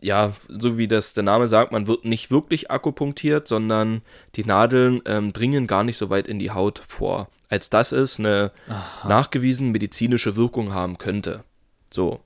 ja, 0.00 0.34
so 0.48 0.76
wie 0.76 0.88
das 0.88 1.14
der 1.14 1.22
Name 1.22 1.48
sagt, 1.48 1.72
man 1.72 1.86
wird 1.86 2.04
nicht 2.04 2.30
wirklich 2.30 2.70
akupunktiert, 2.70 3.48
sondern 3.48 4.02
die 4.34 4.44
Nadeln 4.44 5.00
ähm, 5.06 5.32
dringen 5.32 5.66
gar 5.66 5.84
nicht 5.84 5.96
so 5.96 6.10
weit 6.10 6.28
in 6.28 6.38
die 6.38 6.50
Haut 6.50 6.80
vor, 6.86 7.28
als 7.48 7.70
dass 7.70 7.92
es 7.92 8.18
eine 8.18 8.52
nachgewiesen 9.08 9.70
medizinische 9.70 10.36
Wirkung 10.36 10.74
haben 10.74 10.98
könnte. 10.98 11.44
So. 11.90 12.20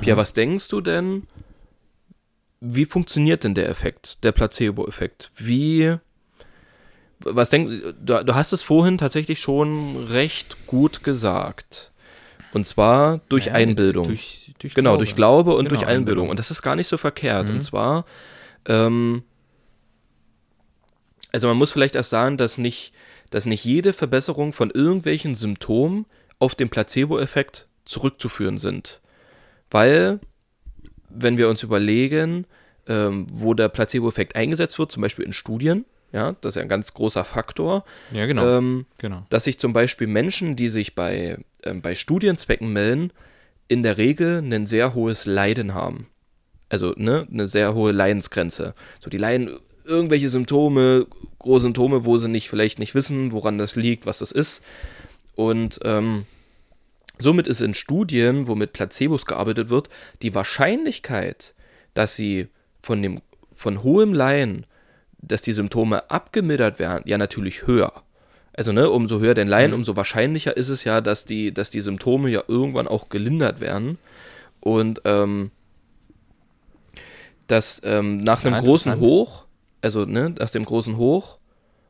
Pia, 0.00 0.16
was 0.16 0.32
denkst 0.32 0.68
du 0.68 0.80
denn? 0.80 1.26
Wie 2.60 2.84
funktioniert 2.84 3.44
denn 3.44 3.54
der 3.54 3.68
Effekt, 3.68 4.22
der 4.24 4.32
Placebo-Effekt? 4.32 5.30
Wie 5.36 5.96
was 7.24 7.50
denk, 7.50 7.82
du, 8.00 8.24
du 8.24 8.34
hast 8.34 8.52
es 8.52 8.62
vorhin 8.62 8.98
tatsächlich 8.98 9.40
schon 9.40 10.06
recht 10.08 10.66
gut 10.66 11.02
gesagt. 11.02 11.92
Und 12.52 12.66
zwar 12.66 13.20
durch 13.28 13.46
Ja, 13.46 13.54
Einbildung. 13.54 14.04
Durch, 14.04 14.52
durch 14.58 14.74
genau, 14.74 14.96
durch 14.96 15.14
Glaube 15.14 15.52
und 15.54 15.66
Genau, 15.66 15.68
durch 15.68 15.82
Einbildung. 15.82 15.98
Einbildung. 15.98 16.28
Und 16.30 16.38
das 16.38 16.50
ist 16.50 16.62
gar 16.62 16.76
nicht 16.76 16.88
so 16.88 16.96
verkehrt. 16.96 17.48
Mhm. 17.48 17.56
Und 17.56 17.62
zwar, 17.62 18.04
ähm, 18.66 19.22
also 21.32 21.46
man 21.46 21.56
muss 21.56 21.70
vielleicht 21.70 21.94
erst 21.94 22.10
sagen, 22.10 22.36
dass 22.36 22.58
nicht, 22.58 22.92
dass 23.30 23.46
nicht 23.46 23.64
jede 23.64 23.92
Verbesserung 23.92 24.52
von 24.52 24.70
irgendwelchen 24.70 25.36
Symptomen 25.36 26.06
auf 26.40 26.54
den 26.54 26.68
Placebo-Effekt 26.68 27.68
zurückzuführen 27.84 28.58
sind. 28.58 29.00
Weil, 29.70 30.18
wenn 31.08 31.36
wir 31.36 31.48
uns 31.48 31.62
überlegen, 31.62 32.46
ähm, 32.88 33.26
wo 33.32 33.54
der 33.54 33.68
Placebo-Effekt 33.68 34.34
eingesetzt 34.34 34.78
wird, 34.78 34.90
zum 34.90 35.02
Beispiel 35.02 35.24
in 35.24 35.32
Studien, 35.32 35.84
ja, 36.12 36.34
das 36.40 36.50
ist 36.50 36.56
ja 36.56 36.62
ein 36.62 36.68
ganz 36.68 36.92
großer 36.94 37.24
Faktor, 37.24 37.84
Ja, 38.12 38.26
genau. 38.26 38.58
ähm, 38.58 38.86
genau. 38.98 39.26
dass 39.30 39.44
sich 39.44 39.58
zum 39.58 39.72
Beispiel 39.72 40.06
Menschen, 40.06 40.56
die 40.56 40.68
sich 40.68 40.94
bei, 40.94 41.38
ähm, 41.62 41.82
bei 41.82 41.94
Studienzwecken 41.94 42.72
melden, 42.72 43.12
in 43.68 43.82
der 43.82 43.98
Regel 43.98 44.38
ein 44.38 44.66
sehr 44.66 44.94
hohes 44.94 45.26
Leiden 45.26 45.74
haben. 45.74 46.08
Also 46.68 46.92
ne, 46.96 47.26
eine 47.30 47.46
sehr 47.46 47.74
hohe 47.74 47.92
Leidensgrenze. 47.92 48.74
So, 49.00 49.10
die 49.10 49.18
leiden 49.18 49.56
irgendwelche 49.84 50.28
Symptome, 50.28 51.06
große 51.38 51.62
Symptome, 51.62 52.04
wo 52.04 52.18
sie 52.18 52.28
nicht 52.28 52.48
vielleicht 52.48 52.78
nicht 52.78 52.94
wissen, 52.94 53.32
woran 53.32 53.58
das 53.58 53.76
liegt, 53.76 54.06
was 54.06 54.18
das 54.18 54.32
ist. 54.32 54.62
Und 55.34 55.80
ähm, 55.84 56.26
somit 57.18 57.46
ist 57.46 57.60
in 57.60 57.74
Studien, 57.74 58.46
wo 58.46 58.54
mit 58.54 58.72
Placebos 58.72 59.26
gearbeitet 59.26 59.68
wird, 59.68 59.88
die 60.22 60.34
Wahrscheinlichkeit, 60.34 61.54
dass 61.94 62.16
sie 62.16 62.48
von 62.80 63.02
dem 63.02 63.20
von 63.52 63.82
hohem 63.82 64.14
Leiden, 64.14 64.64
dass 65.22 65.42
die 65.42 65.52
Symptome 65.52 66.10
abgemildert 66.10 66.78
werden, 66.78 67.04
ja 67.06 67.18
natürlich 67.18 67.66
höher. 67.66 67.92
Also, 68.52 68.72
ne, 68.72 68.90
umso 68.90 69.20
höher 69.20 69.34
den 69.34 69.48
Leiden, 69.48 69.74
umso 69.74 69.96
wahrscheinlicher 69.96 70.56
ist 70.56 70.68
es 70.68 70.84
ja, 70.84 71.00
dass 71.00 71.24
die, 71.24 71.54
dass 71.54 71.70
die 71.70 71.80
Symptome 71.80 72.30
ja 72.30 72.42
irgendwann 72.48 72.88
auch 72.88 73.08
gelindert 73.08 73.60
werden. 73.60 73.98
Und 74.60 75.00
ähm, 75.04 75.50
dass 77.46 77.80
ähm, 77.84 78.18
nach 78.18 78.44
einem 78.44 78.54
Ja, 78.54 78.60
großen 78.60 78.92
interessant. 78.92 79.00
Hoch, 79.00 79.44
also 79.82 80.04
ne, 80.04 80.30
nach 80.38 80.50
dem 80.50 80.64
großen 80.64 80.96
Hoch 80.96 81.38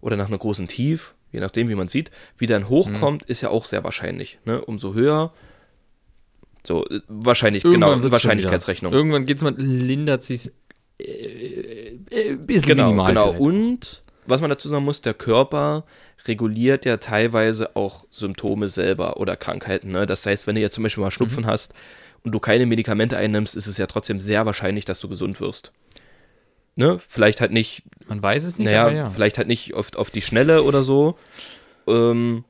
oder 0.01 0.17
nach 0.17 0.29
einem 0.29 0.39
großen 0.39 0.69
Tief, 0.69 1.15
je 1.33 1.41
nachdem, 1.41 1.69
wie 1.69 1.75
man 1.75 1.89
sieht, 1.89 2.11
wieder 2.37 2.57
ein 2.57 2.69
Hoch 2.69 2.91
kommt, 2.99 3.25
ist 3.25 3.41
ja 3.41 3.51
auch 3.51 3.65
sehr 3.65 3.85
wahrscheinlich. 3.85 4.39
Ne? 4.45 4.61
Umso 4.65 4.95
höher, 4.95 5.33
so 6.67 6.87
äh, 6.87 7.01
wahrscheinlich, 7.09 7.65
Irgendwann 7.65 7.81
genau, 7.81 8.03
wird's 8.03 8.05
schon 8.05 8.13
Wahrscheinlichkeitsrechnung. 8.13 8.93
Irgendwann 8.93 9.25
geht's 9.25 9.43
mal, 9.43 9.55
lindert 9.57 10.23
sich's 10.23 10.55
äh, 12.11 12.35
bisschen 12.37 12.69
Genau, 12.69 12.85
minimal 12.87 13.09
genau. 13.09 13.27
vielleicht. 13.29 13.41
Und 13.41 14.03
was 14.27 14.41
man 14.41 14.51
dazu 14.51 14.69
sagen 14.69 14.85
muss, 14.85 15.01
der 15.01 15.15
Körper 15.15 15.85
reguliert 16.27 16.85
ja 16.85 16.99
teilweise 16.99 17.75
auch 17.77 18.05
Symptome 18.11 18.69
selber 18.69 19.17
oder 19.17 19.37
Krankheiten. 19.37 19.91
Ne? 19.93 20.07
Das 20.07 20.27
heißt, 20.27 20.47
wenn 20.47 20.55
du 20.55 20.61
jetzt 20.61 20.75
zum 20.75 20.83
Beispiel 20.85 21.03
mal 21.03 21.11
Schnupfen 21.11 21.45
Mhm. 21.45 21.49
hast 21.49 21.73
und 22.23 22.33
du 22.33 22.39
keine 22.41 22.67
Medikamente 22.67 23.17
einnimmst, 23.17 23.57
ist 23.57 23.67
es 23.67 23.79
ja 23.79 23.87
trotzdem 23.87 24.21
sehr 24.21 24.45
wahrscheinlich, 24.47 24.85
dass 24.85 25.01
du 25.01 25.09
gesund 25.09 25.41
wirst. 25.41 25.73
Ne? 26.77 27.01
Vielleicht 27.09 27.41
halt 27.41 27.53
nicht, 27.53 27.83
Man 28.07 28.23
weiß 28.23 28.45
es 28.45 28.59
nicht, 28.59 28.67
naja, 28.67 28.91
ja. 28.91 29.07
vielleicht 29.07 29.39
halt 29.39 29.49
nicht 29.49 29.75
auf, 29.75 29.95
auf 29.97 30.11
die 30.11 30.23
Schnelle 30.23 30.63
oder 30.63 30.83
so. 30.83 31.17
Ähm, 31.87 32.45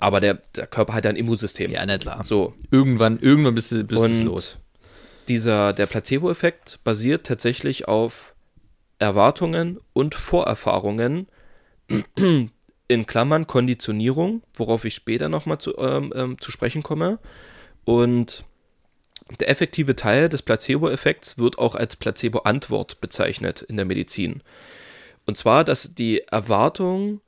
aber 0.00 0.20
der, 0.20 0.34
der 0.54 0.66
Körper 0.66 0.94
hat 0.94 1.04
ja 1.04 1.10
ein 1.10 1.16
Immunsystem. 1.16 1.70
Ja, 1.70 1.84
na 1.86 1.98
klar. 1.98 2.22
So, 2.24 2.54
Irgendwann, 2.70 3.18
irgendwann 3.20 3.54
bist 3.54 3.72
du, 3.72 3.82
bist 3.84 4.02
und 4.02 4.24
los. 4.24 4.58
dieser, 5.28 5.72
der 5.72 5.86
Placebo-Effekt 5.86 6.80
basiert 6.84 7.26
tatsächlich 7.26 7.88
auf 7.88 8.34
Erwartungen 8.98 9.78
und 9.92 10.14
Vorerfahrungen 10.14 11.28
in 12.88 13.06
Klammern 13.06 13.46
Konditionierung, 13.46 14.42
worauf 14.54 14.84
ich 14.84 14.94
später 14.94 15.28
nochmal 15.28 15.58
zu, 15.58 15.76
ähm, 15.78 16.12
ähm, 16.14 16.40
zu 16.40 16.50
sprechen 16.50 16.82
komme. 16.82 17.18
Und 17.84 18.44
der 19.40 19.48
effektive 19.48 19.94
Teil 19.94 20.28
des 20.28 20.42
Placebo-Effekts 20.42 21.38
wird 21.38 21.58
auch 21.58 21.74
als 21.74 21.96
Placebo-Antwort 21.96 23.00
bezeichnet 23.00 23.62
in 23.62 23.76
der 23.76 23.84
Medizin. 23.84 24.42
Und 25.26 25.36
zwar, 25.36 25.64
dass 25.64 25.94
die 25.94 26.22
Erwartung, 26.22 27.20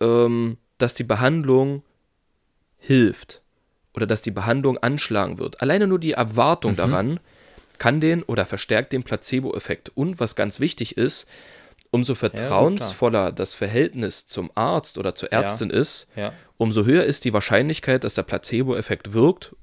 ähm, 0.00 0.56
dass 0.78 0.94
die 0.94 1.04
Behandlung 1.04 1.82
hilft 2.78 3.42
oder 3.94 4.06
dass 4.06 4.22
die 4.22 4.30
Behandlung 4.30 4.78
anschlagen 4.78 5.38
wird. 5.38 5.60
Alleine 5.60 5.86
nur 5.86 5.98
die 5.98 6.12
Erwartung 6.12 6.76
daran 6.76 7.20
kann 7.78 8.00
den 8.00 8.22
oder 8.22 8.46
verstärkt 8.46 8.92
den 8.92 9.02
Placebo-Effekt. 9.02 9.90
Und 9.94 10.20
was 10.20 10.36
ganz 10.36 10.60
wichtig 10.60 10.96
ist, 10.96 11.26
umso 11.90 12.14
vertrauensvoller 12.14 13.30
das 13.32 13.54
Verhältnis 13.54 14.26
zum 14.26 14.50
Arzt 14.54 14.98
oder 14.98 15.14
zur 15.14 15.32
Ärztin 15.32 15.70
ist, 15.70 16.08
Ja. 16.16 16.32
umso 16.56 16.84
höher 16.84 17.04
ist 17.04 17.24
die 17.24 17.32
Wahrscheinlichkeit, 17.32 18.04
dass 18.04 18.14
der 18.14 18.22
Placebo-Effekt 18.24 19.12
wirkt, 19.12 19.54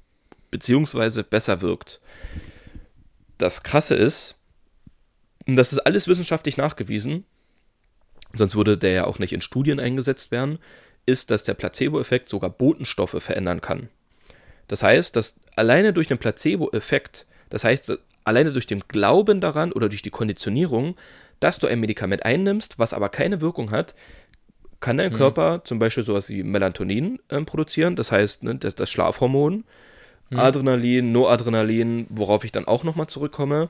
beziehungsweise 0.50 1.24
besser 1.24 1.62
wirkt. 1.62 2.00
Das 3.38 3.64
Krasse 3.64 3.96
ist, 3.96 4.36
und 5.48 5.56
das 5.56 5.74
ist 5.74 5.80
alles 5.80 6.08
wissenschaftlich 6.08 6.58
nachgewiesen, 6.58 7.26
sonst 8.34 8.56
würde 8.56 8.78
der 8.78 8.92
ja 8.92 9.06
auch 9.06 9.20
nicht 9.20 9.34
in 9.34 9.42
Studien 9.42 9.80
eingesetzt 9.80 10.32
werden, 10.32 10.60
ist, 11.06 11.32
dass 11.32 11.44
der 11.44 11.56
Placebo-Effekt 11.56 12.30
sogar 12.30 12.50
Botenstoffe 12.50 13.18
verändern 13.22 13.62
kann. 13.62 13.90
Das 14.68 14.84
heißt, 14.84 15.16
dass 15.16 15.36
alleine 15.56 15.92
durch 15.92 16.08
den 16.08 16.18
Placebo-Effekt, 16.18 17.26
das 17.52 17.64
heißt, 17.64 17.94
alleine 18.24 18.52
durch 18.52 18.66
den 18.66 18.82
Glauben 18.88 19.42
daran 19.42 19.72
oder 19.72 19.90
durch 19.90 20.02
die 20.02 20.10
Konditionierung, 20.10 20.96
dass 21.40 21.60
du 21.60 21.68
ein 21.68 21.80
Medikament 21.80 22.26
einnimmst, 22.26 22.80
was 22.80 22.94
aber 22.94 23.10
keine 23.10 23.42
Wirkung 23.42 23.70
hat, 23.72 23.96
kann 24.80 24.98
dein 24.98 25.14
Körper 25.14 25.62
zum 25.64 25.78
Beispiel 25.78 26.04
sowas 26.04 26.30
wie 26.30 26.42
Melatonin 26.42 27.20
ähm, 27.30 27.46
produzieren, 27.46 27.96
das 27.96 28.12
heißt 28.12 28.42
ne, 28.42 28.56
das, 28.56 28.74
das 28.74 28.90
Schlafhormon, 28.90 29.64
Adrenalin, 30.34 31.12
Noradrenalin, 31.12 32.08
worauf 32.10 32.44
ich 32.46 32.52
dann 32.52 32.66
auch 32.66 32.84
nochmal 32.84 33.08
zurückkomme. 33.08 33.70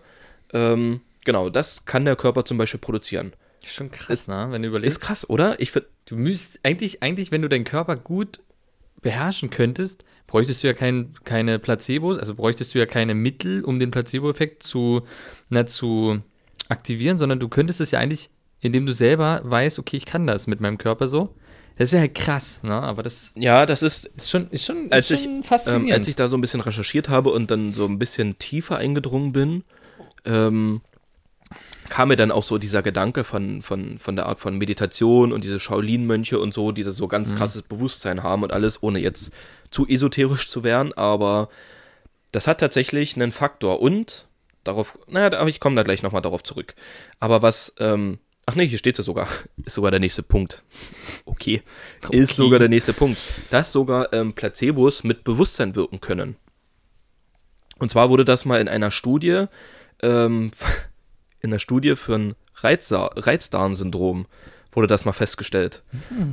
Ähm, 0.54 1.02
genau, 1.26 1.50
das 1.50 1.86
kann 1.86 2.06
der 2.06 2.16
Körper 2.16 2.46
zum 2.46 2.58
Beispiel 2.58 2.80
produzieren. 2.80 3.34
Schon 3.66 3.92
krass, 3.92 4.28
ne? 4.28 4.48
Wenn 4.52 4.62
du 4.62 4.70
überlegst. 4.70 4.98
Ist 4.98 5.04
krass, 5.04 5.30
oder? 5.30 5.60
Ich 5.60 5.72
find, 5.72 5.86
Du 6.06 6.18
müsst 6.18 6.60
eigentlich, 6.64 7.02
eigentlich, 7.02 7.32
wenn 7.32 7.42
du 7.42 7.48
deinen 7.48 7.64
Körper 7.64 7.96
gut 7.96 8.42
beherrschen 9.02 9.50
könntest, 9.50 10.06
bräuchtest 10.32 10.64
du 10.64 10.68
ja 10.68 10.74
kein, 10.74 11.14
keine 11.26 11.60
Placebos, 11.60 12.18
also 12.18 12.34
bräuchtest 12.34 12.74
du 12.74 12.80
ja 12.80 12.86
keine 12.86 13.14
Mittel, 13.14 13.66
um 13.66 13.80
den 13.80 13.92
Placebo-Effekt 13.92 14.64
zu, 14.64 15.02
na, 15.50 15.66
zu 15.66 16.22
aktivieren, 16.70 17.18
sondern 17.18 17.40
du 17.40 17.50
könntest 17.50 17.82
es 17.82 17.92
ja 17.92 18.00
eigentlich, 18.00 18.30
indem 18.62 18.86
du 18.86 18.94
selber 18.94 19.42
weißt, 19.44 19.78
okay, 19.78 19.98
ich 19.98 20.06
kann 20.06 20.26
das 20.26 20.48
mit 20.48 20.62
meinem 20.62 20.78
Körper 20.78 21.10
so. 21.10 21.36
Das 21.78 21.92
wäre 21.92 22.02
halt 22.02 22.16
krass, 22.16 22.64
ne? 22.64 22.74
Aber 22.74 23.04
das 23.04 23.34
ja, 23.36 23.66
das 23.66 23.82
ist 23.82 24.06
ist 24.16 24.30
schon, 24.30 24.50
ist 24.52 24.66
schon, 24.66 24.86
ist 24.86 24.94
als 24.94 25.08
schon 25.08 25.18
ich, 25.18 25.26
ähm, 25.26 25.44
faszinierend. 25.44 25.94
als 25.94 26.08
ich 26.08 26.16
da 26.16 26.30
so 26.30 26.38
ein 26.38 26.42
bisschen 26.42 26.62
recherchiert 26.62 27.10
habe 27.10 27.32
und 27.32 27.52
dann 27.52 27.74
so 27.74 27.86
ein 27.86 28.00
bisschen 28.00 28.38
tiefer 28.40 28.78
eingedrungen 28.78 29.34
bin, 29.34 29.64
ähm, 30.24 30.82
kam 31.92 32.08
mir 32.08 32.16
dann 32.16 32.32
auch 32.32 32.46
so 32.46 32.58
dieser 32.58 32.82
Gedanke 32.82 33.26
von, 33.26 33.62
von, 33.62 34.00
von 34.00 34.16
der 34.16 34.26
Art 34.26 34.40
von 34.40 34.58
Meditation 34.58 35.34
und 35.34 35.44
diese 35.44 35.60
Shaolin-Mönche 35.60 36.40
und 36.40 36.54
so, 36.54 36.72
die 36.72 36.86
das 36.86 36.96
so 36.96 37.10
ganz 37.10 37.36
krasses 37.36 37.64
Bewusstsein 37.64 38.24
haben 38.24 38.44
und 38.44 38.54
alles, 38.54 38.82
ohne 38.82 39.00
jetzt 39.00 39.34
zu 39.72 39.86
esoterisch 39.86 40.50
zu 40.50 40.64
werden, 40.64 40.94
aber 40.94 41.50
das 42.32 42.48
hat 42.48 42.62
tatsächlich 42.62 43.18
einen 43.18 43.34
Faktor 43.34 43.82
und 43.82 44.26
darauf, 44.64 44.98
naja, 45.08 45.38
aber 45.38 45.50
ich 45.50 45.60
komme 45.60 45.76
da 45.76 45.84
gleich 45.84 46.02
nochmal 46.02 46.22
darauf 46.22 46.44
zurück. 46.44 46.76
Aber 47.20 47.42
was, 47.42 47.76
ähm, 47.80 48.20
ach 48.46 48.56
nee, 48.56 48.68
hier 48.70 48.78
steht 48.78 48.98
es 48.98 49.06
sogar, 49.06 49.28
ist 49.66 49.74
sogar 49.74 49.92
der 49.92 50.00
nächste 50.00 50.24
Punkt. 50.24 50.64
Okay, 51.26 51.62
ist 52.10 52.38
sogar 52.38 52.60
der 52.60 52.70
nächste 52.70 52.94
Punkt, 52.94 53.20
dass 53.50 53.74
sogar 53.74 54.14
ähm, 54.14 54.32
Placebos 54.32 55.04
mit 55.04 55.26
Bewusstsein 55.26 55.76
wirken 55.76 56.00
können. 56.00 56.38
Und 57.80 57.92
zwar 57.92 58.10
wurde 58.10 58.24
das 58.24 58.46
mal 58.46 58.62
in 58.62 58.70
einer 58.70 58.92
Studie, 58.92 59.48
ähm, 60.02 60.52
in 61.42 61.50
einer 61.52 61.60
Studie 61.60 61.96
für 61.96 62.16
ein 62.16 62.36
Reizdarmsyndrom 63.16 64.26
wurde 64.74 64.88
das 64.88 65.04
mal 65.04 65.12
festgestellt. 65.12 65.84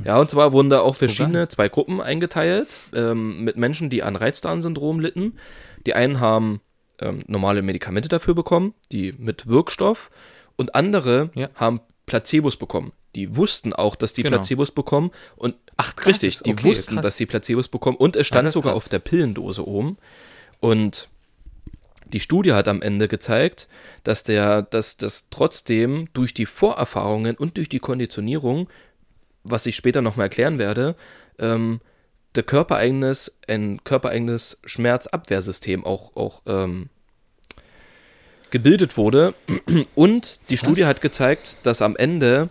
Ja, 0.05 0.17
und 0.19 0.29
zwar 0.29 0.53
wurden 0.53 0.69
da 0.69 0.79
auch 0.79 0.95
verschiedene, 0.95 1.49
zwei 1.49 1.67
Gruppen 1.67 1.99
eingeteilt 1.99 2.77
ähm, 2.93 3.43
mit 3.43 3.57
Menschen, 3.57 3.89
die 3.89 4.01
an 4.01 4.15
Reizdarmsyndrom 4.15 4.99
litten. 5.01 5.37
Die 5.85 5.93
einen 5.93 6.19
haben 6.21 6.61
ähm, 6.99 7.21
normale 7.27 7.61
Medikamente 7.61 8.07
dafür 8.07 8.35
bekommen, 8.35 8.73
die 8.91 9.13
mit 9.17 9.47
Wirkstoff, 9.47 10.09
und 10.55 10.75
andere 10.75 11.29
Ja. 11.35 11.49
haben 11.55 11.79
Placebos 12.05 12.57
bekommen. 12.57 12.91
Die 13.15 13.35
wussten 13.37 13.71
auch, 13.73 13.95
dass 13.95 14.13
die 14.13 14.23
Genau. 14.23 14.37
Placebos 14.37 14.71
bekommen 14.71 15.11
und 15.37 15.55
ach 15.77 15.95
krass, 15.95 16.21
richtig, 16.21 16.43
die 16.43 16.51
okay, 16.53 16.63
wussten, 16.65 16.95
krass. 16.95 17.03
dass 17.03 17.15
die 17.15 17.25
Placebos 17.25 17.67
bekommen 17.69 17.97
und 17.97 18.15
es 18.17 18.27
stand 18.27 18.47
ist 18.47 18.53
sogar 18.55 18.73
krass. 18.73 18.83
auf 18.83 18.89
der 18.89 18.99
Pillendose 18.99 19.65
oben. 19.67 19.97
Und 20.59 21.07
die 22.13 22.19
Studie 22.19 22.53
hat 22.53 22.67
am 22.67 22.81
Ende 22.81 23.07
gezeigt, 23.07 23.67
dass 24.03 24.23
der, 24.23 24.61
dass 24.61 24.97
das 24.97 25.27
trotzdem 25.29 26.07
durch 26.13 26.33
die 26.33 26.45
Vorerfahrungen 26.45 27.35
und 27.35 27.57
durch 27.57 27.69
die 27.69 27.79
Konditionierung, 27.79 28.69
was 29.43 29.65
ich 29.65 29.75
später 29.75 30.01
nochmal 30.01 30.25
erklären 30.25 30.59
werde, 30.59 30.95
ähm, 31.37 31.81
der 32.35 32.43
körpereigenes, 32.43 33.35
ein 33.47 33.83
körpereigenes 33.83 34.59
Schmerzabwehrsystem 34.63 35.83
auch, 35.85 36.15
auch 36.15 36.41
ähm, 36.45 36.89
gebildet 38.51 38.97
wurde. 38.97 39.33
Und 39.95 40.39
die 40.49 40.57
Studie 40.57 40.85
hat 40.85 41.01
gezeigt, 41.01 41.57
dass 41.63 41.81
am 41.81 41.95
Ende 41.95 42.49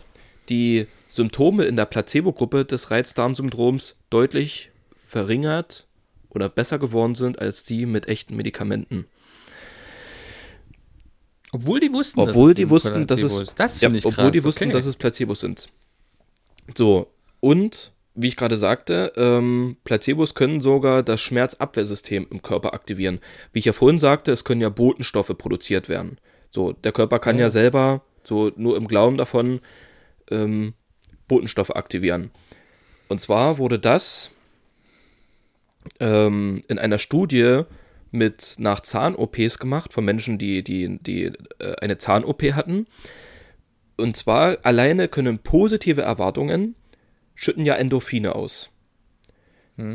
die 0.48 0.86
Symptome 1.08 1.64
in 1.64 1.76
der 1.76 1.86
Placebo-Gruppe 1.86 2.64
des 2.64 2.90
Reizdarmsyndroms 2.90 3.96
deutlich 4.10 4.70
verringert 4.96 5.86
oder 6.28 6.48
besser 6.48 6.78
geworden 6.78 7.14
sind 7.14 7.38
als 7.38 7.64
die 7.64 7.86
mit 7.86 8.08
echten 8.08 8.36
Medikamenten. 8.36 9.06
Obwohl 11.52 11.80
die 11.80 11.92
wussten, 11.92 12.20
Obwohl 12.20 12.50
dass 12.50 12.56
die 12.56 12.64
ein 12.64 12.70
wussten, 12.70 13.06
dass 13.06 13.22
es, 13.22 13.40
ist. 13.40 13.58
Das 13.58 13.80
ja, 13.80 13.88
obwohl 13.88 14.12
krass. 14.12 14.32
die 14.32 14.44
wussten, 14.44 14.64
okay. 14.64 14.72
dass 14.72 14.86
es 14.86 14.96
Placebos 14.96 15.40
sind. 15.40 15.68
So, 16.76 17.10
und 17.40 17.92
wie 18.14 18.28
ich 18.28 18.36
gerade 18.36 18.58
sagte, 18.58 19.12
ähm, 19.16 19.76
Placebos 19.84 20.34
können 20.34 20.60
sogar 20.60 21.02
das 21.02 21.20
Schmerzabwehrsystem 21.20 22.26
im 22.30 22.42
Körper 22.42 22.74
aktivieren. 22.74 23.20
Wie 23.52 23.60
ich 23.60 23.64
ja 23.64 23.72
vorhin 23.72 23.98
sagte, 23.98 24.32
es 24.32 24.44
können 24.44 24.60
ja 24.60 24.68
Botenstoffe 24.68 25.32
produziert 25.38 25.88
werden. 25.88 26.18
So, 26.50 26.72
der 26.72 26.92
Körper 26.92 27.18
kann 27.18 27.38
ja, 27.38 27.48
selber, 27.48 28.02
so 28.24 28.50
nur 28.56 28.76
im 28.76 28.88
Glauben 28.88 29.16
davon, 29.16 29.60
ähm, 30.30 30.74
Botenstoffe 31.28 31.70
aktivieren. 31.70 32.30
Und 33.08 33.20
zwar 33.20 33.58
wurde 33.58 33.78
das 33.78 34.30
ähm, 36.00 36.62
in 36.68 36.78
einer 36.78 36.98
Studie 36.98 37.62
mit 38.10 38.56
nach 38.58 38.80
Zahn-OPs 38.80 39.58
gemacht 39.58 39.92
von 39.92 40.04
Menschen, 40.04 40.38
die, 40.38 40.62
die, 40.62 40.98
die 40.98 41.24
äh, 41.58 41.74
eine 41.80 41.98
Zahn-OP 41.98 42.42
hatten. 42.54 42.86
Und 43.96 44.16
zwar 44.16 44.58
alleine 44.62 45.08
können 45.08 45.38
positive 45.38 46.02
Erwartungen 46.02 46.74
schütten 47.34 47.64
ja 47.64 47.74
Endorphine 47.74 48.34
aus. 48.34 48.70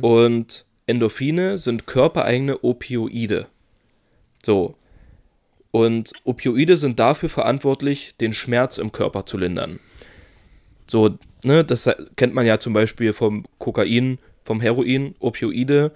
Und 0.01 0.65
Endorphine 0.85 1.57
sind 1.57 1.87
körpereigene 1.87 2.63
Opioide. 2.63 3.47
So. 4.43 4.75
Und 5.71 6.13
Opioide 6.23 6.77
sind 6.77 6.99
dafür 6.99 7.29
verantwortlich, 7.29 8.15
den 8.17 8.33
Schmerz 8.33 8.77
im 8.77 8.91
Körper 8.91 9.25
zu 9.25 9.37
lindern. 9.37 9.79
So, 10.87 11.17
ne, 11.43 11.63
das 11.65 11.89
kennt 12.15 12.33
man 12.33 12.45
ja 12.45 12.59
zum 12.59 12.73
Beispiel 12.73 13.11
vom 13.11 13.45
Kokain, 13.57 14.19
vom 14.43 14.61
Heroin, 14.61 15.15
Opioide, 15.19 15.91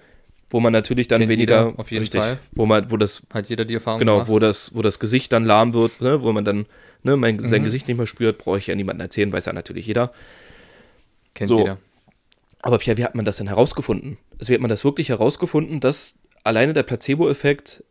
wo 0.50 0.60
man 0.60 0.72
natürlich 0.72 1.08
dann 1.08 1.20
Kennt 1.20 1.30
weniger, 1.32 1.66
jeder, 1.68 1.78
auf 1.78 1.90
jeden 1.90 2.00
richtig, 2.02 2.20
Fall. 2.20 2.38
wo 2.52 2.64
man, 2.66 2.90
wo 2.90 2.96
das 2.96 3.22
Hat 3.32 3.48
jeder 3.48 3.64
die 3.64 3.74
Erfahrung 3.74 3.98
Genau, 4.00 4.14
gemacht? 4.14 4.28
wo 4.28 4.38
das, 4.38 4.74
wo 4.74 4.82
das 4.82 4.98
Gesicht 4.98 5.32
dann 5.32 5.44
lahm 5.44 5.74
wird, 5.74 6.00
ne, 6.00 6.22
wo 6.22 6.32
man 6.32 6.44
dann 6.44 6.66
ne, 7.02 7.16
mein, 7.16 7.36
Mhm. 7.36 7.40
sein 7.44 7.62
Gesicht 7.64 7.86
nicht 7.88 7.96
mehr 7.96 8.06
spürt, 8.06 8.38
brauche 8.38 8.58
ich 8.58 8.66
ja 8.66 8.74
niemandem 8.74 9.04
erzählen, 9.04 9.32
weiß 9.32 9.44
ja 9.46 9.52
natürlich 9.52 9.86
jeder. 9.86 10.12
Kennt 11.34 11.48
so. 11.48 11.58
jeder. 11.58 11.78
Aber 12.62 12.78
Pierre, 12.78 12.96
wie 12.98 13.04
hat 13.04 13.14
man 13.14 13.24
das 13.24 13.36
denn 13.36 13.46
herausgefunden? 13.48 14.18
Also 14.38 14.50
wie 14.50 14.54
hat 14.54 14.60
man 14.60 14.70
das 14.70 14.84
wirklich 14.84 15.10
herausgefunden, 15.10 15.80
dass 15.80 16.18
alleine 16.44 16.72
der 16.72 16.82
Placebo-Effekt 16.82 17.84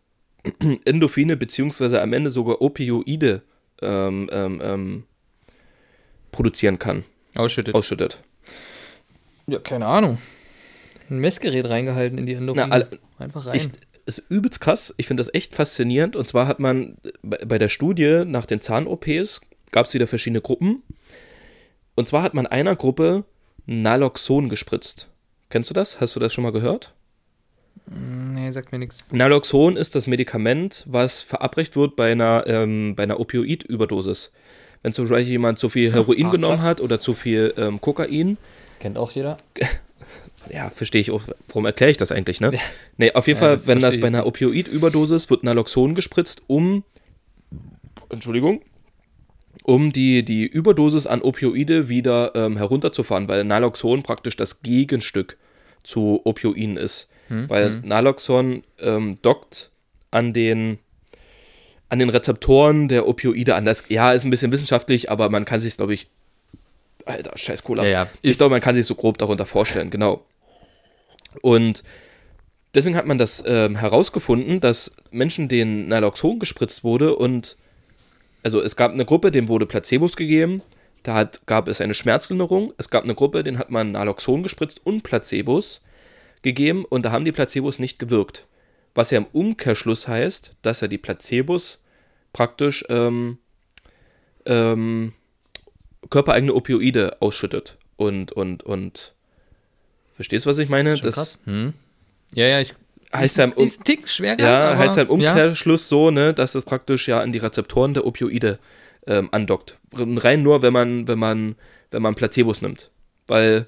Endorphine 0.85 1.37
beziehungsweise 1.37 2.01
am 2.01 2.11
Ende 2.13 2.29
sogar 2.31 2.61
Opioide 2.61 3.43
ähm, 3.81 4.29
ähm, 4.31 4.61
ähm, 4.63 5.03
produzieren 6.31 6.79
kann, 6.79 7.03
Ausschüttet. 7.35 7.75
ausschüttet. 7.75 8.21
ja, 9.47 9.59
keine 9.59 9.85
Ahnung. 9.85 10.17
Ein 11.09 11.19
Messgerät 11.19 11.67
reingehalten 11.69 12.17
in 12.17 12.25
die 12.25 12.33
Endorphine. 12.33 12.87
Na, 12.89 13.23
Einfach 13.23 13.45
rein. 13.45 13.55
Ich, 13.55 13.69
ist 14.05 14.23
übelst 14.29 14.61
krass. 14.61 14.93
Ich 14.97 15.07
finde 15.07 15.21
das 15.21 15.33
echt 15.33 15.53
faszinierend. 15.53 16.15
Und 16.15 16.27
zwar 16.27 16.47
hat 16.47 16.59
man 16.59 16.97
bei, 17.21 17.57
der 17.57 17.69
Studie 17.69 18.23
nach 18.25 18.45
den 18.45 18.61
Zahn-OPs 18.61 19.41
gab 19.71 19.85
es 19.85 19.93
wieder 19.93 20.07
verschiedene 20.07 20.41
Gruppen. 20.41 20.81
Und 21.95 22.07
zwar 22.07 22.23
hat 22.23 22.33
man 22.33 22.47
einer 22.47 22.75
Gruppe 22.75 23.25
Naloxon 23.65 24.49
gespritzt. 24.49 25.09
Kennst 25.49 25.69
du 25.69 25.73
das? 25.73 25.99
Hast 25.99 26.15
du 26.15 26.19
das 26.19 26.33
schon 26.33 26.43
mal 26.43 26.51
gehört? 26.51 26.93
nee, 27.89 28.51
sagt 28.51 28.71
mir 28.71 28.79
nichts. 28.79 29.05
Naloxon 29.11 29.77
ist 29.77 29.95
das 29.95 30.07
Medikament, 30.07 30.83
was 30.87 31.21
verabreicht 31.21 31.75
wird 31.75 31.95
bei 31.95 32.11
einer, 32.11 32.43
ähm, 32.47 32.95
bei 32.95 33.03
einer 33.03 33.19
Opioid-Überdosis. 33.19 34.31
Wenn 34.83 34.93
zum 34.93 35.07
Beispiel 35.07 35.31
jemand 35.31 35.59
zu 35.59 35.69
viel 35.69 35.93
Heroin 35.93 36.27
ah, 36.27 36.31
genommen 36.31 36.61
hat 36.61 36.81
oder 36.81 36.99
zu 36.99 37.13
viel 37.13 37.53
ähm, 37.57 37.81
Kokain, 37.81 38.37
Kennt 38.79 38.97
auch 38.97 39.11
jeder. 39.11 39.37
Ja, 40.51 40.69
verstehe 40.69 41.01
ich 41.01 41.11
auch. 41.11 41.21
Warum 41.47 41.65
erkläre 41.65 41.91
ich 41.91 41.97
das 41.97 42.11
eigentlich, 42.11 42.39
ne? 42.41 42.51
Nee, 42.97 43.11
auf 43.13 43.27
jeden 43.27 43.37
Ja, 43.39 43.45
Fall, 43.47 43.55
das 43.55 43.67
wenn 43.67 43.79
das 43.79 43.99
bei 43.99 44.07
einer 44.07 44.25
Opioidüberdosis 44.25 45.29
wird 45.29 45.43
Naloxon 45.43 45.95
gespritzt, 45.95 46.43
um, 46.47 46.83
Entschuldigung, 48.09 48.61
um 49.63 49.91
die, 49.91 50.23
die 50.23 50.45
Überdosis 50.45 51.07
an 51.07 51.21
Opioide 51.21 51.89
wieder 51.89 52.33
ähm, 52.35 52.57
herunterzufahren, 52.57 53.27
weil 53.27 53.43
Naloxon 53.43 54.03
praktisch 54.03 54.37
das 54.37 54.61
Gegenstück 54.61 55.37
zu 55.83 56.21
Opioiden 56.23 56.77
ist. 56.77 57.07
weil 57.29 57.81
Naloxon 57.81 58.63
ähm, 58.79 59.17
dockt 59.21 59.71
an 60.11 60.31
den 60.33 60.79
an 61.89 61.99
den 61.99 62.09
Rezeptoren 62.09 62.87
der 62.89 63.07
Opioide 63.07 63.55
an. 63.55 63.65
Das, 63.65 63.85
ja, 63.89 64.11
ist 64.11 64.23
ein 64.25 64.29
bisschen 64.29 64.51
wissenschaftlich, 64.51 65.09
aber 65.09 65.29
man 65.29 65.45
kann 65.45 65.61
sich 65.61 65.75
glaube 65.77 65.93
ich, 65.93 66.07
Alter, 67.07 67.37
scheiß 67.37 67.63
Cola. 67.63 67.83
Ja, 67.83 67.89
ja. 67.89 68.07
Ich 68.21 68.37
glaube, 68.37 68.51
man 68.51 68.61
kann 68.61 68.75
sich 68.75 68.85
so 68.85 68.95
grob 68.95 69.17
darunter 69.17 69.45
vorstellen, 69.45 69.89
genau. 69.89 70.25
Und 71.41 71.83
deswegen 72.73 72.95
hat 72.95 73.05
man 73.05 73.17
das 73.17 73.43
ähm, 73.45 73.75
herausgefunden, 73.75 74.59
dass 74.59 74.95
Menschen, 75.11 75.47
denen 75.47 75.87
Naloxon 75.87 76.39
gespritzt 76.39 76.83
wurde 76.83 77.15
und 77.15 77.57
also 78.43 78.61
es 78.61 78.75
gab 78.75 78.93
eine 78.93 79.05
Gruppe, 79.05 79.31
dem 79.31 79.49
wurde 79.49 79.65
Placebos 79.65 80.15
gegeben, 80.15 80.61
da 81.07 81.13
hat, 81.13 81.45
gab 81.45 81.69
es 81.69 81.79
eine 81.79 81.93
Schmerzlinderung. 81.93 82.73
Es 82.77 82.89
gab 82.89 83.05
eine 83.05 83.15
Gruppe, 83.15 83.41
denen 83.41 83.59
hat 83.59 83.69
man 83.69 83.93
Naloxon 83.93 84.43
gespritzt 84.43 84.81
und 84.83 85.03
Placebos 85.03 85.81
gegeben 86.41 86.83
und 86.83 87.05
da 87.05 87.11
haben 87.13 87.23
die 87.23 87.31
Placebos 87.31 87.79
nicht 87.79 87.97
gewirkt. 87.97 88.45
Was 88.93 89.11
ja 89.11 89.19
im 89.19 89.27
Umkehrschluss 89.31 90.09
heißt, 90.09 90.55
dass 90.63 90.81
ja 90.81 90.89
die 90.89 90.97
Placebos 90.97 91.79
praktisch 92.33 92.83
ähm, 92.89 93.37
ähm, 94.45 95.13
körpereigene 96.09 96.53
Opioide 96.53 97.17
ausschüttet 97.21 97.77
und 97.95 98.31
und 98.31 98.63
und 98.63 99.13
verstehst 100.13 100.45
du, 100.45 100.49
was 100.49 100.57
ich 100.59 100.69
meine? 100.69 100.95
Schon 100.97 101.11
krass. 101.11 101.39
Hm. 101.45 101.73
Ja, 102.33 102.45
ja, 102.47 102.59
ich. 102.59 102.73
heißt 103.13 103.37
ja 103.37 103.45
im, 103.45 103.53
Um- 103.53 103.69
Tick 103.83 104.09
schwer 104.09 104.37
ja, 104.39 104.69
aber- 104.71 104.77
heißt 104.79 104.97
ja 104.97 105.03
im 105.03 105.21
ja. 105.21 105.31
Umkehrschluss 105.31 105.87
so, 105.87 106.11
ne, 106.11 106.33
dass 106.33 106.55
es 106.55 106.65
praktisch 106.65 107.07
ja 107.07 107.19
an 107.19 107.31
die 107.31 107.39
Rezeptoren 107.39 107.93
der 107.93 108.05
Opioide 108.05 108.59
ähm, 109.07 109.29
andockt. 109.31 109.77
Rein 109.93 110.43
nur, 110.43 110.61
wenn 110.61 110.73
man, 110.73 111.07
wenn 111.07 111.17
man, 111.19 111.55
wenn 111.91 112.01
man 112.01 112.15
Placebos 112.15 112.61
nimmt. 112.61 112.91
Weil, 113.25 113.67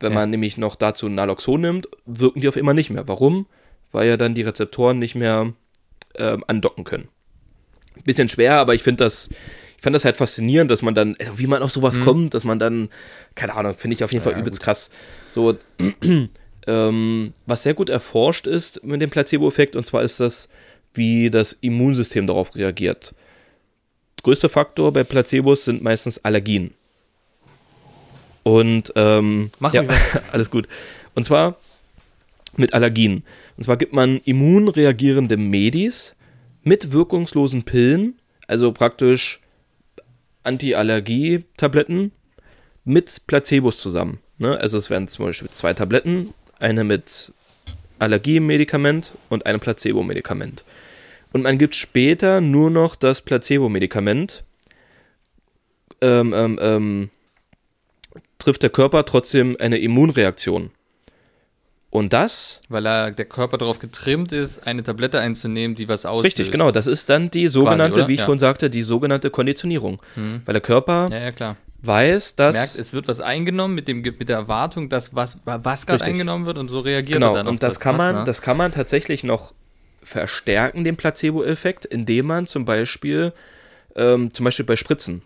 wenn 0.00 0.12
Ja. 0.12 0.18
man 0.18 0.30
nämlich 0.30 0.58
noch 0.58 0.74
dazu 0.76 1.08
Naloxon 1.08 1.60
nimmt, 1.62 1.88
wirken 2.04 2.40
die 2.42 2.48
auf 2.48 2.56
immer 2.56 2.74
nicht 2.74 2.90
mehr. 2.90 3.08
Warum? 3.08 3.46
Weil 3.92 4.08
ja 4.08 4.16
dann 4.18 4.34
die 4.34 4.42
Rezeptoren 4.42 4.98
nicht 4.98 5.14
mehr 5.14 5.54
ähm, 6.16 6.44
andocken 6.46 6.84
können. 6.84 7.08
Bisschen 8.04 8.28
schwer, 8.28 8.56
aber 8.56 8.74
ich 8.74 8.82
finde 8.82 9.04
das, 9.04 9.30
fand 9.84 9.94
das 9.94 10.04
halt 10.04 10.16
faszinierend, 10.16 10.70
dass 10.70 10.82
man 10.82 10.94
dann, 10.94 11.14
also 11.20 11.38
wie 11.38 11.46
man 11.46 11.62
auf 11.62 11.70
sowas 11.70 12.00
kommt, 12.00 12.34
dass 12.34 12.42
man 12.44 12.58
dann, 12.58 12.88
keine 13.34 13.54
Ahnung, 13.54 13.74
finde 13.76 13.94
ich 13.94 14.02
auf 14.02 14.12
jeden 14.12 14.24
Fall 14.24 14.32
Mhm. 14.32 14.38
Ja, 14.38 14.42
übelst 14.42 14.60
gut. 14.60 14.64
krass. 14.64 14.90
So, 15.30 15.56
ähm, 16.66 17.32
was 17.46 17.62
sehr 17.62 17.74
gut 17.74 17.90
erforscht 17.90 18.46
ist 18.46 18.82
mit 18.82 19.00
dem 19.00 19.10
Placebo-Effekt, 19.10 19.76
und 19.76 19.84
zwar 19.84 20.02
ist 20.02 20.20
das, 20.20 20.48
wie 20.94 21.30
das 21.30 21.52
Immunsystem 21.60 22.26
darauf 22.26 22.56
reagiert. 22.56 23.14
Größter 24.22 24.48
Faktor 24.48 24.92
bei 24.92 25.04
Placebos 25.04 25.66
sind 25.66 25.82
meistens 25.82 26.24
Allergien. 26.24 26.72
Und 28.42 28.92
ähm, 28.96 29.50
Mach 29.58 29.74
ja, 29.74 29.84
alles 30.32 30.50
gut. 30.50 30.66
Und 31.14 31.24
zwar 31.24 31.56
mit 32.56 32.72
Allergien. 32.72 33.22
Und 33.56 33.64
zwar 33.64 33.76
gibt 33.76 33.92
man 33.92 34.18
immunreagierende 34.24 35.36
Medis 35.36 36.16
mit 36.62 36.92
wirkungslosen 36.92 37.64
Pillen, 37.64 38.18
also 38.46 38.72
praktisch 38.72 39.40
Anti-Allergie-Tabletten 40.44 42.12
mit 42.84 43.22
Placebos 43.26 43.78
zusammen. 43.78 44.20
Ne? 44.38 44.56
Also 44.58 44.78
es 44.78 44.90
werden 44.90 45.08
zum 45.08 45.26
Beispiel 45.26 45.50
zwei 45.50 45.74
Tabletten, 45.74 46.34
eine 46.58 46.84
mit 46.84 47.32
Allergiemedikament 47.98 49.12
und 49.28 49.46
eine 49.46 49.58
Placebo-Medikament. 49.58 50.64
Und 51.32 51.42
man 51.42 51.58
gibt 51.58 51.74
später 51.74 52.40
nur 52.40 52.70
noch 52.70 52.94
das 52.94 53.20
Placebo-Medikament. 53.22 54.44
Ähm, 56.00 56.32
ähm, 56.32 56.58
ähm, 56.60 57.10
trifft 58.38 58.62
der 58.62 58.70
Körper 58.70 59.04
trotzdem 59.04 59.56
eine 59.58 59.78
Immunreaktion. 59.78 60.70
Und 61.94 62.12
das, 62.12 62.60
Weil 62.68 62.86
er, 62.86 63.12
der 63.12 63.24
Körper 63.24 63.56
darauf 63.56 63.78
getrimmt 63.78 64.32
ist, 64.32 64.66
eine 64.66 64.82
Tablette 64.82 65.20
einzunehmen, 65.20 65.76
die 65.76 65.88
was 65.88 66.04
auslöst. 66.04 66.24
richtig, 66.24 66.50
genau, 66.50 66.72
das 66.72 66.88
ist 66.88 67.08
dann 67.08 67.30
die 67.30 67.46
sogenannte, 67.46 68.00
oder? 68.00 68.08
wie 68.08 68.14
ich 68.14 68.18
Ja. 68.18 68.24
vorhin 68.24 68.40
sagte, 68.40 68.68
die 68.68 68.82
sogenannte 68.82 69.30
Konditionierung. 69.30 70.02
Weil 70.16 70.54
der 70.54 70.60
Körper 70.60 71.08
Ja, 71.12 71.18
ja, 71.30 71.56
weiß, 71.82 72.34
dass. 72.34 72.56
Merkt, 72.56 72.74
es 72.80 72.92
wird 72.94 73.06
was 73.06 73.20
eingenommen 73.20 73.76
mit, 73.76 73.86
dem, 73.86 74.00
mit 74.02 74.28
der 74.28 74.38
Erwartung, 74.38 74.88
dass 74.88 75.14
was, 75.14 75.38
was 75.44 75.86
gerade 75.86 76.02
eingenommen 76.04 76.46
wird 76.46 76.58
und 76.58 76.66
so 76.68 76.80
reagiert 76.80 77.12
Genau, 77.14 77.34
er 77.34 77.34
dann 77.36 77.46
auf 77.46 77.52
und 77.52 77.62
das, 77.62 77.78
kann 77.78 77.94
Krass, 77.96 78.06
man, 78.06 78.16
ne? 78.16 78.24
das 78.24 78.42
kann 78.42 78.56
man 78.56 78.72
tatsächlich 78.72 79.22
noch 79.22 79.54
verstärken, 80.02 80.82
den 80.82 80.96
Placebo-Effekt, 80.96 81.84
indem 81.84 82.26
man 82.26 82.48
zum 82.48 82.64
Beispiel, 82.64 83.32
ähm, 83.94 84.34
zum 84.34 84.42
Beispiel 84.42 84.66
bei 84.66 84.74
Spritzen, 84.74 85.22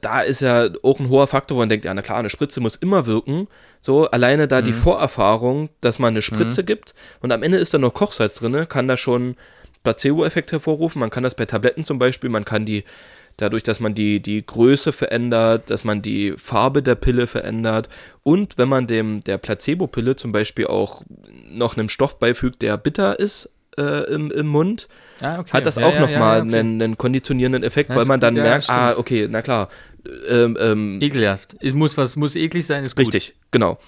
da 0.00 0.20
ist 0.22 0.40
ja 0.40 0.68
auch 0.82 1.00
ein 1.00 1.08
hoher 1.08 1.26
Faktor, 1.26 1.56
wo 1.56 1.60
man 1.60 1.68
denkt, 1.68 1.84
ja, 1.84 1.94
na 1.94 2.02
klar, 2.02 2.18
eine 2.18 2.30
Spritze 2.30 2.60
muss 2.60 2.76
immer 2.76 3.06
wirken. 3.06 3.48
So, 3.80 4.10
alleine 4.10 4.48
da 4.48 4.60
Mhm. 4.60 4.64
die 4.66 4.72
Vorerfahrung, 4.72 5.70
dass 5.80 5.98
man 5.98 6.14
eine 6.14 6.22
Spritze 6.22 6.64
gibt 6.64 6.94
und 7.20 7.32
am 7.32 7.42
Ende 7.42 7.58
ist 7.58 7.72
da 7.74 7.78
noch 7.78 7.94
Kochsalz 7.94 8.36
drin, 8.36 8.68
kann 8.68 8.88
da 8.88 8.96
schon 8.96 9.36
Placebo-Effekt 9.82 10.52
hervorrufen. 10.52 11.00
Man 11.00 11.10
kann 11.10 11.22
das 11.22 11.34
bei 11.34 11.46
Tabletten 11.46 11.84
zum 11.84 11.98
Beispiel, 11.98 12.28
man 12.28 12.44
kann 12.44 12.66
die, 12.66 12.84
dadurch, 13.38 13.62
dass 13.62 13.80
man 13.80 13.94
die, 13.94 14.20
die 14.20 14.44
Größe 14.44 14.92
verändert, 14.92 15.70
dass 15.70 15.84
man 15.84 16.02
die 16.02 16.34
Farbe 16.36 16.82
der 16.82 16.94
Pille 16.96 17.26
verändert 17.26 17.88
und 18.22 18.58
wenn 18.58 18.68
man 18.68 18.86
dem 18.86 19.24
der 19.24 19.38
Placebo-Pille 19.38 20.16
zum 20.16 20.32
Beispiel 20.32 20.66
auch 20.66 21.02
noch 21.50 21.76
einen 21.78 21.88
Stoff 21.88 22.18
beifügt, 22.18 22.60
der 22.60 22.76
bitter 22.76 23.18
ist 23.18 23.48
äh, 23.78 24.12
im, 24.12 24.30
im 24.30 24.46
Mund, 24.48 24.88
Ah, 25.20 25.40
okay. 25.40 25.50
hat 25.52 25.66
das 25.66 25.76
Ja, 25.76 25.86
auch 25.86 25.94
ja, 25.94 26.00
nochmal 26.00 26.38
ja, 26.38 26.44
okay. 26.44 26.58
einen, 26.58 26.82
einen 26.82 26.98
konditionierenden 26.98 27.62
Effekt, 27.62 27.90
Ja, 27.90 27.96
weil 27.96 28.04
man 28.06 28.20
dann 28.20 28.34
merkt, 28.34 28.64
stimmt. 28.64 28.78
ah, 28.78 28.94
okay, 28.96 29.26
na 29.30 29.42
klar, 29.42 29.68
ähm, 30.28 30.56
ähm, 30.60 30.98
Ekelhaft. 31.00 31.56
Es 31.60 31.74
muss 31.74 31.96
was 31.96 32.16
muss 32.16 32.36
eklig 32.36 32.66
sein, 32.66 32.84
ist 32.84 32.96
gut. 32.96 33.06
richtig, 33.06 33.34
genau. 33.50 33.78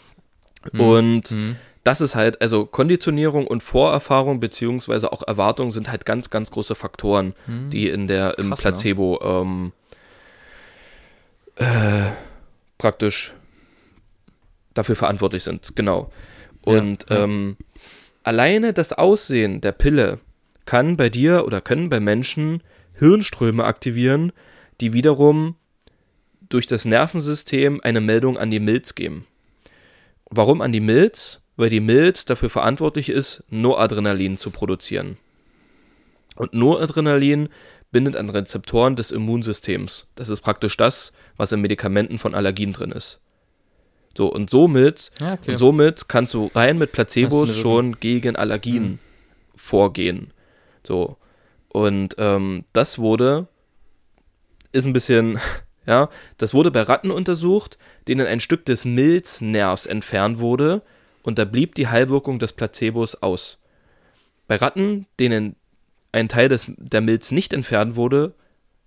Mhm. 0.72 0.80
Und 0.80 1.36
das 1.84 2.00
ist 2.00 2.14
halt, 2.14 2.40
also 2.42 2.66
Konditionierung 2.66 3.46
und 3.46 3.62
Vorerfahrung 3.62 4.38
beziehungsweise 4.40 5.12
auch 5.12 5.22
Erwartung 5.26 5.70
sind 5.70 5.90
halt 5.90 6.06
ganz, 6.06 6.30
ganz 6.30 6.50
große 6.50 6.74
Faktoren, 6.74 7.34
die 7.46 7.88
in 7.88 8.06
der 8.08 8.38
im 8.38 8.46
Mhm. 8.46 8.50
Krass, 8.50 8.58
ne? 8.64 8.70
Placebo 8.72 9.20
ähm, 9.24 9.72
äh, 11.56 12.10
praktisch 12.78 13.34
dafür 14.74 14.96
verantwortlich 14.96 15.42
sind, 15.42 15.74
genau. 15.76 16.10
Und. 16.62 17.06
Ähm, 17.10 17.56
alleine 18.24 18.72
das 18.72 18.92
Aussehen 18.92 19.60
der 19.60 19.72
Pille 19.72 20.20
kann 20.64 20.96
bei 20.96 21.08
dir 21.08 21.44
oder 21.46 21.60
können 21.60 21.88
bei 21.88 22.00
Menschen 22.00 22.62
Hirnströme 22.94 23.64
aktivieren, 23.64 24.32
die 24.80 24.92
wiederum 24.92 25.56
durch 26.48 26.66
das 26.66 26.84
Nervensystem 26.84 27.80
eine 27.82 28.00
Meldung 28.00 28.36
an 28.36 28.50
die 28.50 28.60
Milz 28.60 28.94
geben. 28.94 29.26
Warum 30.28 30.60
an 30.60 30.72
die 30.72 30.80
Milz? 30.80 31.40
Weil 31.56 31.70
die 31.70 31.80
Milz 31.80 32.24
dafür 32.24 32.50
verantwortlich 32.50 33.08
ist, 33.08 33.44
Noradrenalin 33.50 34.38
zu 34.38 34.50
produzieren. 34.50 35.18
Und 36.36 36.54
Noradrenalin 36.54 37.48
bindet 37.90 38.16
an 38.16 38.30
Rezeptoren 38.30 38.96
des 38.96 39.10
Immunsystems. 39.10 40.06
Das 40.14 40.30
ist 40.30 40.40
praktisch 40.40 40.76
das, 40.76 41.12
was 41.36 41.52
in 41.52 41.60
Medikamenten 41.60 42.18
von 42.18 42.34
Allergien 42.34 42.72
drin 42.72 42.90
ist. 42.92 43.20
So, 44.16 44.32
und 44.32 44.50
somit, 44.50 45.10
Ja, 45.20 45.34
okay. 45.34 45.52
und 45.52 45.58
somit 45.58 46.08
kannst 46.08 46.34
du 46.34 46.50
rein 46.54 46.78
mit 46.78 46.92
Placebos 46.92 47.54
schon 47.56 47.98
gegen 48.00 48.36
Allergien 48.36 48.98
vorgehen. 49.54 50.32
So. 50.86 51.16
Und 51.68 52.16
ähm, 52.18 52.64
das 52.72 52.98
wurde, 52.98 53.48
ist 54.72 54.86
ein 54.86 54.92
bisschen, 54.92 55.38
ja, 55.86 56.08
das 56.38 56.54
wurde 56.54 56.70
bei 56.70 56.82
Ratten 56.82 57.10
untersucht, 57.10 57.78
denen 58.08 58.26
ein 58.26 58.40
Stück 58.40 58.64
des 58.66 58.84
Milznervs 58.84 59.86
entfernt 59.86 60.38
wurde 60.38 60.82
und 61.22 61.38
da 61.38 61.44
blieb 61.44 61.74
die 61.74 61.88
Heilwirkung 61.88 62.38
des 62.38 62.52
Placebos 62.52 63.22
aus. 63.22 63.58
Bei 64.48 64.56
Ratten, 64.56 65.06
denen 65.18 65.56
ein 66.12 66.28
Teil 66.28 66.48
des, 66.48 66.70
der 66.76 67.00
Milz 67.00 67.30
nicht 67.30 67.52
entfernt 67.52 67.96
wurde, 67.96 68.34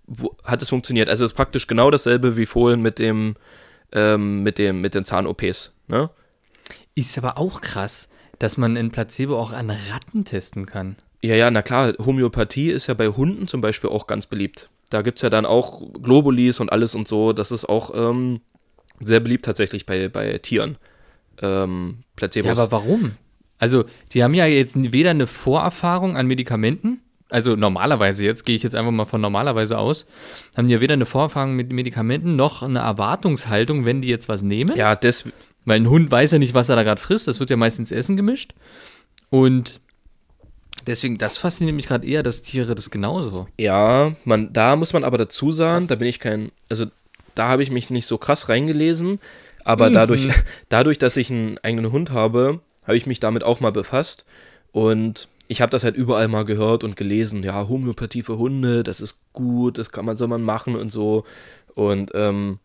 wo, 0.06 0.36
hat 0.44 0.62
es 0.62 0.68
funktioniert. 0.68 1.08
Also 1.08 1.24
es 1.24 1.32
ist 1.32 1.36
praktisch 1.36 1.66
genau 1.66 1.90
dasselbe 1.90 2.36
wie 2.36 2.46
vorhin 2.46 2.80
mit 2.80 2.98
dem, 2.98 3.34
ähm, 3.92 4.42
mit 4.42 4.58
dem, 4.58 4.80
mit 4.80 4.94
den 4.94 5.04
Zahn-OPs. 5.04 5.72
Ne? 5.88 6.10
Ist 6.94 7.18
aber 7.18 7.38
auch 7.38 7.60
krass, 7.60 8.08
dass 8.38 8.56
man 8.56 8.76
ein 8.76 8.90
Placebo 8.90 9.38
auch 9.38 9.52
an 9.52 9.70
Ratten 9.70 10.24
testen 10.24 10.66
kann. 10.66 10.96
Ja, 11.26 11.34
ja, 11.34 11.50
na 11.50 11.62
klar, 11.62 11.94
Homöopathie 11.98 12.70
ist 12.70 12.86
ja 12.86 12.94
bei 12.94 13.08
Hunden 13.08 13.48
zum 13.48 13.60
Beispiel 13.60 13.90
auch 13.90 14.06
ganz 14.06 14.26
beliebt. 14.26 14.70
Da 14.90 15.02
gibt 15.02 15.18
es 15.18 15.22
ja 15.22 15.30
dann 15.30 15.46
auch 15.46 15.82
Globulis 16.00 16.60
und 16.60 16.70
alles 16.70 16.94
und 16.94 17.08
so. 17.08 17.32
Das 17.32 17.50
ist 17.50 17.64
auch 17.64 17.92
ähm, 17.94 18.40
sehr 19.00 19.20
beliebt 19.20 19.44
tatsächlich 19.44 19.86
bei, 19.86 20.08
bei 20.08 20.38
Tieren. 20.38 20.78
Ähm, 21.42 21.98
Placebos. 22.14 22.46
Ja, 22.46 22.52
aber 22.52 22.70
warum? 22.70 23.12
Also, 23.58 23.84
die 24.12 24.22
haben 24.22 24.34
ja 24.34 24.46
jetzt 24.46 24.92
weder 24.92 25.10
eine 25.10 25.26
Vorerfahrung 25.26 26.16
an 26.16 26.26
Medikamenten, 26.26 27.00
also 27.28 27.56
normalerweise 27.56 28.24
jetzt, 28.24 28.44
gehe 28.44 28.54
ich 28.54 28.62
jetzt 28.62 28.76
einfach 28.76 28.92
mal 28.92 29.06
von 29.06 29.20
normalerweise 29.20 29.78
aus, 29.78 30.06
haben 30.56 30.68
die 30.68 30.74
ja 30.74 30.80
weder 30.80 30.94
eine 30.94 31.06
Vorerfahrung 31.06 31.56
mit 31.56 31.72
Medikamenten 31.72 32.36
noch 32.36 32.62
eine 32.62 32.80
Erwartungshaltung, 32.80 33.84
wenn 33.84 34.02
die 34.02 34.08
jetzt 34.08 34.28
was 34.28 34.42
nehmen. 34.42 34.76
ja, 34.76 34.94
des, 34.94 35.24
Weil 35.64 35.80
ein 35.80 35.90
Hund 35.90 36.10
weiß 36.10 36.32
ja 36.32 36.38
nicht, 36.38 36.54
was 36.54 36.68
er 36.68 36.76
da 36.76 36.84
gerade 36.84 37.00
frisst. 37.00 37.26
Das 37.26 37.40
wird 37.40 37.50
ja 37.50 37.56
meistens 37.56 37.90
Essen 37.90 38.16
gemischt. 38.16 38.54
Und 39.30 39.80
deswegen, 40.86 41.18
das 41.18 41.38
fasziniert 41.38 41.76
mich 41.76 41.86
gerade 41.86 42.06
eher, 42.06 42.22
dass 42.22 42.42
Tiere 42.42 42.74
das 42.74 42.90
genauso. 42.90 43.48
Ja, 43.58 44.12
man, 44.24 44.52
da 44.52 44.76
muss 44.76 44.92
man 44.92 45.04
aber 45.04 45.18
dazu 45.18 45.52
sagen, 45.52 45.80
Krass. 45.80 45.88
da 45.88 45.94
bin 45.96 46.08
ich 46.08 46.20
kein, 46.20 46.50
also 46.68 46.86
da 47.34 47.48
habe 47.48 47.62
ich 47.62 47.70
mich 47.70 47.90
nicht 47.90 48.06
so 48.06 48.18
krass 48.18 48.48
reingelesen, 48.48 49.20
aber 49.64 49.90
Mhm. 49.90 49.94
dadurch, 49.94 50.28
dadurch, 50.68 50.98
dass 50.98 51.16
ich 51.16 51.30
einen 51.30 51.58
eigenen 51.58 51.92
Hund 51.92 52.10
habe, 52.10 52.60
habe 52.84 52.96
ich 52.96 53.06
mich 53.06 53.20
damit 53.20 53.42
auch 53.44 53.60
mal 53.60 53.72
befasst 53.72 54.24
und 54.72 55.28
ich 55.48 55.60
habe 55.60 55.70
das 55.70 55.84
halt 55.84 55.94
überall 55.96 56.28
mal 56.28 56.44
gehört 56.44 56.82
und 56.82 56.96
gelesen, 56.96 57.42
ja, 57.44 57.68
Homöopathie 57.68 58.22
für 58.22 58.36
Hunde, 58.38 58.82
das 58.82 59.00
ist 59.00 59.16
gut, 59.32 59.78
das 59.78 59.92
kann 59.92 60.04
man, 60.04 60.16
soll 60.16 60.28
man 60.28 60.42
machen 60.42 60.76
und 60.76 60.90
so 60.90 61.24
und 61.74 62.10
ähm, 62.14 62.58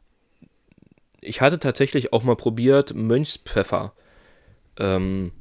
ich 1.24 1.42
hatte 1.42 1.60
tatsächlich 1.60 2.14
auch 2.14 2.24
mal 2.24 2.36
probiert, 2.36 2.96
Mönchspfeffer 2.96 3.94
ähm, 4.80 5.32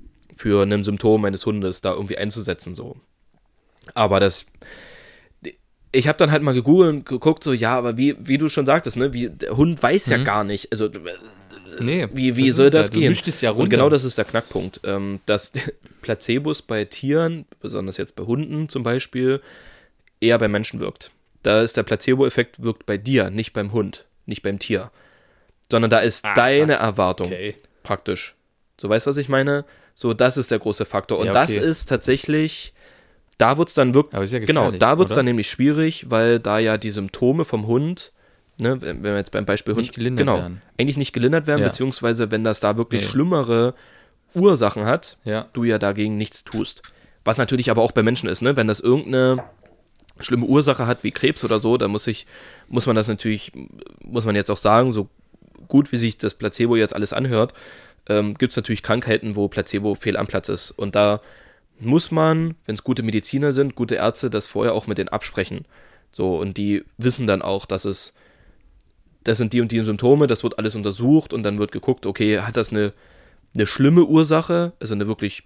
für 0.40 0.62
ein 0.62 0.85
Symptom 0.85 1.20
meines 1.20 1.44
Hundes 1.44 1.83
da 1.83 1.92
irgendwie 1.92 2.16
einzusetzen, 2.16 2.74
so. 2.74 2.96
Aber 3.92 4.20
das, 4.20 4.46
ich 5.92 6.09
habe 6.09 6.16
dann 6.16 6.31
halt 6.31 6.42
mal 6.42 6.55
gegoogelt 6.55 6.88
und 6.90 7.05
geguckt, 7.07 7.44
so, 7.44 7.53
ja, 7.53 7.76
aber 7.76 7.98
wie, 7.98 8.16
wie 8.18 8.38
du 8.38 8.48
schon 8.48 8.64
sagtest, 8.64 8.96
ne, 8.96 9.12
wie, 9.12 9.29
der 9.29 9.55
Hund 9.59 9.83
weiß 9.83 10.07
ja 10.07 10.16
Mhm. 10.16 10.24
gar 10.24 10.44
nicht, 10.44 10.72
also, 10.72 10.88
Nee. 11.79 12.09
wie, 12.12 12.37
wie 12.37 12.48
ist 12.48 12.57
soll 12.57 12.70
das 12.70 12.87
ja. 12.88 12.94
Du 12.94 13.00
gehen? 13.00 13.09
mischst 13.11 13.29
es 13.29 13.42
ja 13.42 13.50
runter. 13.50 13.64
Und 13.64 13.68
genau 13.70 13.88
das 13.90 14.05
ist 14.05 14.16
der 14.16 14.24
Knackpunkt, 14.24 14.81
ähm, 14.85 15.20
dass 15.26 15.53
Placebos 16.03 16.62
bei 16.62 16.87
Tieren, 16.87 17.44
besonders 17.61 17.98
jetzt 17.98 18.16
bei 18.16 18.24
Hunden 18.24 18.68
zum 18.70 18.83
Beispiel, 18.83 19.42
eher 20.20 20.38
bei 20.38 20.48
Menschen 20.48 20.81
wirkt. 20.81 21.11
Da 21.42 21.61
ist 21.61 21.76
der 21.76 21.83
Placebo-Effekt 21.83 22.62
wirkt 22.62 22.87
bei 22.87 22.96
dir, 22.96 23.29
nicht 23.31 23.53
beim 23.53 23.72
Hund, 23.72 24.07
nicht 24.24 24.42
beim 24.42 24.59
Tier. 24.59 24.90
Sondern 25.70 25.90
da 25.90 25.98
ist 25.98 26.24
Ach, 26.24 26.35
deine 26.35 26.74
krass. 26.74 26.83
Erwartung 26.83 27.26
Okay. 27.29 27.55
praktisch. 27.83 28.37
So, 28.81 28.88
weißt 28.88 29.05
du, 29.07 29.11
was 29.11 29.16
ich 29.18 29.29
meine? 29.29 29.64
So, 30.00 30.14
das 30.14 30.38
ist 30.38 30.50
der 30.50 30.58
große 30.58 30.86
Faktor. 30.86 31.18
Und 31.18 31.26
Ja, 31.26 31.34
das 31.34 31.50
okay. 31.50 31.60
ist 31.60 31.90
tatsächlich, 31.90 32.72
da 33.36 33.58
wird 33.58 33.68
es 33.68 33.74
dann 33.74 33.92
wirklich, 33.92 34.32
ja 34.32 34.38
genau, 34.38 34.70
da 34.70 34.96
wird 34.96 35.10
es 35.10 35.14
dann 35.14 35.26
nämlich 35.26 35.50
schwierig, 35.50 36.06
weil 36.08 36.38
da 36.38 36.58
ja 36.58 36.78
die 36.78 36.88
Symptome 36.88 37.44
vom 37.44 37.66
Hund, 37.66 38.10
ne, 38.56 38.80
wenn 38.80 39.02
wir 39.02 39.14
jetzt 39.18 39.30
beim 39.30 39.44
Beispiel 39.44 39.74
Nicht 39.74 39.88
Hund, 39.88 39.96
gelindert 39.96 40.26
genau, 40.26 40.38
werden. 40.38 40.62
eigentlich 40.78 40.96
nicht 40.96 41.12
gelindert 41.12 41.46
werden, 41.46 41.60
Ja. 41.60 41.66
beziehungsweise 41.66 42.30
wenn 42.30 42.44
das 42.44 42.60
da 42.60 42.78
wirklich 42.78 43.02
Nee. 43.02 43.08
schlimmere 43.08 43.74
Ursachen 44.34 44.86
hat, 44.86 45.18
du 45.52 45.64
ja 45.64 45.76
dagegen 45.76 46.16
nichts 46.16 46.44
tust. 46.44 46.80
Was 47.26 47.36
natürlich 47.36 47.70
aber 47.70 47.82
auch 47.82 47.92
bei 47.92 48.02
Menschen 48.02 48.26
ist, 48.30 48.40
ne? 48.40 48.56
Wenn 48.56 48.68
das 48.68 48.80
irgendeine 48.80 49.44
schlimme 50.18 50.46
Ursache 50.46 50.86
hat, 50.86 51.04
wie 51.04 51.10
Krebs 51.10 51.44
oder 51.44 51.58
so, 51.58 51.76
dann 51.76 51.90
muss 51.90 52.06
ich, 52.06 52.26
muss 52.68 52.86
man 52.86 52.96
das 52.96 53.06
natürlich, 53.06 53.52
muss 54.02 54.24
man 54.24 54.34
jetzt 54.34 54.50
auch 54.50 54.56
sagen, 54.56 54.92
so 54.92 55.10
gut 55.68 55.92
wie 55.92 55.98
sich 55.98 56.16
das 56.16 56.32
Placebo 56.32 56.76
jetzt 56.76 56.94
alles 56.94 57.12
anhört, 57.12 57.52
ähm, 58.10 58.34
gibt 58.34 58.52
es 58.52 58.56
natürlich 58.56 58.82
Krankheiten, 58.82 59.36
wo 59.36 59.48
Placebo 59.48 59.94
fehl 59.94 60.16
am 60.16 60.26
Platz 60.26 60.48
ist. 60.48 60.72
Und 60.72 60.96
da 60.96 61.20
muss 61.78 62.10
man, 62.10 62.56
wenn 62.66 62.74
es 62.74 62.84
gute 62.84 63.02
Mediziner 63.02 63.52
sind, 63.52 63.76
gute 63.76 63.94
Ärzte, 63.94 64.28
das 64.28 64.48
vorher 64.48 64.74
auch 64.74 64.86
mit 64.86 64.98
denen 64.98 65.08
absprechen. 65.08 65.64
So, 66.10 66.36
und 66.36 66.56
die 66.56 66.84
wissen 66.98 67.26
dann 67.28 67.40
auch, 67.40 67.66
dass 67.66 67.84
es, 67.84 68.12
das 69.22 69.38
sind 69.38 69.52
die 69.52 69.60
und 69.60 69.70
die 69.70 69.82
Symptome, 69.84 70.26
das 70.26 70.42
wird 70.42 70.58
alles 70.58 70.74
untersucht 70.74 71.32
und 71.32 71.44
dann 71.44 71.58
wird 71.58 71.70
geguckt, 71.70 72.04
okay, 72.04 72.40
hat 72.40 72.56
das 72.56 72.70
eine, 72.72 72.92
eine 73.54 73.66
schlimme 73.66 74.04
Ursache, 74.04 74.72
also 74.80 74.94
eine 74.94 75.06
wirklich 75.06 75.44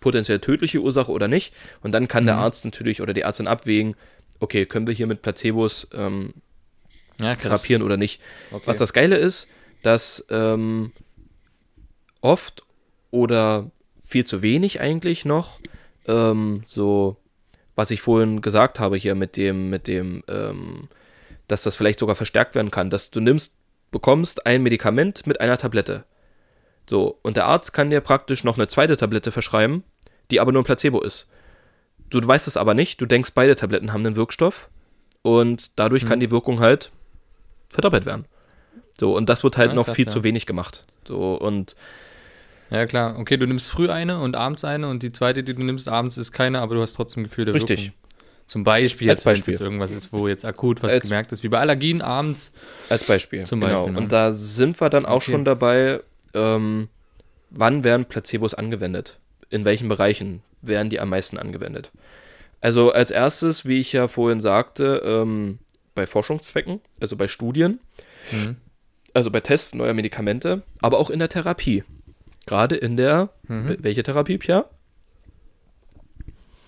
potenziell 0.00 0.40
tödliche 0.40 0.80
Ursache 0.80 1.10
oder 1.10 1.26
nicht. 1.26 1.54
Und 1.82 1.92
dann 1.92 2.06
kann 2.06 2.26
der 2.26 2.36
Mhm. 2.36 2.42
Arzt 2.42 2.64
natürlich 2.66 3.00
oder 3.00 3.14
die 3.14 3.22
Ärztin 3.22 3.46
abwägen, 3.46 3.96
okay, 4.40 4.66
können 4.66 4.86
wir 4.86 4.94
hier 4.94 5.06
mit 5.06 5.22
Placebos 5.22 5.88
ähm, 5.94 6.34
Ja, 7.20 7.34
therapieren 7.34 7.82
oder 7.82 7.96
nicht. 7.96 8.20
Okay. 8.50 8.62
Was 8.66 8.76
das 8.78 8.92
Geile 8.92 9.16
ist, 9.16 9.48
dass 9.82 10.26
ähm, 10.30 10.92
oft 12.20 12.64
oder 13.10 13.70
viel 14.02 14.24
zu 14.24 14.42
wenig 14.42 14.80
eigentlich 14.80 15.24
noch 15.24 15.60
ähm, 16.06 16.62
so, 16.66 17.16
was 17.76 17.90
ich 17.90 18.02
vorhin 18.02 18.42
gesagt 18.42 18.80
habe 18.80 18.96
hier 18.96 19.14
mit 19.14 19.36
dem, 19.36 19.70
mit 19.70 19.86
dem, 19.86 20.22
ähm, 20.28 20.88
dass 21.48 21.62
das 21.62 21.76
vielleicht 21.76 21.98
sogar 21.98 22.16
verstärkt 22.16 22.54
werden 22.54 22.70
kann, 22.70 22.90
dass 22.90 23.10
du 23.10 23.20
nimmst, 23.20 23.54
bekommst 23.90 24.46
ein 24.46 24.62
Medikament 24.62 25.26
mit 25.26 25.40
einer 25.40 25.58
Tablette. 25.58 26.04
So, 26.88 27.18
und 27.22 27.36
der 27.36 27.46
Arzt 27.46 27.72
kann 27.72 27.90
dir 27.90 28.00
praktisch 28.00 28.44
noch 28.44 28.56
eine 28.58 28.68
zweite 28.68 28.96
Tablette 28.96 29.30
verschreiben, 29.30 29.84
die 30.30 30.40
aber 30.40 30.52
nur 30.52 30.62
ein 30.62 30.64
Placebo 30.64 31.00
ist. 31.00 31.26
Du, 32.08 32.20
weißt 32.26 32.48
es 32.48 32.56
aber 32.56 32.74
nicht, 32.74 33.00
du 33.00 33.06
denkst, 33.06 33.32
beide 33.34 33.54
Tabletten 33.54 33.92
haben 33.92 34.04
einen 34.04 34.16
Wirkstoff 34.16 34.68
und 35.22 35.70
dadurch 35.76 36.06
kann 36.06 36.18
die 36.18 36.30
Wirkung 36.30 36.58
halt 36.58 36.90
verdoppelt 37.68 38.06
werden. 38.06 38.24
So, 38.98 39.14
und 39.16 39.28
das 39.28 39.44
wird 39.44 39.56
halt 39.56 39.70
Ja, 39.70 39.74
noch 39.76 39.86
krass, 39.86 39.94
viel 39.94 40.06
ja. 40.06 40.10
zu 40.10 40.24
wenig 40.24 40.46
gemacht. 40.46 40.82
So, 41.06 41.34
und 41.34 41.76
Ja, 42.70 42.86
klar. 42.86 43.18
Okay, 43.18 43.36
du 43.36 43.46
nimmst 43.46 43.70
früh 43.70 43.88
eine 43.90 44.20
und 44.20 44.36
abends 44.36 44.64
eine 44.64 44.88
und 44.88 45.02
die 45.02 45.12
zweite, 45.12 45.42
die 45.42 45.54
du 45.54 45.62
nimmst, 45.62 45.88
abends 45.88 46.16
ist 46.16 46.32
keine, 46.32 46.60
aber 46.60 46.74
du 46.76 46.82
hast 46.82 46.94
trotzdem 46.94 47.24
Gefühl 47.24 47.44
der 47.44 47.54
Richtig. 47.54 47.80
Wirkung. 47.80 47.94
Zum 48.46 48.64
Beispiel, 48.64 49.08
Als 49.10 49.20
jetzt, 49.20 49.26
wenn 49.26 49.32
es 49.32 49.38
Beispiel. 49.40 49.54
jetzt 49.54 49.60
irgendwas 49.60 49.92
ist, 49.92 50.12
wo 50.12 50.26
jetzt 50.26 50.44
akut 50.44 50.82
was 50.82 50.92
Als- 50.92 51.02
gemerkt 51.08 51.30
ist, 51.32 51.42
wie 51.44 51.48
bei 51.48 51.58
Allergien 51.60 52.02
abends. 52.02 52.52
als 52.88 53.04
Beispiel. 53.04 53.44
Zum 53.46 53.60
genau. 53.60 53.78
Beispiel, 53.82 53.92
ne? 53.92 53.98
Und 54.00 54.12
da 54.12 54.32
sind 54.32 54.80
wir 54.80 54.90
dann 54.90 55.06
auch 55.06 55.16
Okay. 55.16 55.30
schon 55.32 55.44
dabei, 55.44 56.00
ähm, 56.34 56.88
wann 57.50 57.84
werden 57.84 58.06
Placebos 58.06 58.54
angewendet? 58.54 59.18
In 59.50 59.64
welchen 59.64 59.88
Bereichen 59.88 60.42
werden 60.62 60.90
die 60.90 60.98
am 61.00 61.10
meisten 61.10 61.38
angewendet? 61.38 61.90
Also 62.60 62.92
als 62.92 63.10
erstes, 63.10 63.66
wie 63.66 63.80
ich 63.80 63.92
ja 63.92 64.06
vorhin 64.08 64.40
sagte, 64.40 65.02
ähm, 65.04 65.58
bei 65.94 66.06
Forschungszwecken, 66.06 66.80
also 67.00 67.16
bei 67.16 67.26
Studien, 67.28 67.78
Mhm. 68.32 68.56
also 69.14 69.30
bei 69.30 69.40
Tests 69.40 69.74
neuer 69.74 69.94
Medikamente, 69.94 70.62
aber 70.82 70.98
auch 70.98 71.10
in 71.10 71.18
der 71.20 71.28
Therapie. 71.28 71.84
Gerade 72.50 72.74
in 72.74 72.96
der, 72.96 73.28
Mhm. 73.46 73.76
welche 73.78 74.02
Therapie, 74.02 74.36
Pia? 74.36 74.64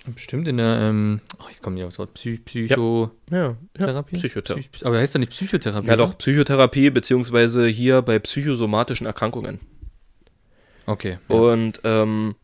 Bestimmt 0.07 0.47
in 0.47 0.59
der, 0.59 0.79
ähm, 0.79 1.21
oh, 1.41 1.49
ich 1.51 1.61
komme 1.61 1.75
nicht 1.75 1.85
aufs 1.85 1.99
Wort, 1.99 2.15
Psy 2.15 2.39
Psychotherapie. 2.39 3.11
Ja, 3.33 3.57
ja 3.81 4.03
Psychotherapie. 4.03 4.69
Psych 4.71 4.87
aber 4.87 4.99
heißt 4.99 5.17
doch 5.17 5.19
nicht 5.19 5.33
Psychotherapie? 5.33 5.89
Ja 5.89 5.97
doch, 5.97 6.17
Psychotherapie, 6.19 6.91
beziehungsweise 6.91 7.67
hier 7.67 8.01
bei 8.01 8.21
psychosomatischen 8.21 9.09
Erkrankungen. 9.09 9.59
Okay. 10.87 11.19
Ja. 11.29 11.35
Und 11.37 11.81
ähm, 11.83 12.37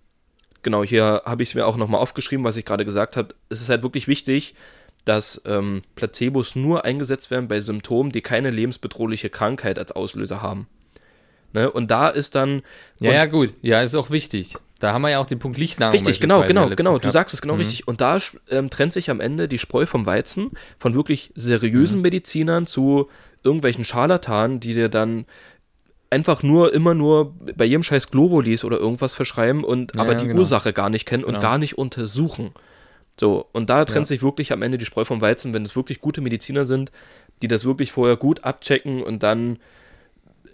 genau, 0.64 0.82
hier 0.82 1.22
habe 1.24 1.44
ich 1.44 1.50
es 1.50 1.54
mir 1.54 1.64
auch 1.64 1.76
nochmal 1.76 2.00
aufgeschrieben, 2.00 2.44
was 2.44 2.56
ich 2.56 2.64
gerade 2.64 2.84
gesagt 2.84 3.16
habe. 3.16 3.36
Es 3.50 3.60
ist 3.60 3.68
halt 3.68 3.84
wirklich 3.84 4.08
wichtig, 4.08 4.56
dass 5.04 5.40
ähm, 5.46 5.82
Placebos 5.94 6.56
nur 6.56 6.84
eingesetzt 6.84 7.30
werden 7.30 7.46
bei 7.46 7.60
Symptomen, 7.60 8.10
die 8.10 8.20
keine 8.20 8.50
lebensbedrohliche 8.50 9.30
Krankheit 9.30 9.78
als 9.78 9.92
Auslöser 9.92 10.42
haben. 10.42 10.66
Ne? 11.52 11.70
Und 11.70 11.90
da 11.90 12.08
ist 12.08 12.34
dann. 12.34 12.62
ja, 13.00 13.10
und, 13.10 13.16
ja, 13.16 13.24
gut. 13.26 13.54
Ja, 13.62 13.80
ist 13.82 13.94
auch 13.94 14.10
wichtig. 14.10 14.54
Da 14.80 14.92
haben 14.92 15.02
wir 15.02 15.10
ja 15.10 15.18
auch 15.18 15.26
den 15.26 15.38
Punkt 15.40 15.58
Lichtnahrung. 15.58 15.92
Richtig, 15.94 16.20
genau, 16.20 16.42
genau, 16.46 16.68
genau. 16.68 16.98
Du 16.98 17.10
sagst 17.10 17.34
es 17.34 17.42
genau 17.42 17.54
Mhm. 17.54 17.60
richtig. 17.60 17.88
Und 17.88 18.00
da 18.00 18.18
ähm, 18.48 18.70
trennt 18.70 18.92
sich 18.92 19.10
am 19.10 19.18
Ende 19.20 19.48
die 19.48 19.58
Spreu 19.58 19.86
vom 19.86 20.06
Weizen 20.06 20.50
von 20.78 20.94
wirklich 20.94 21.30
Mhm. 21.30 21.40
seriösen 21.40 22.00
Medizinern 22.00 22.66
zu 22.66 23.08
irgendwelchen 23.42 23.84
Scharlatanen, 23.84 24.60
die 24.60 24.74
dir 24.74 24.88
dann 24.88 25.24
einfach 26.10 26.42
nur 26.42 26.72
immer 26.72 26.94
nur 26.94 27.34
bei 27.56 27.64
jedem 27.64 27.82
Scheiß 27.82 28.10
Globulis 28.10 28.64
oder 28.64 28.78
irgendwas 28.78 29.14
verschreiben 29.14 29.64
und 29.64 29.94
Ja, 29.94 30.00
aber 30.02 30.14
die 30.14 30.26
genau. 30.26 30.40
Ursache 30.40 30.72
gar 30.72 30.90
nicht 30.90 31.06
kennen 31.06 31.24
und 31.24 31.30
Genau. 31.34 31.42
gar 31.42 31.58
nicht 31.58 31.76
untersuchen. 31.76 32.52
So, 33.20 33.46
und 33.52 33.68
da 33.68 33.84
trennt 33.84 34.06
Ja. 34.06 34.08
sich 34.08 34.22
wirklich 34.22 34.52
am 34.52 34.62
Ende 34.62 34.78
die 34.78 34.86
Spreu 34.86 35.04
vom 35.04 35.20
Weizen, 35.20 35.52
wenn 35.52 35.64
es 35.64 35.74
wirklich 35.76 36.00
gute 36.00 36.20
Mediziner 36.20 36.64
sind, 36.66 36.92
die 37.42 37.48
das 37.48 37.64
wirklich 37.64 37.90
vorher 37.92 38.16
gut 38.16 38.44
abchecken 38.44 39.02
und 39.02 39.22
dann 39.24 39.58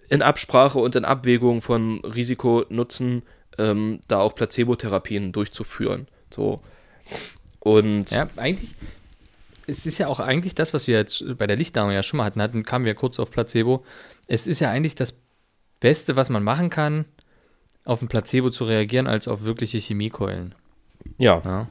in 0.09 0.23
Absprache 0.23 0.79
und 0.79 0.95
in 0.97 1.05
Abwägung 1.05 1.61
von 1.61 2.01
Risiko-Nutzen 2.05 3.23
ähm, 3.59 4.01
da 4.09 4.21
auch 4.21 4.35
Placebo-Therapien 4.35 5.33
durchzuführen. 5.33 6.09
So. 6.33 6.61
Und 7.61 8.11
Ja, 8.11 8.29
eigentlich, 8.37 8.75
es 9.67 9.87
ist 9.87 9.99
ja 9.99 10.09
auch 10.09 10.21
eigentlich 10.21 10.55
das, 10.55 10.75
was 10.75 10.87
wir 10.87 10.97
jetzt 10.97 11.25
bei 11.38 11.47
der 11.47 11.57
Lichtnahrung 11.57 11.93
ja 11.93 12.03
schon 12.03 12.19
mal 12.19 12.25
hatten, 12.25 12.43
hatten 12.43 12.64
kamen 12.64 12.85
wir 12.85 12.95
kurz 12.95 13.19
auf 13.19 13.31
Placebo. 13.31 13.85
Es 14.27 14.47
ist 14.47 14.61
ja 14.61 14.71
eigentlich 14.71 14.95
das 14.95 15.14
Beste, 15.81 16.17
was 16.17 16.31
man 16.31 16.43
machen 16.43 16.71
kann, 16.71 17.05
auf 17.85 18.02
ein 18.02 18.09
Placebo 18.09 18.50
zu 18.50 18.65
reagieren, 18.65 19.07
als 19.07 19.29
auf 19.29 19.44
wirkliche 19.44 19.79
Chemiekeulen. 19.79 20.55
ja, 21.19 21.40
Ja. 21.44 21.69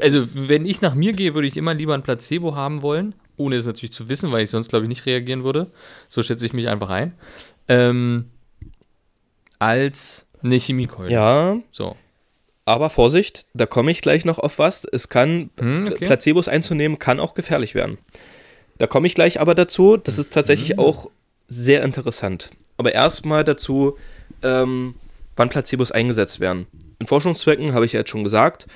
Also, 0.00 0.48
wenn 0.48 0.66
ich 0.66 0.82
nach 0.82 0.94
mir 0.94 1.12
gehe, 1.12 1.34
würde 1.34 1.48
ich 1.48 1.56
immer 1.56 1.74
lieber 1.74 1.94
ein 1.94 2.04
Placebo 2.04 2.54
haben 2.54 2.82
wollen, 2.82 3.16
ohne 3.40 3.56
es 3.56 3.66
natürlich 3.66 3.92
zu 3.92 4.08
wissen, 4.08 4.30
weil 4.30 4.42
ich 4.44 4.50
sonst, 4.50 4.68
glaube 4.68 4.84
ich, 4.84 4.88
nicht 4.88 5.06
reagieren 5.06 5.42
würde. 5.44 5.66
So 6.08 6.22
schätze 6.22 6.46
ich 6.46 6.52
mich 6.52 6.68
einfach 6.68 6.90
ein. 6.90 7.14
Ähm, 7.68 8.26
als 9.58 10.26
eine 10.42 10.56
Chemiekeule. 10.56 11.10
ja, 11.12 11.58
So. 11.70 11.96
aber 12.64 12.90
Vorsicht, 12.90 13.46
da 13.54 13.66
komme 13.66 13.90
ich 13.90 14.00
gleich 14.02 14.24
noch 14.24 14.38
auf 14.38 14.58
was. 14.58 14.84
Es 14.84 15.08
kann, 15.08 15.50
Hm, 15.58 15.88
okay. 15.92 16.06
Placebos 16.06 16.48
einzunehmen, 16.48 16.98
kann 16.98 17.20
auch 17.20 17.34
gefährlich 17.34 17.74
werden. 17.74 17.98
Da 18.78 18.86
komme 18.86 19.06
ich 19.06 19.14
gleich 19.14 19.40
aber 19.40 19.54
dazu. 19.54 19.96
Das 19.98 20.18
ist 20.18 20.32
tatsächlich 20.32 20.74
Mhm. 20.74 20.78
auch 20.78 21.10
sehr 21.48 21.82
interessant. 21.82 22.50
Aber 22.78 22.92
erstmal 22.92 23.44
dazu, 23.44 23.98
ähm, 24.42 24.94
wann 25.36 25.50
Placebos 25.50 25.92
eingesetzt 25.92 26.40
werden. 26.40 26.66
In 26.98 27.06
Forschungszwecken 27.06 27.74
habe 27.74 27.84
ich 27.84 27.92
ja 27.92 28.00
jetzt 28.00 28.10
schon 28.10 28.24
gesagt, 28.24 28.66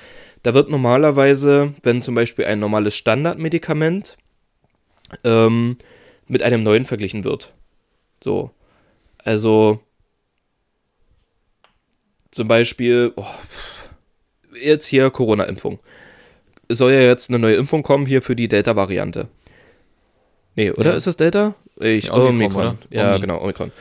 da 0.43 0.53
wird 0.53 0.69
normalerweise, 0.69 1.73
wenn 1.81 2.03
zum 2.03 2.13
Beispiel 2.13 2.45
ein 2.45 2.59
normales 2.59 2.93
Standardmedikament 2.95 4.17
ähm, 5.23 5.77
mit 6.27 6.43
einem 6.43 6.63
neuen 6.63 6.85
verglichen 6.85 7.23
wird. 7.23 7.53
So. 8.23 8.51
Also 9.17 9.79
zum 12.31 12.47
Beispiel, 12.47 13.13
oh, 13.15 13.25
jetzt 14.61 14.85
hier 14.85 15.09
Corona-Impfung. 15.09 15.79
Es 16.67 16.79
soll 16.79 16.91
ja 16.93 17.01
jetzt 17.01 17.29
eine 17.29 17.39
neue 17.39 17.55
Impfung 17.55 17.83
kommen 17.83 18.05
hier 18.05 18.21
für 18.21 18.35
die 18.35 18.47
Delta-Variante. 18.47 19.27
Nee, 20.55 20.71
oder 20.71 20.91
Ja. 20.91 20.95
ist 20.97 21.07
es 21.07 21.17
Delta? 21.17 21.53
Ich, 21.79 22.05
Ja, 22.05 22.13
Omikron, 22.13 22.35
Omikron. 22.35 22.77
Ja, 22.89 23.11
Omi. 23.11 23.21
genau, 23.21 23.41
Omikron. 23.41 23.71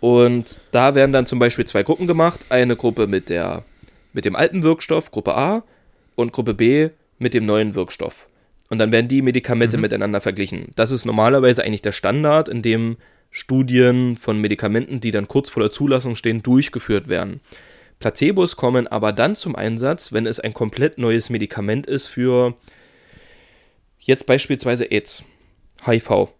Und 0.00 0.60
da 0.72 0.94
werden 0.94 1.12
dann 1.12 1.26
zum 1.26 1.38
Beispiel 1.38 1.64
zwei 1.64 1.82
Gruppen 1.82 2.06
gemacht. 2.06 2.40
Eine 2.50 2.76
Gruppe 2.76 3.06
mit, 3.06 3.28
der, 3.30 3.64
mit 4.12 4.24
dem 4.24 4.36
alten 4.36 4.62
Wirkstoff, 4.62 5.10
Gruppe 5.10 5.34
A, 5.34 5.62
und 6.16 6.32
Gruppe 6.32 6.54
B 6.54 6.90
mit 7.18 7.32
dem 7.34 7.46
neuen 7.46 7.74
Wirkstoff. 7.74 8.28
Und 8.74 8.78
dann 8.78 8.90
werden 8.90 9.06
die 9.06 9.22
Medikamente 9.22 9.76
miteinander 9.78 10.20
verglichen. 10.20 10.72
Das 10.74 10.90
ist 10.90 11.04
normalerweise 11.04 11.62
eigentlich 11.62 11.82
der 11.82 11.92
Standard, 11.92 12.48
in 12.48 12.60
dem 12.60 12.96
Studien 13.30 14.16
von 14.16 14.40
Medikamenten, 14.40 14.98
die 14.98 15.12
dann 15.12 15.28
kurz 15.28 15.48
vor 15.48 15.62
der 15.62 15.70
Zulassung 15.70 16.16
stehen, 16.16 16.42
durchgeführt 16.42 17.06
werden. 17.06 17.40
Placebos 18.00 18.56
kommen 18.56 18.88
aber 18.88 19.12
dann 19.12 19.36
zum 19.36 19.54
Einsatz, 19.54 20.12
wenn 20.12 20.26
es 20.26 20.40
ein 20.40 20.54
komplett 20.54 20.98
neues 20.98 21.30
Medikament 21.30 21.86
ist 21.86 22.08
für 22.08 22.56
jetzt 24.00 24.26
beispielsweise 24.26 24.86
AIDS, 24.86 25.22
HIV. 25.86 26.30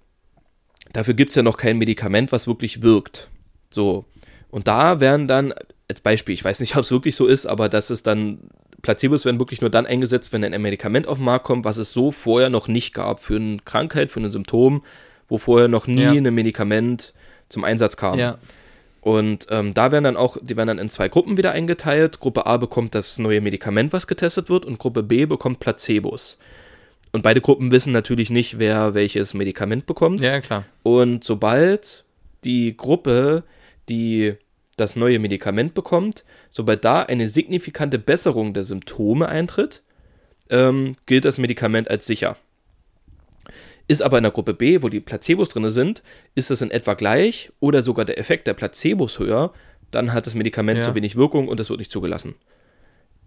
Dafür 0.93 1.15
gibt 1.15 1.31
es 1.31 1.37
ja 1.37 1.45
noch 1.45 1.57
kein 1.57 1.79
Medikament, 1.79 2.33
was 2.33 2.49
wirklich 2.49 2.83
wirkt. 2.83 3.31
So. 3.71 4.07
Und 4.51 4.67
da 4.67 4.99
werden 4.99 5.29
dann, 5.29 5.55
als 5.87 6.01
Beispiel, 6.01 6.35
ich 6.35 6.45
weiß 6.45 6.59
nicht, 6.59 6.75
ob 6.75 6.83
es 6.83 6.91
wirklich 6.91 7.15
so 7.15 7.29
ist, 7.29 7.47
aber 7.47 7.69
das 7.69 7.93
ist 7.93 8.09
dann, 8.09 8.51
Placebos 8.85 9.25
werden 9.25 9.41
wirklich 9.41 9.61
nur 9.61 9.71
dann 9.71 9.87
eingesetzt, 9.87 10.33
wenn 10.33 10.45
ein 10.45 10.63
Medikament 10.63 11.09
auf 11.09 11.19
den 11.19 11.25
Markt 11.25 11.45
kommt, 11.45 11.65
was 11.65 11.79
es 11.79 11.91
so 11.91 12.13
vorher 12.13 12.51
noch 12.51 12.69
nicht 12.69 12.95
gab 12.95 13.19
für 13.19 13.35
eine 13.37 13.57
Krankheit, 13.65 14.13
für 14.13 14.21
ein 14.21 14.31
Symptom, 14.31 14.85
wo 15.27 15.39
vorher 15.39 15.67
noch 15.67 15.89
nie 15.89 16.03
Ja. 16.03 16.13
ein 16.13 16.33
Medikament 16.35 17.13
zum 17.49 17.65
Einsatz 17.65 17.97
kam. 17.97 18.19
Ja. 18.19 18.39
Und 19.01 19.49
ähm, 19.51 19.75
da 19.75 19.93
werden 19.93 20.05
dann 20.05 20.17
auch, 20.17 20.37
die 20.41 20.57
werden 20.57 20.69
dann 20.69 20.79
in 20.79 20.89
zwei 20.91 21.09
Gruppen 21.09 21.37
wieder 21.37 21.53
eingeteilt. 21.53 22.21
Gruppe 22.21 22.47
A 22.47 22.57
bekommt 22.57 22.95
das 22.95 23.19
neue 23.19 23.41
Medikament, 23.41 23.93
was 23.93 24.07
getestet 24.07 24.49
wird, 24.49 24.65
und 24.65 24.79
Gruppe 24.79 25.03
B 25.03 25.27
bekommt 25.27 25.61
Placebos. 25.61 26.39
Und 27.13 27.23
beide 27.23 27.41
Gruppen 27.41 27.71
wissen 27.71 27.93
natürlich 27.93 28.31
nicht, 28.31 28.59
wer 28.59 28.95
welches 28.95 29.35
Medikament 29.35 29.87
bekommt. 29.87 30.21
Ja, 30.21 30.41
klar. 30.41 30.65
Und 30.83 31.23
sobald 31.23 32.05
die 32.45 32.77
Gruppe, 32.77 33.45
die 33.89 34.35
das 34.77 34.97
neue 34.97 35.19
Medikament 35.21 35.75
bekommt, 35.75 36.25
sobald 36.55 36.85
da 36.85 37.03
eine 37.03 37.27
signifikante 37.27 37.99
Besserung 37.99 38.55
der 38.55 38.63
Symptome 38.63 39.29
eintritt, 39.29 39.83
ähm, 40.51 40.95
gilt 41.07 41.25
das 41.25 41.39
Medikament 41.39 41.91
als 41.91 42.07
sicher. 42.07 42.37
Ist 43.89 44.03
aber 44.03 44.19
in 44.19 44.23
der 44.23 44.31
Gruppe 44.31 44.55
B, 44.55 44.81
wo 44.81 44.89
die 44.89 45.01
Placebos 45.01 45.49
drin 45.49 45.69
sind, 45.71 46.05
ist 46.37 46.53
es 46.53 46.63
in 46.63 46.71
etwa 46.71 46.95
gleich 46.95 47.51
oder 47.59 47.83
sogar 47.83 48.05
der 48.05 48.19
Effekt 48.19 48.47
der 48.47 48.55
Placebos 48.55 49.19
höher, 49.19 49.53
dann 49.91 50.13
hat 50.13 50.29
das 50.29 50.37
Medikament 50.37 50.79
Ja. 50.79 50.85
zu 50.85 50.95
wenig 50.95 51.17
Wirkung 51.17 51.49
und 51.49 51.59
es 51.59 51.71
wird 51.71 51.81
nicht 51.81 51.91
zugelassen. 51.91 52.37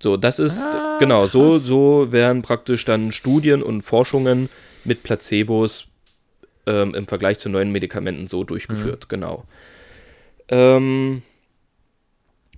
So, 0.01 0.15
das 0.15 0.39
ist, 0.39 0.65
genau, 0.99 1.27
so, 1.27 1.57
so 1.59 2.13
werden 2.13 2.43
praktisch 2.43 2.85
dann 2.85 3.11
Studien 3.11 3.61
und 3.61 3.81
Forschungen 3.81 4.47
mit 4.85 5.03
Placebos 5.03 5.87
ähm, 6.65 6.95
im 6.95 7.07
Vergleich 7.07 7.39
zu 7.39 7.49
neuen 7.49 7.73
Medikamenten 7.73 8.27
so 8.27 8.45
durchgeführt, 8.45 9.09
genau. 9.09 9.43
Ähm, 10.47 11.23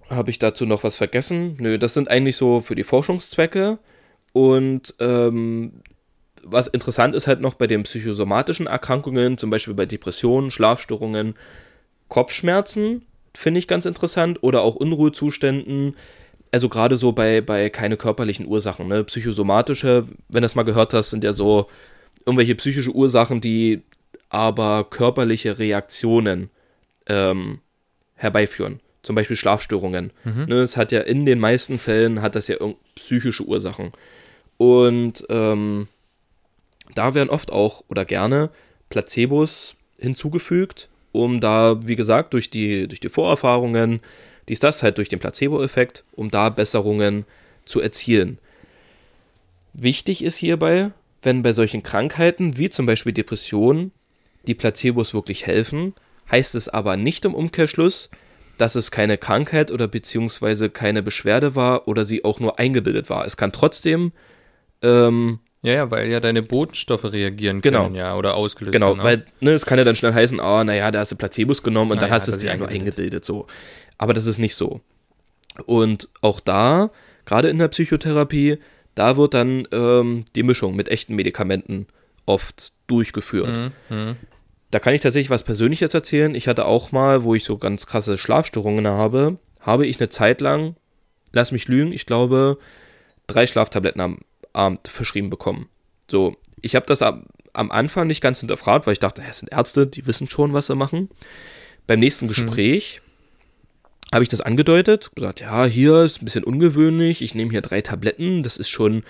Habe 0.10 0.32
ich 0.32 0.40
dazu 0.40 0.66
noch 0.66 0.84
was 0.84 0.96
vergessen? 0.96 1.56
Nö, 1.60 1.78
das 1.78 1.94
sind 1.94 2.10
eigentlich 2.10 2.36
so 2.36 2.62
für 2.62 2.76
die 2.76 2.84
Forschungszwecke. 2.84 3.78
Und 4.34 4.96
ähm, 5.00 5.82
was 6.44 6.68
interessant 6.68 7.16
ist 7.16 7.28
halt 7.28 7.42
noch 7.42 7.54
bei 7.54 7.68
den 7.68 7.84
psychosomatischen 7.84 8.68
Erkrankungen, 8.68 9.38
zum 9.38 9.50
Beispiel 9.50 9.74
bei 9.74 9.86
Depressionen, 9.86 10.52
Schlafstörungen, 10.52 11.36
Kopfschmerzen, 12.08 13.06
finde 13.36 13.60
ich 13.60 13.68
ganz 13.68 13.86
interessant, 13.86 14.42
oder 14.42 14.62
auch 14.62 14.76
Unruhezuständen. 14.76 15.96
Also 16.52 16.70
gerade 16.70 16.96
so 16.96 17.12
bei, 17.12 17.42
bei 17.42 17.70
keine 17.70 17.98
körperlichen 17.98 18.48
Ursachen, 18.48 18.88
ne? 18.88 19.04
Psychosomatische, 19.04 20.08
wenn 20.28 20.42
du 20.42 20.46
das 20.46 20.56
mal 20.56 20.64
gehört 20.64 20.94
hast, 20.94 21.12
sind 21.12 21.24
ja 21.24 21.34
so 21.34 21.68
irgendwelche 22.26 22.56
psychische 22.56 22.92
Ursachen, 22.92 23.42
die 23.42 23.84
aber 24.30 24.86
körperliche 24.90 25.60
Reaktionen 25.60 26.50
ähm, 27.08 27.60
herbeiführen. 28.16 28.80
Zum 29.02 29.16
Beispiel 29.16 29.38
Schlafstörungen. 29.38 30.12
Ne, 30.46 30.56
es 30.56 30.76
hat 30.78 30.92
ja 30.92 31.02
in 31.02 31.26
den 31.26 31.40
meisten 31.40 31.80
Fällen 31.80 32.22
hat 32.22 32.36
das 32.36 32.48
ja 32.48 32.58
psychische 32.96 33.44
Ursachen. 33.44 33.94
Und 34.58 35.26
ähm, 35.30 35.88
da 36.96 37.14
werden 37.14 37.30
oft 37.30 37.52
auch 37.52 37.84
oder 37.88 38.04
gerne 38.06 38.50
Placebos 38.90 39.76
hinzugefügt, 39.98 40.90
um 41.12 41.40
da, 41.40 41.80
wie 41.88 41.96
gesagt, 41.96 42.34
durch 42.34 42.50
die, 42.50 42.88
durch 42.88 43.00
die 43.00 43.10
Vorerfahrungen, 43.10 44.02
dies, 44.48 44.60
das 44.60 44.84
halt 44.84 44.98
durch 44.98 45.10
den 45.10 45.20
Placebo-Effekt, 45.20 46.04
um 46.14 46.32
da 46.32 46.50
Besserungen 46.50 47.26
zu 47.66 47.80
erzielen. 47.80 48.40
Wichtig 49.74 50.24
ist 50.24 50.38
hierbei, 50.38 50.92
wenn 51.22 51.44
bei 51.44 51.54
solchen 51.54 51.84
Krankheiten 51.84 52.58
wie 52.58 52.70
zum 52.70 52.86
Beispiel 52.86 53.14
Depressionen 53.14 53.92
die 54.48 54.56
Placebos 54.56 55.14
wirklich 55.14 55.46
helfen, 55.46 55.94
heißt 56.32 56.56
es 56.56 56.70
aber 56.70 56.98
nicht 56.98 57.26
im 57.26 57.36
Umkehrschluss, 57.36 58.10
dass 58.60 58.76
es 58.76 58.92
keine 58.92 59.18
Krankheit 59.18 59.72
oder 59.72 59.88
beziehungsweise 59.88 60.70
keine 60.70 61.02
Beschwerde 61.02 61.56
war 61.56 61.88
oder 61.88 62.06
sie 62.06 62.24
auch 62.26 62.40
nur 62.40 62.60
eingebildet 62.60 63.10
war. 63.10 63.26
Es 63.26 63.38
kann 63.38 63.52
trotzdem 63.52 64.12
ähm, 64.82 65.40
Ja, 65.62 65.74
ja, 65.74 65.92
weil 65.92 66.08
ja 66.10 66.20
deine 66.20 66.42
Botenstoffe 66.42 67.06
reagieren 67.12 67.62
Genau. 67.62 67.84
können, 67.84 67.96
ja, 67.96 68.16
oder 68.16 68.36
ausgelöst 68.36 68.74
Genau, 68.74 68.90
werden. 68.98 69.04
weil 69.04 69.26
ne, 69.42 69.52
es 69.52 69.66
kann 69.66 69.78
ja 69.78 69.84
dann 69.84 69.96
schnell 69.96 70.14
heißen, 70.14 70.40
ah, 70.40 70.64
naja, 70.64 70.90
da 70.92 71.00
hast 71.00 71.12
du 71.12 71.16
Placebos 71.18 71.64
genommen 71.64 71.92
und 71.92 71.96
Na 71.98 72.02
dann 72.02 72.10
ja, 72.10 72.16
hast 72.16 72.28
du 72.28 72.32
es 72.32 72.38
dir 72.40 72.52
einfach 72.52 72.68
eingebildet. 72.68 72.98
eingebildet, 73.00 73.26
so. 73.26 73.48
Aber 73.98 74.14
das 74.14 74.26
ist 74.26 74.38
nicht 74.38 74.56
so. 74.56 74.80
Und 75.66 76.08
auch 76.22 76.40
da, 76.40 76.92
gerade 77.26 77.50
in 77.50 77.60
der 77.60 77.68
Psychotherapie, 77.68 78.58
da 78.96 79.18
wird 79.18 79.34
dann 79.34 79.68
ähm, 79.72 80.26
die 80.36 80.44
Mischung 80.44 80.76
mit 80.76 80.88
echten 80.90 81.16
Medikamenten 81.16 81.88
oft 82.26 82.72
durchgeführt. 82.88 83.72
Mhm, 83.90 84.16
Da 84.72 84.80
kann 84.80 84.94
ich 84.94 85.02
tatsächlich 85.02 85.30
was 85.30 85.44
Persönliches 85.44 85.94
erzählen. 85.94 86.36
Ich 86.36 86.48
hatte 86.48 86.66
auch 86.66 86.92
mal, 86.92 87.24
wo 87.24 87.36
ich 87.36 87.44
so 87.44 87.58
ganz 87.58 87.86
krasse 87.88 88.18
Schlafstörungen 88.18 88.88
habe, 88.88 89.40
habe 89.62 89.88
ich 89.88 90.00
eine 90.00 90.10
Zeit 90.10 90.42
lang, 90.42 90.76
lass 91.32 91.52
mich 91.52 91.68
lügen, 91.68 91.92
ich 91.92 92.06
glaube, 92.06 92.58
drei 93.28 93.48
Schlaftabletten 93.48 94.02
am 94.02 94.20
Abend 94.54 94.88
verschrieben 94.88 95.30
bekommen. 95.30 95.70
So, 96.10 96.36
ich 96.62 96.76
habe 96.76 96.86
das 96.86 97.02
am, 97.02 97.26
am 97.54 97.72
Anfang 97.72 98.08
nicht 98.08 98.22
ganz 98.22 98.40
hinterfragt, 98.40 98.86
weil 98.86 98.94
ich 98.94 99.00
dachte, 99.00 99.24
es 99.28 99.40
sind 99.40 99.52
Ärzte, 99.52 99.88
die 99.88 100.06
wissen 100.08 100.30
schon, 100.30 100.54
was 100.54 100.68
sie 100.68 100.76
machen. 100.76 101.10
Beim 101.88 102.00
nächsten 102.00 102.28
Gespräch 102.28 103.02
habe 104.12 104.24
ich 104.24 104.30
das 104.30 104.42
angedeutet, 104.42 105.12
gesagt, 105.16 105.42
ja, 105.42 105.66
hier 105.66 106.04
ist 106.04 106.22
ein 106.22 106.26
bisschen 106.26 106.44
ungewöhnlich, 106.44 107.22
ich 107.22 107.36
nehme 107.36 107.52
hier 107.52 107.62
drei 107.62 107.82
Tabletten, 107.82 108.44
das 108.44 108.58
ist 108.58 108.70
schon. 108.70 109.04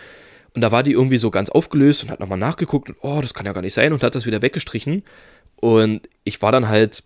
Und 0.55 0.61
da 0.61 0.71
war 0.71 0.83
die 0.83 0.93
irgendwie 0.93 1.17
so 1.17 1.29
ganz 1.29 1.49
aufgelöst 1.49 2.03
und 2.03 2.09
hat 2.09 2.19
nochmal 2.19 2.39
nachgeguckt 2.39 2.89
und 2.89 2.97
oh, 3.01 3.21
das 3.21 3.33
kann 3.33 3.45
ja 3.45 3.53
gar 3.53 3.61
nicht 3.61 3.73
sein 3.73 3.93
und 3.93 4.03
hat 4.03 4.15
das 4.15 4.25
wieder 4.25 4.41
weggestrichen. 4.41 5.03
Und 5.59 6.07
ich 6.23 6.41
war 6.41 6.51
dann 6.51 6.69
halt 6.69 7.03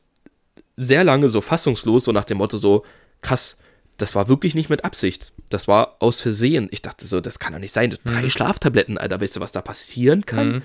sehr 0.76 1.04
lange 1.04 1.30
so 1.30 1.42
fassungslos, 1.42 2.06
so 2.06 2.12
nach 2.12 2.26
dem 2.26 2.38
Motto 2.38 2.58
so, 2.58 2.84
krass, 3.22 3.58
das 3.98 4.16
war 4.16 4.28
wirklich 4.28 4.56
nicht 4.56 4.70
mit 4.70 4.84
Absicht. 4.86 5.34
Das 5.50 5.68
war 5.68 5.98
aus 6.00 6.22
Versehen. 6.22 6.68
Ich 6.72 6.82
dachte 6.82 7.06
so, 7.06 7.22
das 7.22 7.40
kann 7.40 7.54
doch 7.54 7.60
nicht 7.60 7.72
sein. 7.72 7.96
Drei 8.06 8.30
Schlaftabletten, 8.30 8.98
Alter, 8.98 9.22
weißt 9.22 9.36
du, 9.36 9.40
was 9.40 9.52
da 9.52 9.62
passieren 9.62 10.26
kann? 10.26 10.64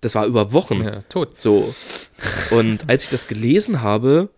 Das 0.00 0.14
war 0.14 0.26
über 0.26 0.52
Wochen. 0.52 0.82
Ja, 0.82 1.02
tot. 1.08 1.40
So. 1.40 1.74
Und 2.50 2.88
als 2.88 3.04
ich 3.04 3.10
das 3.10 3.28
gelesen 3.28 3.82
habe, 3.82 4.30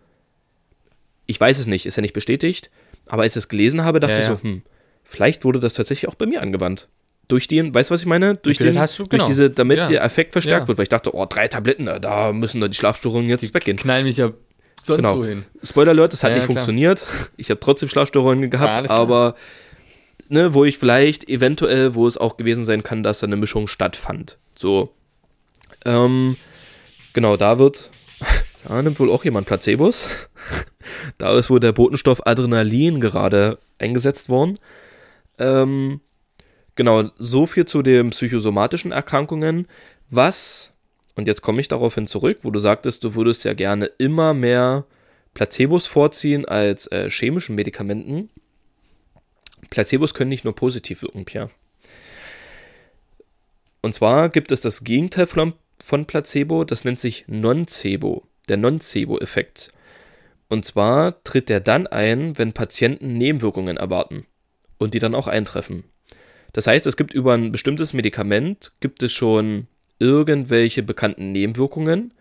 ich 1.25 1.39
weiß 1.39 1.57
es 1.59 1.67
nicht, 1.67 1.85
ist 1.85 1.95
ja 1.95 2.01
nicht 2.01 2.13
bestätigt, 2.13 2.69
aber 3.07 3.23
als 3.23 3.31
ich 3.31 3.41
das 3.41 3.49
gelesen 3.49 3.83
habe, 3.83 3.99
dachte 4.01 4.15
Ja, 4.15 4.19
ich 4.19 4.25
so, 4.25 4.43
hm, 4.43 4.63
vielleicht 5.03 5.45
wurde 5.45 5.59
das 5.61 5.73
tatsächlich 5.73 6.09
auch 6.09 6.15
bei 6.15 6.25
mir 6.25 6.41
angewandt. 6.41 6.89
Durch 7.29 7.47
den, 7.47 7.73
weißt 7.73 7.89
du, 7.89 7.93
was 7.93 8.01
ich 8.01 8.05
meine? 8.07 8.35
Durch 8.35 8.57
den, 8.57 8.77
hast 8.77 8.99
du- 8.99 9.03
durch 9.03 9.11
genau. 9.11 9.25
diese, 9.25 9.49
damit 9.49 9.77
Ja. 9.77 9.87
der 9.87 10.03
Effekt 10.03 10.33
verstärkt 10.33 10.63
Ja. 10.63 10.67
wird, 10.67 10.77
weil 10.77 10.83
ich 10.83 10.89
dachte, 10.89 11.15
oh, 11.15 11.25
drei 11.25 11.47
Tabletten, 11.47 11.89
da 12.01 12.33
müssen 12.33 12.59
doch 12.61 12.67
die 12.67 12.73
Schlafstörungen 12.75 13.29
jetzt 13.29 13.53
weggehen. 13.53 13.77
Knallen 13.77 14.05
mich 14.05 14.17
ja 14.17 14.31
sonst 14.83 14.97
Genau. 14.97 15.17
wohin. 15.19 15.45
Spoiler 15.63 15.91
Alert, 15.91 16.11
das 16.13 16.23
hat 16.23 16.31
Ja, 16.31 16.35
nicht 16.37 16.45
klar. 16.45 16.55
funktioniert. 16.57 17.05
Ich 17.37 17.49
habe 17.49 17.59
trotzdem 17.61 17.87
Schlafstörungen 17.89 18.49
gehabt, 18.49 18.89
aber 18.89 19.35
ne, 20.27 20.53
wo 20.53 20.65
ich 20.65 20.77
vielleicht 20.77 21.29
eventuell, 21.29 21.95
wo 21.95 22.07
es 22.07 22.17
auch 22.17 22.35
gewesen 22.37 22.65
sein 22.65 22.83
kann, 22.83 23.03
dass 23.03 23.19
da 23.19 23.27
eine 23.27 23.37
Mischung 23.37 23.67
stattfand. 23.67 24.37
So. 24.55 24.93
Ähm, 25.85 26.35
genau, 27.13 27.37
da 27.37 27.57
wird, 27.59 27.89
da 28.67 28.81
nimmt 28.81 28.99
wohl 28.99 29.09
auch 29.09 29.23
jemand 29.23 29.47
Placebos. 29.47 30.09
da 31.17 31.37
ist 31.37 31.49
wohl 31.49 31.59
der 31.61 31.71
Botenstoff 31.71 32.25
Adrenalin 32.27 32.99
gerade 32.99 33.59
eingesetzt 33.79 34.27
worden. 34.29 34.59
Ähm, 35.39 36.01
genau, 36.75 37.09
so 37.17 37.45
viel 37.45 37.65
zu 37.65 37.81
den 37.81 38.11
psychosomatischen 38.11 38.91
Erkrankungen. 38.91 39.67
Was, 40.09 40.71
und 41.15 41.27
jetzt 41.27 41.41
komme 41.41 41.61
ich 41.61 41.67
darauf 41.67 41.95
hin 41.95 42.07
zurück, 42.07 42.39
wo 42.41 42.51
du 42.51 42.59
sagtest, 42.59 43.03
du 43.03 43.15
würdest 43.15 43.43
ja 43.45 43.53
gerne 43.53 43.85
immer 43.97 44.33
mehr 44.33 44.85
Placebos 45.33 45.87
vorziehen 45.87 46.45
als 46.45 46.87
äh, 46.87 47.09
chemischen 47.09 47.55
Medikamenten. 47.55 48.29
Placebos 49.69 50.13
können 50.13 50.29
nicht 50.29 50.43
nur 50.43 50.55
positiv 50.55 51.01
wirken, 51.01 51.25
Pierre. 51.25 51.49
Und 53.81 53.93
zwar 53.93 54.29
gibt 54.29 54.51
es 54.51 54.61
das 54.61 54.83
Gegenteil 54.83 55.27
von, 55.27 55.53
von 55.79 56.05
Placebo, 56.05 56.63
das 56.63 56.85
nennt 56.85 56.99
sich 56.99 57.25
Nocebo, 57.27 58.23
der 58.47 58.57
Nocebo-Effekt. 58.57 59.73
Und 60.47 60.65
zwar 60.65 61.23
tritt 61.23 61.49
der 61.49 61.59
dann 61.59 61.87
ein, 61.87 62.37
wenn 62.37 62.53
Patienten 62.53 63.17
Nebenwirkungen 63.17 63.77
erwarten 63.77 64.25
und 64.77 64.93
die 64.93 64.99
dann 64.99 65.15
auch 65.15 65.27
eintreffen. 65.27 65.83
Das 66.53 66.67
heißt, 66.67 66.87
es 66.87 66.97
gibt 66.97 67.13
über 67.13 67.33
ein 67.33 67.51
bestimmtes 67.51 67.93
Medikament, 67.93 68.71
gibt 68.79 69.03
es 69.03 69.11
schon 69.11 69.67
irgendwelche 69.99 70.83
bekannten 70.83 71.31
Nebenwirkungen. 71.31 72.13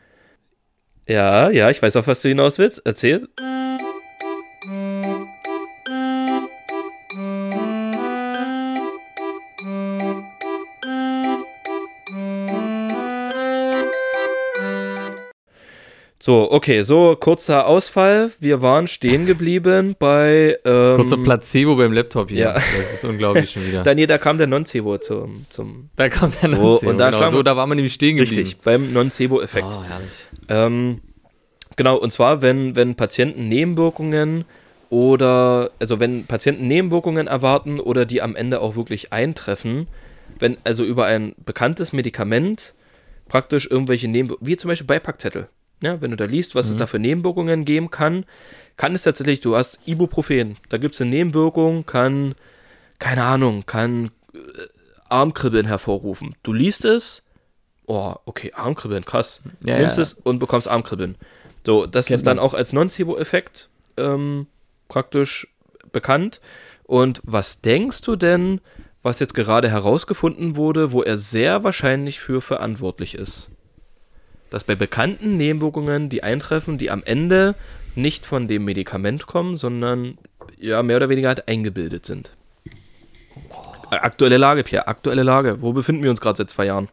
Ja, 1.07 1.51
ja, 1.51 1.71
ich 1.71 1.83
weiß 1.83 1.97
auch, 1.97 2.07
was 2.07 2.23
du 2.23 2.29
hinaus 2.29 2.59
willst. 2.59 2.83
Erzähl. 2.85 3.29
So, 16.25 16.53
okay, 16.53 16.83
so 16.83 17.17
kurzer 17.17 17.67
Ausfall. 17.67 18.31
Wir 18.39 18.63
waren 18.63 18.87
stehen 18.87 19.27
geblieben 19.27 19.97
bei. 19.99 20.57
Ähm, 20.65 20.95
Kurzer 20.95 21.17
Placebo 21.17 21.75
beim 21.75 21.93
Laptop 21.93 22.29
hier. 22.29 22.39
ja. 22.39 22.53
Das 22.55 22.95
ist 22.95 23.05
unglaublich 23.05 23.51
schon 23.51 23.67
wieder. 23.67 23.83
Dann 23.85 23.99
hier, 23.99 24.07
da 24.07 24.19
kam 24.19 24.39
der 24.39 24.47
Non-Cebo 24.47 24.99
zum, 24.99 25.47
zum. 25.49 25.91
da 25.97 26.09
kommt 26.09 26.41
der 26.41 26.55
So, 26.55 26.63
Nonzebo, 26.63 26.91
und 26.93 26.99
da 26.99 27.11
genau. 27.11 27.29
so, 27.29 27.43
da 27.43 27.57
waren 27.57 27.69
wir 27.69 27.75
nämlich 27.75 27.93
stehen 27.93 28.19
geblieben. 28.19 28.43
Richtig, 28.43 28.61
beim 28.61 28.93
Non-Cebo-Effekt. 28.93 29.67
Oh, 29.69 29.83
herrlich. 29.83 30.13
Ähm, 30.49 31.01
genau, 31.75 31.97
und 31.97 32.13
zwar, 32.13 32.41
wenn, 32.41 32.77
wenn 32.77 32.95
Patienten 32.95 33.49
Nebenwirkungen 33.49 34.45
oder, 34.91 35.73
also 35.81 35.99
wenn 35.99 36.27
Patienten 36.27 36.69
Nebenwirkungen 36.69 37.27
erwarten 37.27 37.81
oder 37.81 38.05
die 38.05 38.23
am 38.23 38.37
Ende 38.37 38.61
auch 38.61 38.77
wirklich 38.77 39.13
eintreffen, 39.13 39.89
wenn 40.39 40.57
also 40.63 40.85
über 40.85 41.05
ein 41.05 41.35
bekanntes 41.45 41.93
Medikament 41.93 42.75
praktisch 43.29 43.69
irgendwelche 43.69 44.07
Nebenwirkungen, 44.07 44.47
wie 44.47 44.57
zum 44.57 44.69
Beispiel 44.69 44.87
Beipackzettel, 44.87 45.49
ja, 45.83 46.01
wenn 46.01 46.13
du 46.13 46.17
da 46.17 46.25
liest, 46.25 46.55
was 46.55 46.71
es 46.71 46.77
da 46.77 46.87
für 46.87 46.99
Nebenwirkungen 46.99 47.65
geben 47.65 47.91
kann, 47.91 48.25
kann 48.77 48.95
es 48.95 49.03
tatsächlich, 49.03 49.41
du 49.41 49.57
hast 49.57 49.79
Ibuprofen, 49.85 50.57
da 50.69 50.79
gibt 50.79 50.95
es 50.95 51.01
eine 51.01 51.11
Nebenwirkung, 51.11 51.85
kann, 51.85 52.35
keine 52.99 53.25
Ahnung, 53.25 53.65
kann 53.67 54.11
äh, 54.33 54.39
Armkribbeln 55.09 55.67
hervorrufen. 55.67 56.37
Du 56.43 56.53
liest 56.53 56.85
es, 56.85 57.23
oh, 57.87 58.15
okay, 58.25 58.53
Armkribbeln, 58.55 59.05
krass. 59.05 59.43
Ja, 59.65 59.79
Nimmst 59.79 59.99
ja. 59.99 60.03
es 60.03 60.15
und 60.15 60.39
bekommst 60.39 60.69
Armkribbeln. 60.69 61.17
So, 61.67 61.87
das 61.87 62.07
Kennt 62.07 62.17
ist 62.17 62.27
dann 62.27 62.39
man. 62.39 62.47
auch 62.47 62.55
als 62.55 62.73
Nocebo-Effekt 62.73 63.69
ähm, 63.97 64.47
praktisch 64.89 65.49
bekannt. 65.93 66.41
Und 66.85 67.21
was 67.25 67.61
denkst 67.61 68.01
du 68.03 68.17
denn, 68.17 68.61
was 69.03 69.19
jetzt 69.19 69.35
gerade 69.35 69.69
herausgefunden 69.71 70.57
wurde, 70.57 70.93
wo 70.93 71.03
er 71.03 71.19
sehr 71.19 71.65
wahrscheinlich 71.65 72.21
für 72.21 72.41
verantwortlich 72.41 73.15
ist? 73.15 73.51
Dass 74.53 74.65
bei 74.65 74.75
bekannten 74.75 75.39
Nebenwirkungen, 75.39 76.11
die 76.11 76.23
eintreffen, 76.23 76.77
die 76.77 76.91
am 76.91 77.03
Ende 77.03 77.55
nicht 77.95 78.27
von 78.27 78.49
dem 78.49 78.67
Medikament 78.67 79.27
kommen, 79.27 79.57
sondern 79.57 80.19
ja 80.59 80.83
mehr 80.83 80.99
oder 80.99 81.09
weniger 81.09 81.29
halt 81.29 81.49
eingebildet 81.49 82.05
sind. 82.05 82.37
Aktuelle 83.89 84.37
Lage, 84.37 84.63
Pierre, 84.63 84.89
aktuelle 84.89 85.23
Lage. 85.23 85.63
Wo 85.63 85.73
befinden 85.73 86.03
wir 86.03 86.11
uns 86.11 86.21
gerade 86.21 86.37
seit 86.37 86.51
zwei 86.51 86.67
Jahren? 86.67 86.91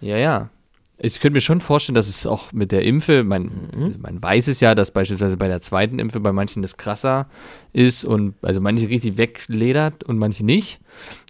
Ja, 0.00 0.16
ja. 0.18 0.50
Ich 0.96 1.18
könnte 1.18 1.34
mir 1.34 1.40
schon 1.40 1.60
vorstellen, 1.60 1.96
dass 1.96 2.06
es 2.08 2.24
auch 2.24 2.52
mit 2.52 2.70
der 2.70 2.82
Impfe, 2.82 3.24
man, 3.24 3.42
Mhm. 3.76 3.96
man 4.00 4.22
weiß 4.22 4.46
es 4.46 4.60
ja, 4.60 4.76
dass 4.76 4.92
beispielsweise 4.92 5.36
bei 5.36 5.48
der 5.48 5.60
zweiten 5.60 5.98
Impfe 5.98 6.20
bei 6.20 6.30
manchen 6.32 6.62
das 6.62 6.76
krasser 6.76 7.28
ist 7.72 8.04
und 8.04 8.34
also 8.42 8.60
manche 8.60 8.88
richtig 8.88 9.16
wegledert 9.18 10.04
und 10.04 10.18
manche 10.18 10.44
nicht. 10.44 10.78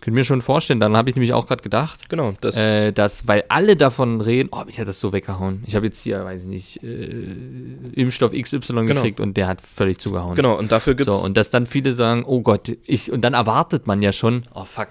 Könnte 0.02 0.16
mir 0.16 0.24
schon 0.24 0.42
vorstellen. 0.42 0.80
Dann 0.80 0.94
habe 0.98 1.08
ich 1.08 1.16
nämlich 1.16 1.32
auch 1.32 1.46
gerade 1.46 1.62
gedacht, 1.62 2.10
Genau, 2.10 2.34
das 2.42 2.56
äh, 2.56 2.92
dass, 2.92 3.26
weil 3.26 3.44
alle 3.48 3.74
davon 3.76 4.20
reden, 4.20 4.50
oh, 4.52 4.62
mich 4.66 4.78
hat 4.78 4.86
das 4.86 5.00
so 5.00 5.14
weggehauen. 5.14 5.64
Ich 5.66 5.74
habe 5.74 5.86
jetzt 5.86 6.00
hier, 6.00 6.22
weiß 6.22 6.42
ich 6.42 6.48
nicht, 6.48 6.82
äh, 6.82 7.24
Impfstoff 7.94 8.32
XY 8.32 8.58
Genau. 8.58 8.84
gekriegt 9.00 9.18
und 9.18 9.36
der 9.38 9.46
hat 9.48 9.62
völlig 9.62 9.98
zugehauen. 9.98 10.34
genau 10.34 10.58
und 10.58 10.72
dafür 10.72 10.94
gibt 10.94 11.08
es 11.08 11.18
So, 11.18 11.24
und 11.24 11.38
dass 11.38 11.50
dann 11.50 11.64
viele 11.66 11.94
sagen, 11.94 12.24
oh 12.26 12.42
Gott, 12.42 12.76
ich, 12.84 13.10
und 13.10 13.22
dann 13.22 13.32
erwartet 13.32 13.86
man 13.86 14.02
ja 14.02 14.12
schon, 14.12 14.42
oh 14.54 14.64
fuck. 14.64 14.88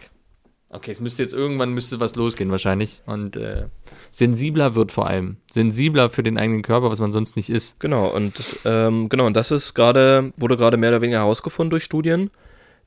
Okay, 0.74 0.90
es 0.92 1.00
müsste 1.00 1.22
jetzt 1.22 1.34
irgendwann 1.34 1.72
müsste 1.72 2.00
was 2.00 2.16
losgehen 2.16 2.50
wahrscheinlich. 2.50 3.04
Und 3.06 3.36
äh, 3.36 3.66
sensibler 4.12 4.74
wird 4.74 4.92
vor 4.92 5.08
allem. 5.08 5.38
Sensibler 5.52 6.10
für 6.10 6.24
den 6.24 6.40
eigenen 6.40 6.64
Körper, 6.64 6.90
was 6.90 7.00
man 7.00 7.12
sonst 7.12 7.36
nicht 7.36 7.52
ist. 7.52 7.80
Genau, 7.80 8.08
und 8.08 8.34
ähm, 8.66 9.08
genau, 9.08 9.28
und 9.28 9.36
das 9.36 9.52
ist 9.52 9.76
gerade, 9.76 10.34
wurde 10.36 10.58
gerade 10.58 10.78
mehr 10.78 10.90
oder 10.90 11.02
weniger 11.02 11.20
herausgefunden 11.20 11.70
durch 11.70 11.84
Studien, 11.84 12.32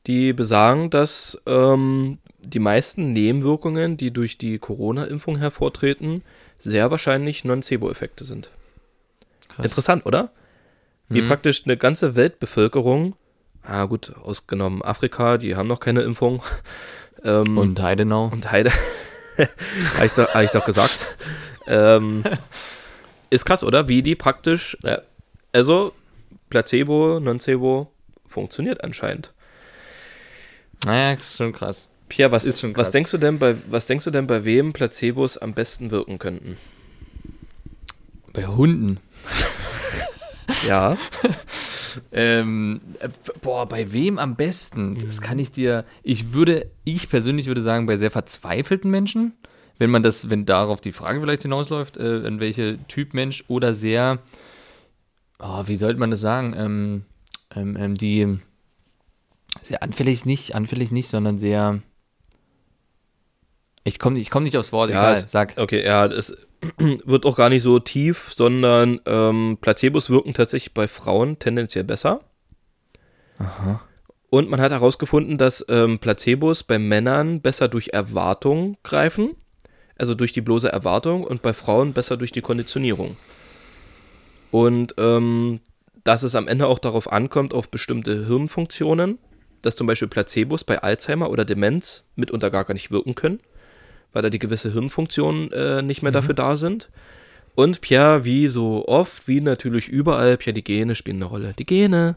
die 0.08 0.32
besagen, 0.32 0.90
dass 0.90 1.40
ähm, 1.46 2.18
die 2.40 2.58
meisten 2.58 3.12
Nebenwirkungen, 3.12 3.96
die 3.96 4.10
durch 4.10 4.36
die 4.36 4.58
Corona-Impfung 4.58 5.38
hervortreten, 5.38 6.22
sehr 6.58 6.90
wahrscheinlich 6.90 7.44
Nocebo-Effekte 7.44 8.24
sind. 8.24 8.50
Interessant, 9.62 10.06
oder? 10.06 10.32
Wie 11.08 11.22
Mhm. 11.22 11.28
praktisch 11.28 11.62
eine 11.64 11.76
ganze 11.76 12.16
Weltbevölkerung, 12.16 13.14
ah 13.62 13.84
gut, 13.84 14.12
ausgenommen 14.16 14.82
Afrika, 14.82 15.38
die 15.38 15.54
haben 15.54 15.68
noch 15.68 15.80
keine 15.80 16.02
Impfung. 16.02 16.42
Ähm, 17.26 17.58
Und 17.58 17.80
Heidenau. 17.82 18.28
und 18.32 18.50
Heide. 18.52 18.70
habe 19.96 20.06
ich, 20.06 20.12
doch- 20.12 20.32
hab 20.32 20.42
ich 20.42 20.50
doch 20.52 20.64
gesagt. 20.64 20.98
ähm, 21.66 22.22
ist 23.30 23.44
krass, 23.44 23.62
oder? 23.64 23.88
Wie 23.88 24.02
die 24.02 24.14
praktisch, 24.14 24.76
Ja. 24.82 25.02
also 25.52 25.92
Placebo, 26.50 27.18
Nocebo 27.20 27.90
funktioniert 28.26 28.84
anscheinend. 28.84 29.32
Naja, 30.84 31.14
ist 31.14 31.36
schon 31.36 31.52
krass. 31.52 31.88
Pierre, 32.08 32.30
was, 32.30 32.44
Ist 32.44 32.60
schon 32.60 32.70
was 32.70 32.84
krass. 32.84 32.90
denkst 32.92 33.10
du 33.10 33.18
denn 33.18 33.38
bei 33.40 33.56
was 33.68 33.86
denkst 33.86 34.04
du 34.04 34.12
denn 34.12 34.28
bei 34.28 34.44
wem 34.44 34.72
Placebos 34.72 35.36
am 35.38 35.54
besten 35.54 35.90
wirken 35.90 36.18
könnten? 36.20 36.56
Bei 38.32 38.46
Hunden. 38.46 38.98
Ja, 40.68 40.96
Ähm, 42.12 42.80
äh, 43.00 43.08
boah, 43.42 43.66
bei 43.66 43.92
wem 43.92 44.18
am 44.18 44.36
besten? 44.36 44.98
Das 44.98 45.20
kann 45.20 45.38
ich 45.38 45.50
dir. 45.50 45.84
Ich 46.02 46.32
würde, 46.32 46.70
ich 46.84 47.08
persönlich 47.08 47.46
würde 47.46 47.62
sagen, 47.62 47.86
bei 47.86 47.96
sehr 47.96 48.10
verzweifelten 48.10 48.90
Menschen, 48.90 49.32
wenn 49.78 49.90
man 49.90 50.02
das, 50.02 50.30
wenn 50.30 50.46
darauf 50.46 50.80
die 50.80 50.92
Frage 50.92 51.20
vielleicht 51.20 51.42
hinausläuft, 51.42 51.96
äh, 51.96 52.26
an 52.26 52.40
welche 52.40 52.78
Typ 52.88 53.14
Mensch 53.14 53.44
oder 53.48 53.74
sehr, 53.74 54.18
oh, 55.38 55.62
wie 55.66 55.76
sollte 55.76 56.00
man 56.00 56.10
das 56.10 56.20
sagen? 56.20 56.54
Ähm, 56.56 57.04
ähm, 57.54 57.76
ähm, 57.78 57.94
die 57.94 58.38
sehr 59.62 59.82
anfällig 59.82 60.24
nicht, 60.26 60.54
anfällig 60.54 60.90
nicht, 60.90 61.08
sondern 61.08 61.38
sehr. 61.38 61.80
Ich 63.86 63.98
komme 63.98 64.18
ich 64.18 64.30
komm 64.30 64.42
nicht 64.42 64.56
aufs 64.56 64.72
Wort, 64.72 64.90
Ja, 64.90 65.00
egal, 65.10 65.12
es- 65.24 65.30
sag. 65.30 65.54
okay, 65.58 65.84
ja, 65.84 66.06
es 66.06 66.36
wird 66.78 67.24
auch 67.24 67.36
gar 67.36 67.48
nicht 67.48 67.62
so 67.62 67.78
tief, 67.78 68.32
sondern 68.34 69.00
ähm, 69.06 69.58
Placebos 69.60 70.10
wirken 70.10 70.34
tatsächlich 70.34 70.74
bei 70.74 70.88
Frauen 70.88 71.38
tendenziell 71.38 71.84
besser. 71.84 72.20
Und 74.30 74.50
man 74.50 74.60
hat 74.60 74.72
herausgefunden, 74.72 75.38
dass 75.38 75.64
ähm, 75.68 75.98
Placebos 75.98 76.64
bei 76.64 76.78
Männern 76.78 77.40
besser 77.40 77.68
durch 77.68 77.90
Erwartung 77.92 78.76
greifen, 78.82 79.36
also 79.98 80.14
durch 80.14 80.32
die 80.32 80.40
bloße 80.40 80.70
Erwartung, 80.72 81.22
und 81.22 81.42
bei 81.42 81.52
Frauen 81.52 81.92
besser 81.92 82.16
durch 82.16 82.32
die 82.32 82.40
Konditionierung. 82.40 83.16
Und 84.50 84.94
ähm, 84.98 85.60
dass 86.02 86.22
es 86.22 86.34
am 86.34 86.48
Ende 86.48 86.66
auch 86.66 86.78
darauf 86.78 87.12
ankommt, 87.12 87.52
auf 87.54 87.70
bestimmte 87.70 88.26
Hirnfunktionen, 88.26 89.18
dass 89.62 89.76
zum 89.76 89.86
Beispiel 89.86 90.08
Placebos 90.08 90.64
bei 90.64 90.82
Alzheimer 90.82 91.30
oder 91.30 91.44
Demenz 91.44 92.04
mitunter 92.14 92.50
gar 92.50 92.70
nicht 92.72 92.90
wirken 92.90 93.14
können, 93.14 93.40
weil 94.16 94.22
da 94.22 94.30
die 94.30 94.38
gewisse 94.38 94.72
Hirnfunktionen 94.72 95.52
äh, 95.52 95.82
nicht 95.82 96.00
mehr 96.00 96.10
dafür 96.10 96.32
da 96.32 96.56
sind. 96.56 96.88
Und 97.54 97.82
Pierre, 97.82 98.24
wie 98.24 98.48
so 98.48 98.88
oft, 98.88 99.28
wie 99.28 99.42
natürlich 99.42 99.88
überall, 99.88 100.38
Pierre, 100.38 100.54
die 100.54 100.64
Gene 100.64 100.94
spielen 100.94 101.18
eine 101.18 101.26
Rolle. 101.26 101.52
Die 101.58 101.66
Gene. 101.66 102.16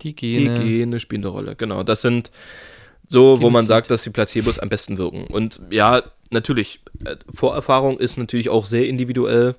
Die 0.00 0.14
Die 0.14 0.14
Gene. 0.14 0.58
Gene 0.58 0.98
spielen 0.98 1.20
eine 1.20 1.28
Rolle, 1.28 1.56
genau. 1.56 1.82
Das 1.82 2.00
sind 2.00 2.30
so, 3.06 3.42
wo 3.42 3.50
man 3.50 3.66
sagt, 3.66 3.90
dass 3.90 4.02
die 4.02 4.08
Placebos 4.08 4.58
am 4.58 4.70
besten 4.70 4.96
wirken. 4.96 5.24
Und 5.24 5.60
ja, 5.68 6.02
natürlich, 6.30 6.80
äh, 7.04 7.16
Vorerfahrung 7.28 7.98
ist 7.98 8.16
natürlich 8.16 8.48
auch 8.48 8.64
sehr 8.64 8.86
individuell. 8.86 9.56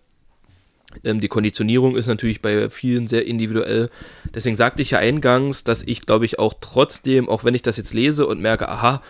Ähm, 1.03 1.22
die 1.22 1.28
Konditionierung 1.28 1.95
ist 1.95 2.07
natürlich 2.07 2.41
bei 2.41 2.72
vielen 2.72 3.05
sehr 3.05 3.28
individuell. 3.28 3.91
Deswegen 4.34 4.55
sagte 4.55 4.82
ich 4.82 4.89
ja 4.89 4.97
eingangs, 4.97 5.64
dass 5.64 5.84
ich, 5.84 6.07
glaube 6.07 6.26
ich, 6.26 6.39
auch 6.39 6.55
trotzdem, 6.59 7.30
auch 7.30 7.43
wenn 7.43 7.53
ich 7.53 7.62
das 7.62 7.78
jetzt 7.78 7.93
lese 7.93 8.26
und 8.26 8.41
merke, 8.41 8.68
aha, 8.68 9.03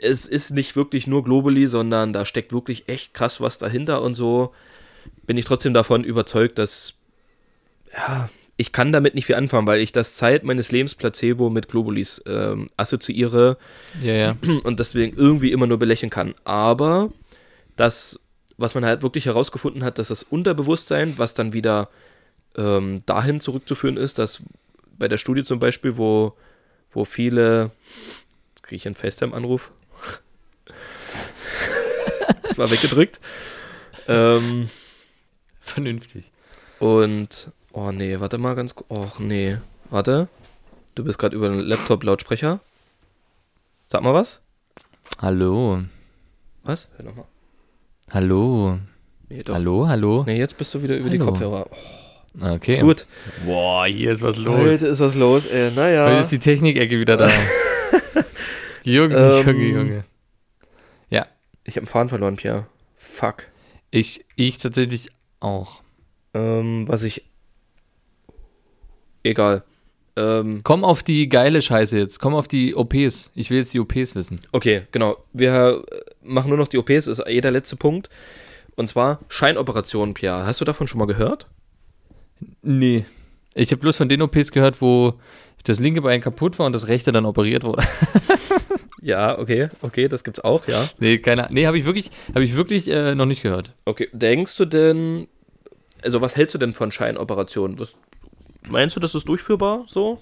es 0.00 0.26
ist 0.26 0.50
nicht 0.50 0.76
wirklich 0.76 1.06
nur 1.06 1.24
Globally, 1.24 1.66
sondern 1.66 2.12
da 2.12 2.26
steckt 2.26 2.52
wirklich 2.52 2.88
echt 2.88 3.14
krass 3.14 3.40
was 3.40 3.58
dahinter 3.58 4.02
und 4.02 4.14
so, 4.14 4.52
bin 5.26 5.36
ich 5.36 5.44
trotzdem 5.44 5.74
davon 5.74 6.04
überzeugt, 6.04 6.58
dass 6.58 6.94
ja, 7.96 8.28
ich 8.56 8.72
kann 8.72 8.92
damit 8.92 9.14
nicht 9.14 9.26
viel 9.26 9.34
anfangen, 9.34 9.66
weil 9.66 9.80
ich 9.80 9.92
das 9.92 10.16
Zeit 10.16 10.44
meines 10.44 10.72
Lebens 10.72 10.94
Placebo 10.94 11.50
mit 11.50 11.68
Globulis 11.68 12.22
ähm, 12.26 12.66
assoziiere 12.76 13.58
Ja, 14.02 14.12
ja. 14.12 14.36
und 14.64 14.80
deswegen 14.80 15.16
irgendwie 15.16 15.52
immer 15.52 15.66
nur 15.66 15.78
belächeln 15.78 16.10
kann. 16.10 16.34
Aber 16.44 17.10
das, 17.76 18.20
was 18.56 18.74
man 18.74 18.84
halt 18.84 19.02
wirklich 19.02 19.26
herausgefunden 19.26 19.84
hat, 19.84 19.98
dass 19.98 20.08
das 20.08 20.22
Unterbewusstsein, 20.22 21.14
was 21.18 21.34
dann 21.34 21.52
wieder 21.52 21.88
ähm, 22.56 23.02
dahin 23.04 23.40
zurückzuführen 23.40 23.98
ist, 23.98 24.18
dass 24.18 24.40
bei 24.98 25.08
der 25.08 25.18
Studie 25.18 25.44
zum 25.44 25.58
Beispiel, 25.58 25.98
wo, 25.98 26.32
wo 26.90 27.04
viele, 27.04 27.70
jetzt 28.54 28.62
kriege 28.62 28.76
ich 28.76 28.86
einen 28.86 28.94
FaceTime-Anruf, 28.94 29.70
das 32.56 32.58
war 32.58 32.70
weggedrückt, 32.70 33.20
ähm, 34.08 34.68
Vernünftig. 35.60 36.30
und 36.78 37.50
Oh 37.72 37.92
nee, 37.92 38.18
warte 38.20 38.38
mal 38.38 38.54
ganz 38.54 38.74
kurz. 38.74 38.90
Och 38.90 39.18
nee. 39.18 39.56
Warte. 39.90 40.28
Du 40.94 41.04
bist 41.04 41.18
gerade 41.18 41.36
über 41.36 41.48
den 41.50 41.58
Laptop-Lautsprecher. 41.60 42.60
Sag 43.88 44.02
mal 44.02 44.14
was. 44.14 44.40
Hallo. 45.20 45.82
Was? 46.64 46.88
Hör 46.96 47.04
nochmal. 47.04 47.26
Hallo. 48.12 48.78
Nee, 49.28 49.42
doch. 49.42 49.54
Hallo, 49.54 49.86
hallo. 49.88 50.22
Nee, 50.26 50.38
jetzt 50.38 50.56
bist 50.56 50.72
du 50.72 50.82
wieder 50.82 50.96
über 50.96 51.10
die 51.10 51.18
Hallo. 51.18 51.32
Kopfhörer. 51.32 51.66
Okay. 52.40 52.80
Gut. 52.80 53.06
Boah, 53.44 53.86
hier 53.86 54.12
ist 54.12 54.22
was 54.22 54.36
Heute 54.38 54.86
ist 54.86 55.00
was 55.00 55.14
los, 55.14 55.44
ey. 55.46 55.66
Heute 55.70 55.76
Naja. 55.80 56.18
ist 56.20 56.32
die 56.32 56.38
Technikecke 56.38 56.98
wieder 56.98 57.16
da. 57.18 57.30
Junge, 58.84 59.14
Ähm, 59.16 59.46
Junge, 59.46 59.64
Junge. 59.68 60.04
Ich 61.66 61.74
habe 61.76 61.80
einen 61.80 61.88
Faden 61.88 62.08
verloren, 62.08 62.36
Pierre. 62.36 62.66
Fuck. 62.96 63.44
ich, 63.90 64.24
ich 64.36 64.58
tatsächlich 64.58 65.10
auch. 65.40 65.82
Ähm, 66.32 66.84
was 66.88 67.02
ich. 67.02 67.24
Egal. 69.22 69.64
Ähm, 70.16 70.60
Komm 70.62 70.84
auf 70.84 71.02
die 71.02 71.28
geile 71.28 71.60
Scheiße 71.60 71.98
jetzt. 71.98 72.20
Komm 72.20 72.34
auf 72.34 72.48
die 72.48 72.74
OPs. 72.74 73.30
Ich 73.34 73.50
will 73.50 73.58
jetzt 73.58 73.74
die 73.74 73.80
OPs 73.80 74.14
wissen. 74.14 74.40
okay, 74.52 74.82
genau. 74.92 75.16
Wir 75.32 75.84
äh, 75.90 76.00
machen 76.22 76.48
nur 76.48 76.58
noch 76.58 76.68
die 76.68 76.78
OPs, 76.78 77.06
ist 77.06 77.22
eh 77.26 77.40
der 77.40 77.50
letzte 77.50 77.76
Punkt. 77.76 78.08
Und 78.76 78.88
zwar 78.88 79.20
Scheinoperationen, 79.28 80.14
Pierre. 80.14 80.46
Hast 80.46 80.60
du 80.60 80.64
davon 80.64 80.86
schon 80.86 80.98
mal 80.98 81.06
gehört? 81.06 81.46
Nee. 82.62 83.04
Ich 83.54 83.70
habe 83.72 83.80
bloß 83.80 83.96
von 83.96 84.08
den 84.08 84.22
OPs 84.22 84.52
gehört, 84.52 84.80
wo 84.80 85.14
das 85.64 85.80
linke 85.80 86.02
Bein 86.02 86.20
kaputt 86.20 86.58
war 86.58 86.66
und 86.66 86.72
das 86.72 86.86
rechte 86.86 87.10
dann 87.10 87.26
operiert 87.26 87.64
wurde. 87.64 87.82
Ja, 89.06 89.38
okay, 89.38 89.68
okay, 89.82 90.08
das 90.08 90.24
gibt's 90.24 90.40
auch, 90.40 90.66
ja. 90.66 90.84
nee, 90.98 91.18
keine 91.18 91.46
Nee, 91.50 91.66
habe 91.66 91.78
ich 91.78 91.84
wirklich, 91.84 92.10
habe 92.34 92.42
ich 92.42 92.56
wirklich 92.56 92.88
äh, 92.88 93.14
noch 93.14 93.26
nicht 93.26 93.40
gehört. 93.40 93.72
Okay, 93.84 94.08
denkst 94.12 94.56
du 94.56 94.64
denn, 94.64 95.28
also 96.02 96.20
was 96.22 96.34
hältst 96.34 96.56
du 96.56 96.58
denn 96.58 96.72
von 96.72 96.90
Scheinoperationen? 96.90 97.78
Was, 97.78 97.96
meinst 98.66 98.96
du, 98.96 99.00
das 99.00 99.14
ist 99.14 99.28
durchführbar 99.28 99.84
so? 99.86 100.20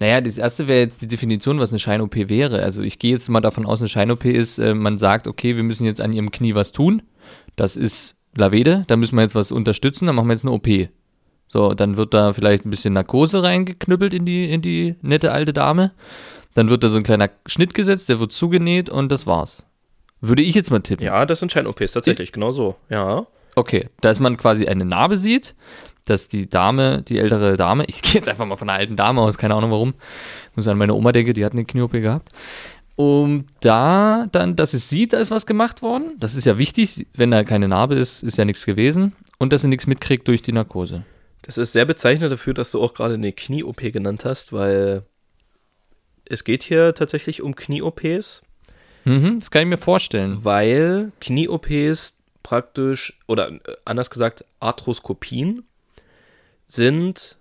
Naja, 0.00 0.20
das 0.20 0.36
erste 0.36 0.68
wäre 0.68 0.80
jetzt 0.80 1.00
die 1.00 1.08
Definition, 1.08 1.60
was 1.60 1.70
eine 1.70 1.78
Schein-OP 1.78 2.28
wäre. 2.28 2.62
Also 2.62 2.82
ich 2.82 2.98
gehe 2.98 3.12
jetzt 3.12 3.30
mal 3.30 3.40
davon 3.40 3.64
aus, 3.64 3.80
eine 3.80 3.88
Schein-OP 3.88 4.26
ist, 4.26 4.58
äh, 4.58 4.74
man 4.74 4.98
sagt, 4.98 5.26
okay, 5.26 5.56
wir 5.56 5.62
müssen 5.62 5.86
jetzt 5.86 6.02
an 6.02 6.12
ihrem 6.12 6.30
Knie 6.30 6.54
was 6.54 6.72
tun. 6.72 7.00
Das 7.56 7.74
ist 7.74 8.16
Lavede, 8.36 8.84
da 8.88 8.96
müssen 8.96 9.16
wir 9.16 9.22
jetzt 9.22 9.34
was 9.34 9.50
unterstützen, 9.50 10.04
dann 10.04 10.14
machen 10.14 10.28
wir 10.28 10.34
jetzt 10.34 10.44
eine 10.44 10.52
OP. 10.52 10.68
So, 11.48 11.72
dann 11.72 11.96
wird 11.96 12.12
da 12.12 12.34
vielleicht 12.34 12.66
ein 12.66 12.70
bisschen 12.70 12.92
Narkose 12.92 13.42
reingeknüppelt 13.42 14.12
in 14.12 14.26
die, 14.26 14.52
in 14.52 14.60
die 14.60 14.96
nette 15.00 15.32
alte 15.32 15.54
Dame. 15.54 15.92
Dann 16.58 16.70
wird 16.70 16.82
da 16.82 16.88
so 16.88 16.96
ein 16.96 17.04
kleiner 17.04 17.30
Schnitt 17.46 17.72
gesetzt, 17.72 18.08
der 18.08 18.18
wird 18.18 18.32
zugenäht 18.32 18.90
und 18.90 19.12
das 19.12 19.28
war's. 19.28 19.64
Würde 20.20 20.42
ich 20.42 20.56
jetzt 20.56 20.72
mal 20.72 20.80
tippen. 20.80 21.06
Ja, 21.06 21.24
das 21.24 21.38
sind 21.38 21.52
Schein-OPs, 21.52 21.92
tatsächlich, 21.92 22.32
genau 22.32 22.50
so. 22.50 22.74
Ja. 22.90 23.28
Okay, 23.54 23.88
dass 24.00 24.18
man 24.18 24.36
quasi 24.36 24.66
eine 24.66 24.84
Narbe 24.84 25.16
sieht, 25.16 25.54
dass 26.04 26.26
die 26.26 26.48
Dame, 26.48 27.02
die 27.02 27.20
ältere 27.20 27.56
Dame, 27.56 27.84
ich 27.84 28.02
gehe 28.02 28.14
jetzt 28.14 28.28
einfach 28.28 28.44
mal 28.44 28.56
von 28.56 28.68
einer 28.68 28.80
alten 28.80 28.96
Dame 28.96 29.20
aus, 29.20 29.38
keine 29.38 29.54
Ahnung 29.54 29.70
warum, 29.70 29.94
ich 30.50 30.56
muss 30.56 30.66
an 30.66 30.78
meine 30.78 30.94
Oma 30.94 31.12
denken, 31.12 31.32
die 31.32 31.44
hat 31.44 31.52
eine 31.52 31.64
Knie-OP 31.64 31.92
gehabt. 31.92 32.30
Um 32.96 33.44
da 33.60 34.26
dann, 34.32 34.56
dass 34.56 34.74
es 34.74 34.88
sieht, 34.88 35.12
da 35.12 35.18
ist 35.18 35.30
was 35.30 35.46
gemacht 35.46 35.80
worden. 35.80 36.16
Das 36.18 36.34
ist 36.34 36.44
ja 36.44 36.58
wichtig, 36.58 37.06
wenn 37.14 37.30
da 37.30 37.44
keine 37.44 37.68
Narbe 37.68 37.94
ist, 37.94 38.24
ist 38.24 38.36
ja 38.36 38.44
nichts 38.44 38.66
gewesen. 38.66 39.12
Und 39.38 39.52
dass 39.52 39.62
sie 39.62 39.68
nichts 39.68 39.86
mitkriegt 39.86 40.26
durch 40.26 40.42
die 40.42 40.50
Narkose. 40.50 41.04
Das 41.42 41.56
ist 41.56 41.70
sehr 41.70 41.84
bezeichnend 41.84 42.32
dafür, 42.32 42.54
dass 42.54 42.72
du 42.72 42.82
auch 42.82 42.94
gerade 42.94 43.14
eine 43.14 43.32
Knie-OP 43.32 43.92
genannt 43.92 44.24
hast, 44.24 44.52
weil 44.52 45.04
es 46.30 46.44
geht 46.44 46.62
hier 46.62 46.94
tatsächlich 46.94 47.42
um 47.42 47.54
Knie-OPs, 47.54 48.42
Mhm, 49.04 49.38
das 49.40 49.50
kann 49.50 49.62
ich 49.62 49.68
mir 49.68 49.78
vorstellen. 49.78 50.44
weil 50.44 51.12
Knie-OPs 51.20 52.16
praktisch, 52.42 53.18
oder 53.26 53.48
äh, 53.50 53.58
anders 53.84 54.10
gesagt, 54.10 54.44
Arthroskopien 54.60 55.64
sind 56.66 57.36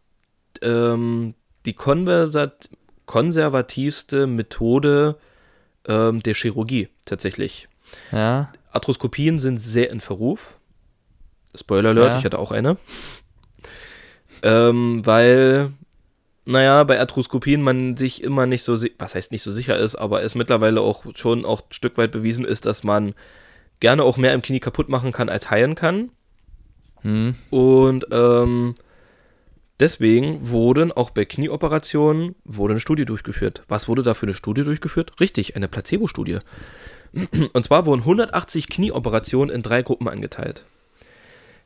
ähm, 0.62 1.34
die 1.66 1.74
konversat 1.74 2.70
konservativste 3.06 4.28
Methode 4.28 5.18
ähm, 5.88 6.22
der 6.24 6.34
Chirurgie 6.36 6.90
tatsächlich. 7.06 7.68
Ja, 8.12 8.52
Arthroskopien 8.72 9.40
sind 9.40 9.60
sehr 9.60 9.92
in 9.92 10.02
Verruf. 10.02 10.58
Spoiler 11.56 11.90
Alert, 11.90 12.12
Ja. 12.14 12.20
ich 12.20 12.26
hatte 12.26 12.38
auch 12.40 12.52
eine. 12.52 12.78
Ähm, 14.44 15.06
weil, 15.06 15.72
naja, 16.48 16.84
bei 16.86 16.98
Arthroskopien 16.98 17.62
man 17.62 17.98
sich 17.98 18.24
immer 18.24 18.46
nicht 18.46 18.64
so, 18.64 18.78
was 19.00 19.16
heißt 19.16 19.34
nicht 19.34 19.44
so 19.44 19.52
sicher 19.52 19.78
ist, 19.78 19.96
aber 19.96 20.24
es 20.24 20.34
mittlerweile 20.34 20.80
auch 20.80 21.04
schon 21.16 21.44
auch 21.44 21.62
ein 21.62 21.74
Stück 21.74 21.98
weit 21.98 22.12
bewiesen 22.12 22.46
ist, 22.46 22.66
dass 22.66 22.86
man 22.86 23.16
gerne 23.82 24.04
auch 24.04 24.16
mehr 24.16 24.34
im 24.34 24.42
Knie 24.42 24.62
kaputt 24.62 24.88
machen 24.88 25.12
kann, 25.12 25.28
als 25.28 25.52
heilen 25.52 25.76
kann. 25.76 26.10
hm. 27.02 27.36
Und 27.50 28.08
ähm, 28.12 28.76
deswegen 29.78 30.50
wurden 30.50 30.94
auch 30.94 31.10
bei 31.10 31.26
Knieoperationen 31.26 32.36
wurde 32.46 32.74
eine 32.74 32.80
Studie 32.80 33.06
durchgeführt. 33.06 33.64
Was 33.68 33.90
wurde 33.90 34.04
da 34.04 34.14
für 34.14 34.26
eine 34.26 34.34
Studie 34.34 34.64
durchgeführt? 34.64 35.20
Richtig, 35.20 35.58
eine 35.58 35.68
Placebo-Studie. 35.68 36.40
Und 37.54 37.66
zwar 37.66 37.86
wurden 37.86 38.02
180 38.02 38.70
Knieoperationen 38.70 39.54
in 39.54 39.64
drei 39.64 39.82
Gruppen 39.82 40.08
angeteilt. 40.08 40.66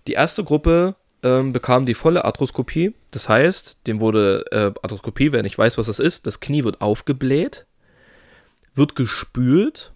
Die 0.08 0.14
erste 0.14 0.44
Gruppe 0.44 0.96
ähm, 1.24 1.54
bekam 1.54 1.86
die 1.86 1.94
volle 1.94 2.26
Arthroskopie. 2.26 2.94
Das 3.12 3.30
heißt, 3.30 3.78
dem 3.88 4.00
wurde 4.00 4.46
äh, 4.52 4.72
Arthroskopie, 4.82 5.32
wer 5.32 5.44
nicht 5.44 5.58
weiß, 5.58 5.78
was 5.78 5.88
das 5.88 6.00
ist, 6.00 6.26
das 6.28 6.40
Knie 6.40 6.64
wird 6.64 6.82
aufgebläht, 6.82 7.66
wird 8.76 8.96
gespült. 8.96 9.92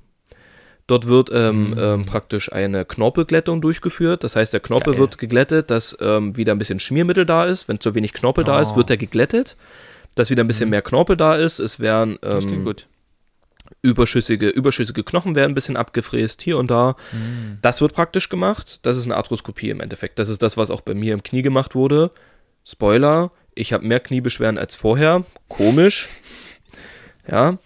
Dort 0.88 1.08
wird 1.08 1.32
ähm, 1.34 1.76
ähm, 1.80 2.06
praktisch 2.06 2.52
eine 2.52 2.86
Knorpelglättung 2.86 3.60
durchgeführt. 3.60 4.24
Das 4.24 4.36
heißt, 4.36 4.54
der 4.54 4.60
Knorpel 4.60 4.94
Geil. 4.94 5.02
wird 5.02 5.18
geglättet, 5.18 5.72
dass 5.72 5.98
ähm, 6.00 6.38
wieder 6.38 6.52
ein 6.52 6.60
bisschen 6.60 6.80
Schmiermittel 6.80 7.26
da 7.26 7.46
ist. 7.46 7.68
Wenn 7.68 7.80
zu 7.80 7.96
wenig 7.96 8.14
Knorpel 8.14 8.44
da 8.44 8.62
ist, 8.62 8.74
Oh. 8.74 8.76
wird 8.76 8.92
er 8.92 8.98
geglättet. 8.98 9.56
Dass 10.14 10.30
wieder 10.30 10.44
ein 10.44 10.48
bisschen 10.48 10.70
mehr 10.70 10.84
Knorpel 10.84 11.18
da 11.18 11.34
ist. 11.36 11.60
Es 11.60 11.80
werden 11.80 12.20
Das 12.22 12.46
klingt 12.46 12.60
ähm, 12.60 12.66
gut. 12.66 12.86
Überschüssige, 13.82 14.50
überschüssige 14.50 15.04
Knochen 15.04 15.36
werden 15.36 15.52
ein 15.52 15.56
bisschen 15.56 15.78
abgefräst, 15.78 16.42
hier 16.42 16.58
und 16.58 16.72
da. 16.72 16.96
Hm. 17.12 17.58
Das 17.62 17.82
wird 17.82 17.94
praktisch 17.94 18.30
gemacht. 18.30 18.80
Das 18.84 18.98
ist 18.98 19.06
eine 19.06 19.16
Arthroskopie 19.16 19.70
im 19.70 19.80
Endeffekt. 19.80 20.20
Das 20.20 20.30
ist 20.30 20.42
das, 20.42 20.58
was 20.58 20.72
auch 20.72 20.82
bei 20.82 20.94
mir 20.94 21.14
im 21.14 21.24
Knie 21.24 21.42
gemacht 21.42 21.76
wurde. 21.76 22.12
Spoiler, 22.64 23.32
ich 23.54 23.74
habe 23.74 23.86
mehr 23.86 24.00
Kniebeschwerden 24.00 24.58
als 24.58 24.76
vorher. 24.76 25.24
Komisch. 25.48 26.10
Ja, 27.30 27.58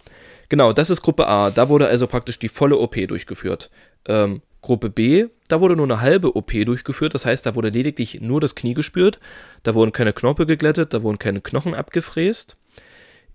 genau, 0.48 0.72
das 0.72 0.90
ist 0.90 1.02
Gruppe 1.02 1.26
A. 1.26 1.50
Da 1.50 1.68
wurde 1.68 1.88
also 1.88 2.06
praktisch 2.06 2.38
die 2.38 2.48
volle 2.48 2.78
OP 2.78 2.94
durchgeführt. 3.08 3.70
Ähm, 4.06 4.42
Gruppe 4.62 4.90
B, 4.90 5.26
da 5.48 5.60
wurde 5.60 5.76
nur 5.76 5.86
eine 5.86 6.00
halbe 6.00 6.36
OP 6.36 6.52
durchgeführt. 6.52 7.14
Das 7.14 7.26
heißt, 7.26 7.46
da 7.46 7.54
wurde 7.54 7.70
lediglich 7.70 8.20
nur 8.20 8.40
das 8.40 8.54
Knie 8.54 8.74
gespürt. 8.74 9.20
Da 9.62 9.74
wurden 9.74 9.92
keine 9.92 10.12
Knorpel 10.12 10.46
geglättet, 10.46 10.94
da 10.94 11.02
wurden 11.02 11.18
keine 11.18 11.40
Knochen 11.40 11.74
abgefräst. 11.74 12.56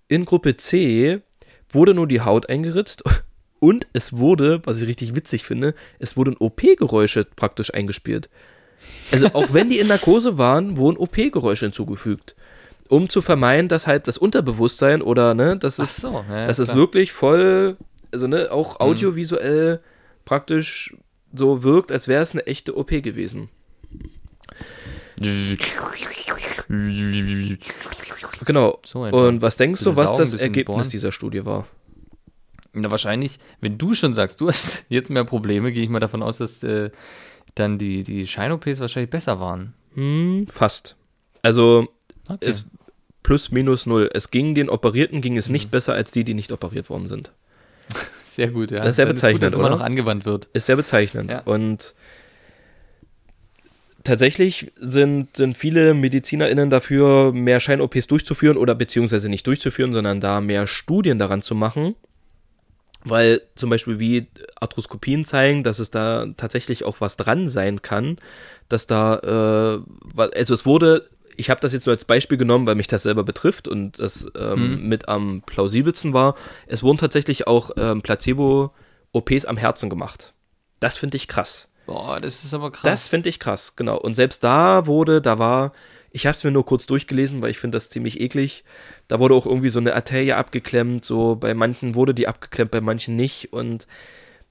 In 0.08 0.24
Gruppe 0.24 0.56
C 0.56 1.20
wurde 1.76 1.94
nur 1.94 2.08
die 2.08 2.22
Haut 2.22 2.48
eingeritzt 2.48 3.04
und 3.60 3.86
es 3.92 4.14
wurde, 4.14 4.60
was 4.64 4.80
ich 4.80 4.88
richtig 4.88 5.14
witzig 5.14 5.44
finde, 5.44 5.74
es 6.00 6.16
wurden 6.16 6.36
OP-Geräusche 6.36 7.24
praktisch 7.36 7.72
eingespielt. 7.72 8.28
Also 9.12 9.28
auch 9.28 9.52
wenn 9.52 9.70
die 9.70 9.78
in 9.78 9.86
Narkose 9.86 10.38
waren, 10.38 10.76
wurden 10.76 10.96
OP-Geräusche 10.96 11.66
hinzugefügt, 11.66 12.34
um 12.88 13.08
zu 13.08 13.22
vermeiden, 13.22 13.68
dass 13.68 13.86
halt 13.86 14.08
das 14.08 14.18
Unterbewusstsein 14.18 15.02
oder 15.02 15.34
ne, 15.34 15.56
das 15.56 15.78
ist, 15.78 15.96
so, 15.98 16.24
ja, 16.28 16.46
das 16.46 16.58
ist 16.58 16.74
wirklich 16.74 17.12
voll, 17.12 17.76
also 18.12 18.26
ne, 18.26 18.50
auch 18.50 18.80
audiovisuell 18.80 19.80
praktisch 20.24 20.96
so 21.32 21.62
wirkt, 21.62 21.92
als 21.92 22.08
wäre 22.08 22.22
es 22.22 22.32
eine 22.32 22.46
echte 22.46 22.76
OP 22.76 22.90
gewesen. 22.90 23.48
Genau. 28.44 28.78
So. 28.84 29.02
Und 29.04 29.42
was 29.42 29.56
denkst 29.56 29.82
du, 29.82 29.96
was 29.96 30.14
das 30.16 30.32
Ergebnis 30.34 30.76
bohren. 30.76 30.90
dieser 30.90 31.12
Studie 31.12 31.44
war? 31.44 31.66
Na, 32.72 32.90
wahrscheinlich, 32.90 33.38
wenn 33.60 33.78
du 33.78 33.94
schon 33.94 34.12
sagst, 34.14 34.40
du 34.40 34.48
hast 34.48 34.84
jetzt 34.88 35.10
mehr 35.10 35.24
Probleme, 35.24 35.72
gehe 35.72 35.82
ich 35.82 35.88
mal 35.88 36.00
davon 36.00 36.22
aus, 36.22 36.38
dass 36.38 36.62
äh, 36.62 36.90
dann 37.54 37.78
die, 37.78 38.02
die 38.02 38.26
Schein-OPs 38.26 38.80
wahrscheinlich 38.80 39.10
besser 39.10 39.40
waren. 39.40 39.72
Hm, 39.94 40.46
fast. 40.48 40.96
Also 41.42 41.88
Okay. 42.28 42.44
es 42.46 42.64
plus 43.22 43.50
minus 43.52 43.86
null. 43.86 44.10
Es 44.12 44.30
ging 44.32 44.54
den 44.56 44.68
Operierten 44.68 45.20
ging 45.20 45.34
Mhm. 45.34 45.38
es 45.38 45.48
nicht 45.48 45.70
besser 45.70 45.94
als 45.94 46.10
die, 46.10 46.24
die 46.24 46.34
nicht 46.34 46.50
operiert 46.52 46.90
worden 46.90 47.06
sind. 47.06 47.30
sehr 48.24 48.48
gut, 48.48 48.72
ja. 48.72 48.78
Das 48.80 48.90
ist 48.90 48.96
sehr 48.96 49.06
Dann 49.06 49.14
bezeichnend, 49.14 49.40
gut, 49.42 49.46
dass 49.46 49.54
immer 49.54 49.66
oder? 49.68 49.76
noch 49.76 49.80
angewandt 49.80 50.26
wird. 50.26 50.46
Ist 50.52 50.66
sehr 50.66 50.76
bezeichnend. 50.76 51.30
Ja. 51.30 51.42
Und 51.44 51.94
tatsächlich 54.06 54.72
sind, 54.76 55.36
sind 55.36 55.56
viele 55.56 55.92
MedizinerInnen 55.94 56.70
dafür, 56.70 57.32
mehr 57.32 57.60
Schein-OPs 57.60 58.06
durchzuführen 58.06 58.56
oder 58.56 58.74
beziehungsweise 58.74 59.28
nicht 59.28 59.46
durchzuführen, 59.46 59.92
sondern 59.92 60.20
da 60.20 60.40
mehr 60.40 60.66
Studien 60.66 61.18
daran 61.18 61.42
zu 61.42 61.54
machen. 61.54 61.94
Weil 63.04 63.42
zum 63.54 63.70
Beispiel 63.70 64.00
wie 64.00 64.26
Arthroskopien 64.60 65.24
zeigen, 65.24 65.62
dass 65.62 65.78
es 65.78 65.90
da 65.90 66.26
tatsächlich 66.36 66.84
auch 66.84 67.00
was 67.00 67.16
dran 67.16 67.48
sein 67.48 67.82
kann, 67.82 68.16
dass 68.68 68.86
da, 68.86 69.82
äh, 70.16 70.20
also 70.34 70.54
es 70.54 70.66
wurde, 70.66 71.08
ich 71.36 71.50
habe 71.50 71.60
das 71.60 71.72
jetzt 71.72 71.86
nur 71.86 71.94
als 71.94 72.04
Beispiel 72.04 72.38
genommen, 72.38 72.66
weil 72.66 72.74
mich 72.74 72.88
das 72.88 73.04
selber 73.04 73.22
betrifft 73.22 73.68
und 73.68 73.98
das 74.00 74.26
ähm, 74.36 74.88
mit 74.88 75.08
am 75.08 75.42
plausibelsten 75.46 76.14
war. 76.14 76.34
Es 76.66 76.82
wurden 76.82 76.98
tatsächlich 76.98 77.46
auch 77.46 77.70
ähm, 77.76 78.02
Placebo-OPs 78.02 79.44
am 79.44 79.56
Herzen 79.56 79.90
gemacht. 79.90 80.32
Das 80.80 80.98
finde 80.98 81.16
ich 81.16 81.28
krass. 81.28 81.68
Boah, 81.86 82.20
das 82.20 82.44
ist 82.44 82.52
aber 82.52 82.72
krass. 82.72 82.82
Das 82.82 83.08
finde 83.08 83.28
ich 83.28 83.38
krass, 83.38 83.76
genau. 83.76 83.96
Und 83.96 84.14
selbst 84.14 84.42
da 84.42 84.86
wurde, 84.86 85.22
da 85.22 85.38
war, 85.38 85.72
ich 86.10 86.26
habe 86.26 86.36
es 86.36 86.44
mir 86.44 86.50
nur 86.50 86.66
kurz 86.66 86.86
durchgelesen, 86.86 87.42
weil 87.42 87.50
ich 87.50 87.58
finde 87.58 87.76
das 87.76 87.88
ziemlich 87.88 88.20
eklig. 88.20 88.64
Da 89.08 89.20
wurde 89.20 89.34
auch 89.34 89.46
irgendwie 89.46 89.70
so 89.70 89.78
eine 89.78 89.94
Arterie 89.94 90.32
abgeklemmt, 90.32 91.04
so 91.04 91.36
bei 91.36 91.54
manchen 91.54 91.94
wurde 91.94 92.12
die 92.12 92.26
abgeklemmt, 92.26 92.72
bei 92.72 92.80
manchen 92.80 93.14
nicht. 93.14 93.52
Und 93.52 93.86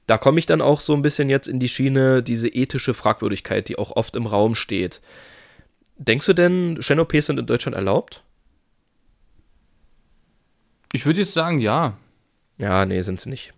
da 0.08 0.18
komme 0.18 0.40
ich 0.40 0.46
dann 0.46 0.62
auch 0.62 0.80
so 0.80 0.94
ein 0.94 1.02
bisschen 1.02 1.30
jetzt 1.30 1.48
in 1.48 1.60
die 1.60 1.70
Schiene, 1.70 2.24
diese 2.24 2.48
ethische 2.48 2.94
Fragwürdigkeit, 2.94 3.68
die 3.68 3.78
auch 3.78 3.92
oft 3.92 4.16
im 4.16 4.28
Raum 4.28 4.56
steht. 4.56 5.02
Denkst 5.98 6.26
du 6.26 6.34
denn, 6.34 6.78
Shen-OPs 6.82 7.26
sind 7.26 7.40
in 7.40 7.46
Deutschland 7.46 7.76
erlaubt? 7.76 8.22
ich 10.96 11.06
würde 11.06 11.20
jetzt 11.20 11.34
sagen, 11.34 11.60
ja. 11.60 11.98
Ja, 12.58 12.86
nee, 12.86 13.02
sind 13.02 13.20
sie 13.20 13.30
nicht. 13.30 13.54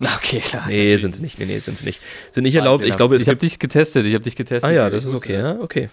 Okay, 0.16 0.40
klar. 0.40 0.66
Nee, 0.68 0.96
sind 0.96 1.14
sie 1.14 1.22
nicht. 1.22 1.38
Nee, 1.38 1.46
nee, 1.46 1.58
sind 1.60 1.78
sie 1.78 1.84
nicht. 1.84 2.00
Sind 2.32 2.42
nicht 2.44 2.54
erlaubt. 2.56 2.84
Ich 2.84 2.96
glaube, 2.96 3.14
es 3.16 3.22
ich 3.22 3.28
habe 3.28 3.38
dich 3.38 3.58
getestet. 3.58 4.04
Ich 4.06 4.14
habe 4.14 4.24
dich 4.24 4.36
getestet. 4.36 4.68
Ah 4.68 4.72
ja, 4.72 4.90
das 4.90 5.04
ist 5.06 5.14
okay, 5.14 5.34
ja, 5.34 5.58
okay. 5.60 5.88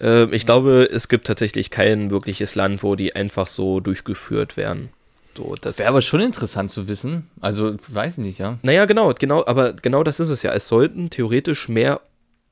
Ähm, 0.00 0.32
ich 0.32 0.44
glaube, 0.44 0.88
es 0.90 1.08
gibt 1.08 1.26
tatsächlich 1.26 1.70
kein 1.70 2.10
wirkliches 2.10 2.54
Land, 2.56 2.82
wo 2.82 2.94
die 2.96 3.14
einfach 3.14 3.46
so 3.46 3.80
durchgeführt 3.80 4.56
werden. 4.56 4.90
So, 5.36 5.54
das 5.60 5.78
Wäre 5.78 5.88
aber 5.90 6.02
schon 6.02 6.20
interessant 6.20 6.72
zu 6.72 6.88
wissen. 6.88 7.30
Also, 7.40 7.76
weiß 7.86 8.14
ich 8.18 8.24
nicht, 8.24 8.38
ja. 8.38 8.58
naja, 8.62 8.86
genau, 8.86 9.14
genau, 9.16 9.44
aber 9.46 9.72
genau 9.72 10.02
das 10.02 10.18
ist 10.18 10.30
es 10.30 10.42
ja. 10.42 10.52
Es 10.52 10.66
sollten 10.66 11.10
theoretisch 11.10 11.68
mehr, 11.68 12.00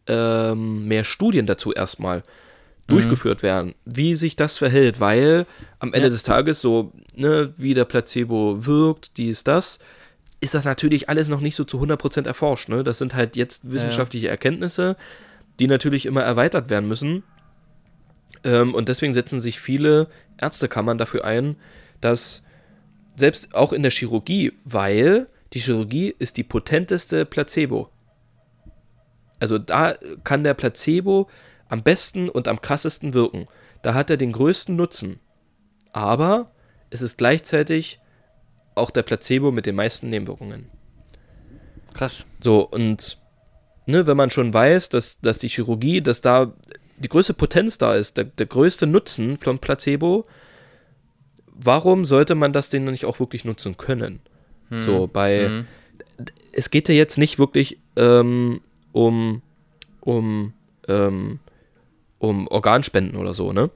ähm, 0.06 0.86
mehr 0.86 1.02
Studien 1.02 1.46
dazu 1.46 1.72
erstmal 1.72 2.22
durchgeführt 2.86 3.42
werden, 3.42 3.74
wie 3.84 4.14
sich 4.14 4.36
das 4.36 4.58
verhält, 4.58 5.00
weil 5.00 5.46
am 5.80 5.92
Ende 5.92 6.06
Ja. 6.06 6.12
des 6.12 6.22
Tages 6.22 6.60
so, 6.60 6.92
ne, 7.16 7.52
wie 7.56 7.74
der 7.74 7.84
Placebo 7.84 8.64
wirkt, 8.64 9.16
dies, 9.16 9.42
das, 9.42 9.80
ist 10.40 10.54
das 10.54 10.64
natürlich 10.64 11.08
alles 11.08 11.28
noch 11.28 11.40
nicht 11.40 11.56
so 11.56 11.64
zu 11.64 11.80
100% 11.80 12.26
erforscht. 12.26 12.68
Ne? 12.68 12.84
Das 12.84 12.98
sind 12.98 13.14
halt 13.14 13.36
jetzt 13.36 13.70
wissenschaftliche 13.70 14.28
Erkenntnisse, 14.28 14.96
die 15.58 15.66
natürlich 15.66 16.06
immer 16.06 16.22
erweitert 16.22 16.68
werden 16.68 16.88
müssen. 16.88 17.22
Ähm, 18.44 18.74
und 18.74 18.88
deswegen 18.88 19.14
setzen 19.14 19.40
sich 19.40 19.60
viele 19.60 20.08
Ärztekammern 20.38 20.98
dafür 20.98 21.24
ein, 21.24 21.56
dass 22.00 22.44
selbst 23.16 23.54
auch 23.54 23.72
in 23.72 23.82
der 23.82 23.90
Chirurgie, 23.90 24.52
weil 24.64 25.26
die 25.54 25.60
Chirurgie 25.60 26.14
ist 26.18 26.36
die 26.36 26.42
potenteste 26.42 27.24
Placebo. 27.24 27.88
Also 29.38 29.58
da 29.58 29.94
kann 30.24 30.44
der 30.44 30.54
Placebo 30.54 31.28
am 31.68 31.82
besten 31.82 32.28
und 32.28 32.48
am 32.48 32.60
krassesten 32.60 33.14
wirken. 33.14 33.46
Da 33.82 33.94
hat 33.94 34.10
er 34.10 34.16
den 34.16 34.32
größten 34.32 34.76
Nutzen. 34.76 35.20
Aber 35.92 36.50
es 36.90 37.02
ist 37.02 37.18
gleichzeitig 37.18 38.00
auch 38.76 38.90
der 38.90 39.02
Placebo 39.02 39.50
mit 39.50 39.66
den 39.66 39.74
meisten 39.74 40.10
Nebenwirkungen. 40.10 40.66
Krass. 41.94 42.26
So, 42.40 42.60
und 42.60 43.18
ne, 43.86 44.06
wenn 44.06 44.16
man 44.16 44.30
schon 44.30 44.52
weiß, 44.52 44.90
dass, 44.90 45.20
dass 45.20 45.38
die 45.38 45.48
Chirurgie, 45.48 46.02
dass 46.02 46.20
da 46.20 46.52
die 46.98 47.08
größte 47.08 47.34
Potenz 47.34 47.78
da 47.78 47.94
ist, 47.94 48.16
der, 48.16 48.24
der 48.24 48.46
größte 48.46 48.86
Nutzen 48.86 49.36
vom 49.36 49.58
Placebo, 49.58 50.26
warum 51.46 52.04
sollte 52.04 52.34
man 52.34 52.52
das 52.52 52.70
denn 52.70 52.84
nicht 52.84 53.04
auch 53.04 53.20
wirklich 53.20 53.44
nutzen 53.44 53.76
können? 53.76 54.20
So, 54.80 55.06
bei, 55.06 55.64
es 56.52 56.70
geht 56.70 56.88
ja 56.88 56.94
jetzt 56.94 57.18
nicht 57.18 57.38
wirklich 57.38 57.78
ähm, 57.94 58.60
um, 58.92 59.42
um, 60.00 60.54
ähm, 60.88 61.38
um 62.18 62.48
Organspenden 62.48 63.16
oder 63.16 63.32
so, 63.32 63.52
ne? 63.52 63.70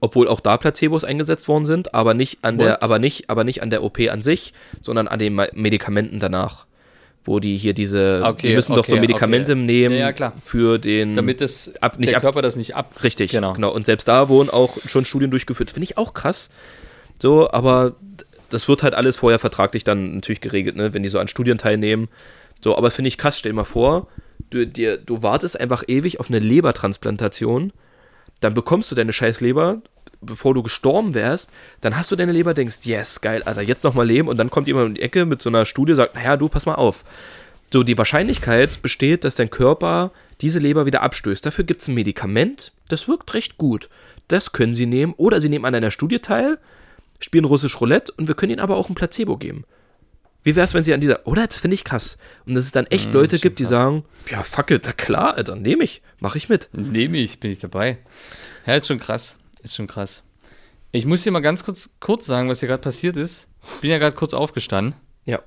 Obwohl 0.00 0.28
auch 0.28 0.40
da 0.40 0.56
Placebos 0.56 1.04
eingesetzt 1.04 1.48
worden 1.48 1.64
sind, 1.64 1.94
aber 1.94 2.14
nicht 2.14 2.38
an 2.42 2.58
der, 2.58 2.72
What? 2.74 2.82
aber 2.82 2.98
nicht, 2.98 3.30
aber 3.30 3.44
nicht 3.44 3.62
an 3.62 3.70
der 3.70 3.82
OP 3.82 3.98
an 4.10 4.22
sich, 4.22 4.52
sondern 4.82 5.08
an 5.08 5.18
den 5.18 5.34
Medikamenten 5.54 6.20
danach. 6.20 6.66
Wo 7.24 7.40
die 7.40 7.58
hier 7.58 7.74
diese, 7.74 8.22
Okay, 8.24 8.48
die 8.48 8.54
müssen 8.54 8.74
doch 8.74 8.86
so 8.86 8.92
okay, 8.92 9.00
Medikamente 9.00 9.52
okay. 9.52 9.60
nehmen 9.60 9.96
Ja, 9.98 10.10
ja, 10.10 10.32
für 10.40 10.78
den 10.78 11.14
Damit 11.14 11.40
das, 11.42 11.74
Ab- 11.82 11.98
nicht 11.98 12.10
der 12.10 12.18
ab- 12.18 12.22
Körper 12.22 12.40
das 12.42 12.56
nicht 12.56 12.74
ab. 12.74 12.94
Richtig, 13.02 13.32
Genau. 13.32 13.52
genau. 13.52 13.70
Und 13.72 13.84
selbst 13.86 14.08
da 14.08 14.28
wurden 14.30 14.48
auch 14.48 14.78
schon 14.86 15.04
Studien 15.04 15.30
durchgeführt. 15.30 15.70
Finde 15.70 15.84
ich 15.84 15.98
auch 15.98 16.14
krass. 16.14 16.48
So, 17.20 17.50
aber 17.50 17.96
das 18.48 18.66
wird 18.68 18.82
halt 18.82 18.94
alles 18.94 19.18
vorher 19.18 19.38
vertraglich 19.38 19.84
dann 19.84 20.14
natürlich 20.14 20.40
geregelt, 20.40 20.76
ne? 20.76 20.94
wenn 20.94 21.02
die 21.02 21.10
so 21.10 21.18
an 21.18 21.28
Studien 21.28 21.58
teilnehmen. 21.58 22.08
So, 22.62 22.76
aber 22.78 22.90
finde 22.90 23.08
ich 23.08 23.18
krass. 23.18 23.38
Stell 23.38 23.52
dir 23.52 23.56
mal 23.56 23.64
vor, 23.64 24.08
du, 24.48 24.66
dir, 24.66 24.96
du 24.96 25.22
wartest 25.22 25.60
einfach 25.60 25.84
ewig 25.86 26.20
auf 26.20 26.30
eine 26.30 26.38
Lebertransplantation, 26.38 27.72
dann 28.40 28.54
bekommst 28.54 28.90
du 28.90 28.94
deine 28.94 29.12
scheiß 29.12 29.40
Leber, 29.40 29.82
bevor 30.20 30.54
du 30.54 30.62
gestorben 30.62 31.14
wärst, 31.14 31.50
dann 31.80 31.96
hast 31.96 32.10
du 32.10 32.16
deine 32.16 32.32
Leber, 32.32 32.54
denkst, 32.54 32.78
yes, 32.84 33.20
geil, 33.20 33.42
Alter, 33.44 33.62
jetzt 33.62 33.84
nochmal 33.84 34.06
leben 34.06 34.28
und 34.28 34.36
dann 34.36 34.50
kommt 34.50 34.66
jemand 34.66 34.88
um 34.88 34.94
die 34.94 35.02
Ecke 35.02 35.26
mit 35.26 35.42
so 35.42 35.48
einer 35.48 35.64
Studie, 35.64 35.94
sagt, 35.94 36.14
naja, 36.14 36.36
du, 36.36 36.48
pass 36.48 36.66
mal 36.66 36.74
auf. 36.74 37.04
So, 37.72 37.82
die 37.82 37.98
Wahrscheinlichkeit 37.98 38.80
besteht, 38.80 39.24
dass 39.24 39.34
dein 39.34 39.50
Körper 39.50 40.10
diese 40.40 40.58
Leber 40.58 40.86
wieder 40.86 41.02
abstößt. 41.02 41.44
Dafür 41.44 41.64
gibt 41.64 41.82
es 41.82 41.88
ein 41.88 41.94
Medikament, 41.94 42.72
das 42.88 43.08
wirkt 43.08 43.34
recht 43.34 43.58
gut. 43.58 43.90
Das 44.28 44.52
können 44.52 44.74
sie 44.74 44.86
nehmen. 44.86 45.14
Oder 45.16 45.40
sie 45.40 45.48
nehmen 45.48 45.64
an 45.64 45.74
einer 45.74 45.90
Studie 45.90 46.18
teil, 46.18 46.58
spielen 47.18 47.44
russisch 47.44 47.80
Roulette 47.80 48.12
und 48.16 48.28
wir 48.28 48.34
können 48.34 48.52
ihnen 48.52 48.60
aber 48.60 48.76
auch 48.76 48.88
ein 48.88 48.94
Placebo 48.94 49.36
geben. 49.36 49.64
Wie 50.44 50.56
wäre 50.56 50.64
es, 50.64 50.72
wenn 50.74 50.82
sie 50.82 50.94
an 50.94 51.00
dieser. 51.00 51.26
Oder? 51.26 51.46
Das 51.46 51.58
finde 51.58 51.74
ich 51.74 51.84
krass. 51.84 52.16
Und 52.46 52.54
dass 52.54 52.64
es 52.64 52.72
dann 52.72 52.86
echt 52.86 53.12
Leute 53.12 53.38
gibt, 53.38 53.58
die 53.58 53.64
sagen: 53.64 54.04
Ja, 54.30 54.42
fuck 54.42 54.70
it, 54.70 54.96
klar, 54.96 55.34
Alter, 55.34 55.56
nehme 55.56 55.84
ich, 55.84 56.02
mache 56.20 56.38
ich 56.38 56.48
mit. 56.48 56.68
Nehme 56.72 57.18
ich, 57.18 57.40
bin 57.40 57.50
ich 57.50 57.58
dabei. 57.58 57.98
Ja, 58.66 58.74
ist 58.76 58.86
schon 58.86 59.00
krass. 59.00 59.38
Ist 59.62 59.74
schon 59.76 59.86
krass. 59.86 60.22
Ich 60.92 61.04
muss 61.04 61.22
dir 61.22 61.32
mal 61.32 61.40
ganz 61.40 61.64
kurz, 61.64 61.90
kurz 62.00 62.24
sagen, 62.26 62.48
was 62.48 62.60
hier 62.60 62.68
gerade 62.68 62.80
passiert 62.80 63.16
ist. 63.16 63.46
Ich 63.74 63.80
bin 63.80 63.90
ja 63.90 63.98
gerade 63.98 64.16
kurz 64.16 64.32
aufgestanden. 64.32 64.94
Ja. 65.26 65.40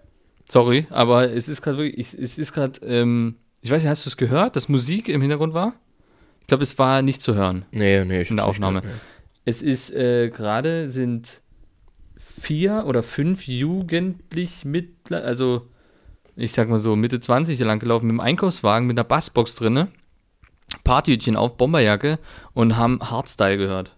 Sorry, 0.48 0.86
aber 0.90 1.32
es 1.32 1.48
ist 1.48 1.62
gerade 1.62 1.78
wirklich, 1.78 1.98
ich, 1.98 2.20
es 2.22 2.38
ist 2.38 2.52
gerade, 2.54 2.80
ähm, 2.86 3.36
ich 3.62 3.72
weiß 3.72 3.82
nicht, 3.82 3.90
hast 3.90 4.06
du 4.06 4.10
es 4.10 4.18
gehört, 4.18 4.56
dass 4.56 4.68
Musik 4.70 5.08
im 5.08 5.22
Hintergrund 5.22 5.54
war? 5.54 5.74
Ich 6.42 6.48
glaube, 6.48 6.64
es 6.64 6.78
war 6.78 7.02
nicht 7.02 7.22
zu 7.22 7.34
hören. 7.36 7.66
Nee, 7.72 8.04
nee, 8.04 8.22
ich 8.22 8.30
In 8.30 8.36
der 8.36 8.46
Aufnahme. 8.46 8.82
gehört, 8.82 9.00
Es 9.46 9.62
ist 9.62 9.92
äh, 9.92 10.30
gerade 10.30 10.92
sind 10.92 11.42
vier 12.42 12.84
oder 12.88 13.04
fünf 13.04 13.48
jugendlich 13.48 14.66
mit, 14.66 14.90
also 15.12 15.68
ich 16.36 16.54
sag 16.54 16.70
mal 16.70 16.80
so 16.80 16.96
Mitte 16.96 17.20
20 17.20 17.60
lang 17.60 17.80
gelaufen 17.80 18.08
mit 18.08 18.14
dem 18.14 18.20
Einkaufswagen 18.20 18.88
mit 18.88 18.98
einer 18.98 19.04
Bassbox 19.08 19.56
drinne, 19.56 19.90
Partyhütchen 20.84 21.36
auf, 21.36 21.58
Bomberjacke 21.58 22.20
und 22.54 22.78
haben 22.78 23.00
Hardstyle 23.02 23.58
gehört. 23.58 23.96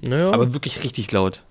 Naja, 0.00 0.30
Aber 0.30 0.52
wirklich 0.52 0.84
richtig 0.84 1.10
laut. 1.12 1.42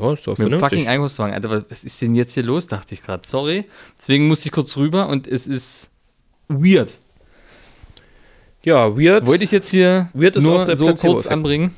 ja, 0.00 0.12
ist 0.14 0.26
doch 0.26 0.38
Mit 0.38 0.54
fucking. 0.54 0.88
Einkaufswagen. 0.88 1.34
Alter, 1.34 1.64
was- 1.70 1.84
ist 1.84 2.00
denn 2.00 2.14
jetzt 2.14 2.32
hier 2.34 2.42
los, 2.42 2.66
dachte 2.66 2.94
ich 2.94 3.02
gerade. 3.02 3.26
Sorry. 3.28 3.66
Deswegen 3.98 4.28
musste 4.28 4.46
ich 4.48 4.52
kurz 4.52 4.76
rüber 4.78 5.08
und 5.08 5.26
es 5.26 5.46
ist 5.46 5.90
weird. 6.48 7.00
Ja, 8.64 8.96
weird. 8.96 9.26
Wollte 9.26 9.44
ich 9.44 9.50
jetzt 9.52 9.68
hier 9.70 10.08
Weird 10.14 10.36
ist 10.36 10.46
auch 10.46 10.56
nur 10.58 10.64
der 10.64 10.76
so 10.76 10.94
kurz 10.94 11.26
anbringen. 11.26 11.76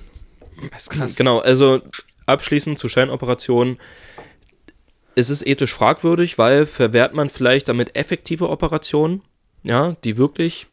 Das 0.70 0.82
ist 0.82 0.90
krass. 0.90 1.16
Genau, 1.16 1.40
also 1.40 1.80
abschließend 2.26 2.78
zu 2.78 2.88
Scheinoperationen. 2.88 3.78
Es 5.14 5.30
ist 5.30 5.46
ethisch 5.46 5.72
fragwürdig, 5.74 6.38
weil 6.38 6.66
verwehrt 6.66 7.14
man 7.14 7.28
vielleicht 7.28 7.68
damit 7.68 7.94
effektive 7.96 8.48
Operationen, 8.48 9.22
ja, 9.62 9.96
die 10.04 10.16
wirklich, 10.16 10.66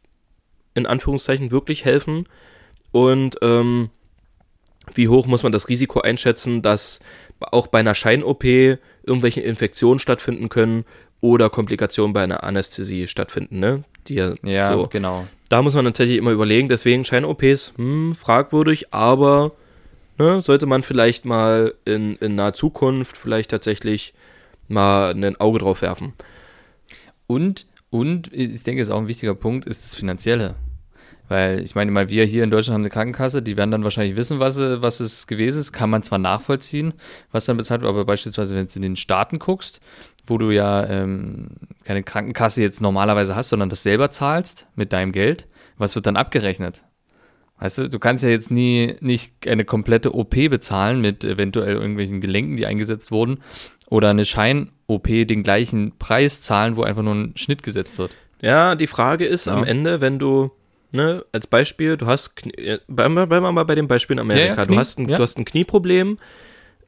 in 0.74 0.86
Anführungszeichen, 0.86 1.50
wirklich 1.50 1.84
helfen. 1.84 2.26
Und 2.90 3.36
ähm, 3.42 3.90
wie 4.94 5.08
hoch 5.08 5.26
muss 5.26 5.42
man 5.42 5.52
das 5.52 5.68
Risiko 5.68 6.00
einschätzen, 6.00 6.62
dass 6.62 7.00
auch 7.40 7.66
bei 7.68 7.80
einer 7.80 7.94
Schein-OP 7.94 8.44
irgendwelche 8.44 9.40
Infektionen 9.40 9.98
stattfinden 9.98 10.48
können 10.48 10.84
oder 11.20 11.50
Komplikationen 11.50 12.12
bei 12.12 12.22
einer 12.22 12.42
Anästhesie 12.42 13.06
stattfinden, 13.06 13.60
ne? 13.60 13.84
Die 14.08 14.14
ja, 14.14 14.32
Ja, 14.42 14.72
so 14.72 14.88
genau. 14.88 15.26
da 15.48 15.62
muss 15.62 15.74
man 15.74 15.84
tatsächlich 15.84 16.18
immer 16.18 16.32
überlegen, 16.32 16.68
deswegen 16.68 17.04
Schein-OPs, 17.04 17.74
hm, 17.76 18.14
fragwürdig, 18.14 18.92
aber 18.92 19.52
ne, 20.18 20.40
sollte 20.42 20.66
man 20.66 20.82
vielleicht 20.82 21.24
mal 21.24 21.74
in, 21.84 22.16
in 22.16 22.34
naher 22.34 22.52
Zukunft 22.52 23.16
vielleicht 23.16 23.50
tatsächlich 23.50 24.14
mal 24.68 25.12
ein 25.12 25.36
Auge 25.36 25.58
drauf 25.58 25.82
werfen. 25.82 26.12
Und, 27.26 27.66
und 27.90 28.32
ich 28.32 28.62
denke, 28.62 28.82
ist 28.82 28.90
auch 28.90 29.00
ein 29.00 29.08
wichtiger 29.08 29.34
Punkt, 29.34 29.66
ist 29.66 29.84
das 29.84 29.94
Finanzielle. 29.94 30.54
Weil 31.28 31.62
ich 31.62 31.74
meine 31.74 31.90
mal, 31.90 32.10
wir 32.10 32.24
hier 32.24 32.44
in 32.44 32.50
Deutschland 32.50 32.74
haben 32.74 32.82
eine 32.82 32.90
Krankenkasse, 32.90 33.42
die 33.42 33.56
werden 33.56 33.70
dann 33.70 33.84
wahrscheinlich 33.84 34.16
wissen, 34.16 34.38
was, 34.38 34.58
was 34.58 35.00
es 35.00 35.26
gewesen 35.26 35.60
ist. 35.60 35.72
Kann 35.72 35.88
man 35.88 36.02
zwar 36.02 36.18
nachvollziehen, 36.18 36.92
was 37.30 37.46
dann 37.46 37.56
bezahlt 37.56 37.80
wird, 37.80 37.88
aber 37.88 38.04
beispielsweise, 38.04 38.54
wenn 38.54 38.66
du 38.66 38.72
in 38.74 38.82
den 38.82 38.96
Staaten 38.96 39.38
guckst, 39.38 39.80
wo 40.26 40.36
du 40.36 40.50
ja 40.50 40.86
ähm, 40.86 41.48
keine 41.84 42.02
Krankenkasse 42.02 42.60
jetzt 42.60 42.80
normalerweise 42.80 43.34
hast, 43.34 43.48
sondern 43.48 43.70
das 43.70 43.82
selber 43.82 44.10
zahlst 44.10 44.66
mit 44.74 44.92
deinem 44.92 45.12
Geld, 45.12 45.48
was 45.78 45.94
wird 45.94 46.06
dann 46.06 46.16
abgerechnet? 46.16 46.84
Weißt 47.62 47.78
du, 47.78 47.88
du 47.88 48.00
kannst 48.00 48.24
ja 48.24 48.30
jetzt 48.30 48.50
nie 48.50 48.96
nicht 48.98 49.34
eine 49.46 49.64
komplette 49.64 50.12
OP 50.16 50.30
bezahlen 50.50 51.00
mit 51.00 51.22
eventuell 51.22 51.74
irgendwelchen 51.76 52.20
Gelenken, 52.20 52.56
die 52.56 52.66
eingesetzt 52.66 53.12
wurden, 53.12 53.38
oder 53.88 54.10
eine 54.10 54.24
Schein-OP 54.24 55.06
den 55.06 55.44
gleichen 55.44 55.96
Preis 55.96 56.40
zahlen, 56.40 56.74
wo 56.74 56.82
einfach 56.82 57.04
nur 57.04 57.14
ein 57.14 57.36
Schnitt 57.36 57.62
gesetzt 57.62 57.98
wird. 57.98 58.10
Ja, 58.40 58.74
die 58.74 58.88
Frage 58.88 59.26
ist 59.26 59.46
Ja. 59.46 59.54
am 59.54 59.62
Ende, 59.62 60.00
wenn 60.00 60.18
du, 60.18 60.50
ne, 60.90 61.24
als 61.30 61.46
Beispiel, 61.46 61.96
du 61.96 62.06
hast, 62.06 62.34
äh, 62.58 62.78
bleiben 62.88 63.14
wir 63.14 63.52
mal 63.52 63.64
bei 63.64 63.76
dem 63.76 63.86
Beispiel 63.86 64.14
in 64.14 64.20
Amerika, 64.20 64.44
Ja, 64.44 64.56
ja, 64.56 64.64
du, 64.64 64.76
hast 64.76 64.98
ein, 64.98 65.06
du 65.06 65.16
hast 65.18 65.38
ein 65.38 65.44
Knieproblem, 65.44 66.18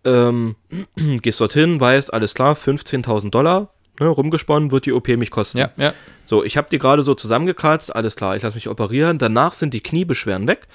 ähm, 0.05 0.57
gehst 1.23 1.41
dorthin, 1.41 1.79
weißt, 1.79 2.13
alles 2.13 2.35
klar, 2.35 2.57
15.000 2.57 3.31
Dollar, 3.31 3.74
ne, 4.01 4.07
rumgesponnen, 4.09 4.71
wird 4.71 4.87
die 4.87 4.93
OP 4.93 5.09
mich 5.09 5.31
kosten. 5.31 5.59
Ja, 5.59 5.71
ja. 5.77 5.93
So, 6.25 6.45
ich 6.45 6.57
habe 6.57 6.69
die 6.71 6.79
gerade 6.79 7.03
so 7.03 7.15
zusammengekratzt, 7.15 7.95
alles 7.95 8.17
klar, 8.17 8.37
ich 8.37 8.43
lasse 8.43 8.55
mich 8.57 8.69
operieren. 8.69 9.19
Danach 9.19 9.53
sind 9.53 9.75
die 9.75 9.81
Kniebeschwerden 9.83 10.49
weg. 10.49 10.67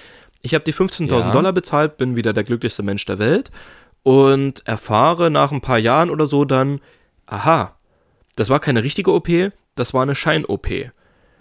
Ich 0.42 0.54
habe 0.54 0.64
die 0.64 0.74
15.000 0.74 1.10
Ja. 1.20 1.32
Dollar 1.32 1.52
bezahlt, 1.54 1.98
bin 1.98 2.16
wieder 2.16 2.34
der 2.34 2.44
glücklichste 2.44 2.84
Mensch 2.84 3.06
der 3.06 3.20
Welt 3.20 3.52
und 4.04 4.66
erfahre 4.68 5.30
nach 5.30 5.52
ein 5.52 5.62
paar 5.62 5.80
Jahren 5.80 6.10
oder 6.10 6.26
so 6.26 6.46
dann, 6.46 6.80
aha, 7.26 7.76
das 8.36 8.50
war 8.50 8.60
keine 8.60 8.84
richtige 8.84 9.12
OP, 9.14 9.28
das 9.76 9.94
war 9.94 10.04
eine 10.04 10.16
Schein-OP. 10.16 10.68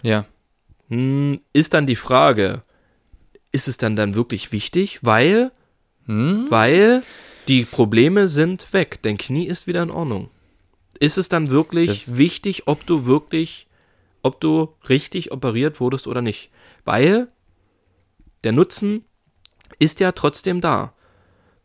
Ja. 0.01 0.25
Hm, 0.89 1.39
ist 1.53 1.73
dann 1.73 1.87
die 1.87 1.95
Frage, 1.95 2.63
ist 3.51 3.67
es 3.67 3.77
dann 3.77 3.95
dann 3.95 4.15
wirklich 4.15 4.51
wichtig, 4.51 4.99
weil, 5.01 5.51
Hm? 6.07 6.47
weil 6.49 7.03
die 7.47 7.63
Probleme 7.63 8.27
sind 8.27 8.71
weg, 8.73 8.99
dein 9.01 9.17
Knie 9.17 9.45
ist 9.47 9.65
wieder 9.65 9.81
in 9.83 9.91
Ordnung. 9.91 10.29
Ist 10.99 11.17
es 11.17 11.29
dann 11.29 11.49
wirklich 11.49 11.87
Das- 11.87 12.17
wichtig, 12.17 12.63
ob 12.67 12.85
du 12.85 13.05
wirklich, 13.05 13.67
ob 14.21 14.39
du 14.41 14.73
richtig 14.89 15.31
operiert 15.31 15.79
wurdest 15.79 16.07
oder 16.07 16.21
nicht? 16.21 16.49
Weil 16.85 17.27
der 18.43 18.51
Nutzen 18.51 19.05
ist 19.79 19.99
ja 19.99 20.11
trotzdem 20.11 20.61
da. 20.61 20.93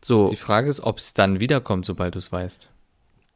So, 0.01 0.29
Die 0.29 0.35
Frage 0.35 0.69
ist, 0.69 0.81
ob 0.81 0.99
es 0.99 1.13
dann 1.13 1.39
wiederkommt, 1.39 1.85
sobald 1.85 2.15
du 2.15 2.19
es 2.19 2.31
weißt. 2.31 2.69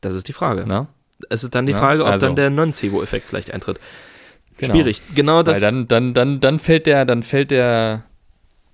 das 0.01 0.13
ist 0.15 0.27
die 0.27 0.33
Frage. 0.33 0.65
Na? 0.67 0.87
Es 1.29 1.43
ist 1.43 1.53
dann 1.53 1.65
die 1.65 1.73
Ja, 1.73 1.79
Frage, 1.79 2.05
ob 2.05 2.11
also. 2.11 2.27
dann 2.27 2.35
der 2.37 2.49
Non-Cebo-Effekt 2.49 3.27
vielleicht 3.27 3.51
eintritt. 3.51 3.79
Genau. 4.57 4.73
Schwierig. 4.73 5.01
Genau 5.15 5.43
das. 5.43 5.55
Weil 5.55 5.61
dann, 5.61 5.87
dann, 5.89 6.13
dann, 6.13 6.39
dann 6.39 6.59
fällt 6.59 6.85
der, 6.85 7.03
dann 7.05 7.23
fällt 7.23 7.51
der, 7.51 8.03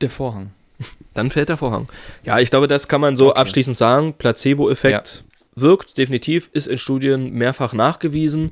der 0.02 0.10
Vorhang. 0.12 0.52
Dann 1.16 1.30
fällt 1.32 1.48
der 1.50 1.56
Vorhang. 1.58 1.88
Ja, 2.24 2.40
ich 2.40 2.50
glaube, 2.50 2.68
das 2.68 2.88
kann 2.90 3.00
man 3.02 3.16
so 3.16 3.30
Okay. 3.30 3.40
abschließend 3.40 3.78
sagen. 3.78 4.14
Placebo-Effekt 4.14 5.24
wirkt 5.56 5.98
definitiv, 5.98 6.50
ist 6.54 6.68
in 6.68 6.78
Studien 6.78 7.34
mehrfach 7.34 7.74
nachgewiesen. 7.74 8.52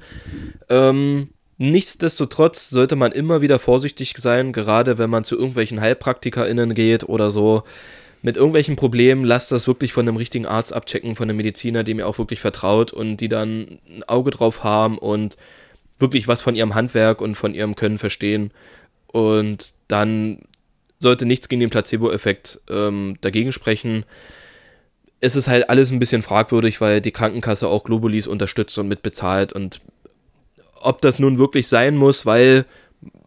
Ähm, 0.69 1.29
nichtsdestotrotz 1.57 2.69
sollte 2.69 2.95
man 2.95 3.11
immer 3.11 3.41
wieder 3.41 3.59
vorsichtig 3.59 4.15
sein, 4.17 4.53
gerade 4.53 4.97
wenn 4.97 5.09
man 5.09 5.23
zu 5.23 5.37
irgendwelchen 5.37 5.79
HeilpraktikerInnen 5.79 6.73
geht 6.73 7.03
oder 7.03 7.31
so. 7.31 7.63
Mit 8.21 8.37
irgendwelchen 8.37 8.77
Problemen, 8.77 9.25
lasst 9.25 9.51
das 9.51 9.67
wirklich 9.67 9.91
von 9.91 10.07
einem 10.07 10.15
richtigen 10.15 10.45
Arzt 10.45 10.71
abchecken, 10.71 11.17
von 11.17 11.29
einem 11.29 11.35
Mediziner, 11.35 11.83
dem 11.83 11.99
ihr 11.99 12.07
auch 12.07 12.17
wirklich 12.17 12.39
vertraut 12.39 12.93
und 12.93 13.17
die 13.17 13.27
dann 13.27 13.79
ein 13.89 14.03
Auge 14.07 14.31
drauf 14.31 14.63
haben 14.63 14.97
und 14.97 15.35
wirklich 15.99 16.27
was 16.29 16.41
von 16.41 16.55
ihrem 16.55 16.73
Handwerk 16.73 17.19
und 17.19 17.35
von 17.35 17.53
ihrem 17.53 17.75
Können 17.75 17.97
verstehen. 17.97 18.51
Und 19.07 19.73
dann 19.89 20.39
sollte 20.99 21.25
nichts 21.25 21.49
gegen 21.49 21.59
den 21.59 21.69
Placebo-Effekt 21.69 22.61
ähm, 22.69 23.17
dagegen 23.19 23.51
sprechen. 23.51 24.05
Es 25.23 25.37
ist 25.37 25.47
halt 25.47 25.69
alles 25.69 25.89
ein 25.89 25.99
bisschen 25.99 26.21
fragwürdig, 26.21 26.81
weil 26.81 26.99
die 26.99 27.11
Krankenkasse 27.11 27.69
auch 27.69 27.85
Globulis 27.85 28.27
unterstützt 28.27 28.77
und 28.77 28.89
mitbezahlt. 28.89 29.53
Und 29.53 29.79
ob 30.81 31.01
das 31.01 31.17
nun 31.17 31.37
wirklich 31.37 31.69
sein 31.69 31.95
muss, 31.95 32.25
weil 32.25 32.65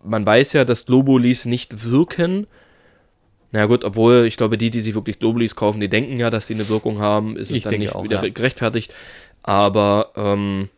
man 0.04 0.26
weiß 0.26 0.52
ja, 0.52 0.66
dass 0.66 0.84
Globulis 0.84 1.46
nicht 1.46 1.84
wirken. 1.84 2.46
Na 3.50 3.64
gut, 3.64 3.82
obwohl 3.82 4.26
ich 4.26 4.36
glaube, 4.36 4.58
die, 4.58 4.70
die 4.70 4.80
sich 4.80 4.94
wirklich 4.94 5.18
Globulis 5.18 5.56
kaufen, 5.56 5.80
die 5.80 5.88
denken 5.88 6.18
ja, 6.18 6.28
dass 6.28 6.46
sie 6.46 6.54
eine 6.54 6.68
Wirkung 6.68 7.00
haben, 7.00 7.36
ist 7.38 7.50
es 7.50 7.56
Ich 7.56 7.62
dann 7.62 7.78
nicht 7.78 7.94
auch, 7.94 8.04
wieder 8.04 8.22
ja. 8.22 8.28
gerechtfertigt. 8.28 8.94
Aber 9.42 10.10
ähm, 10.16 10.68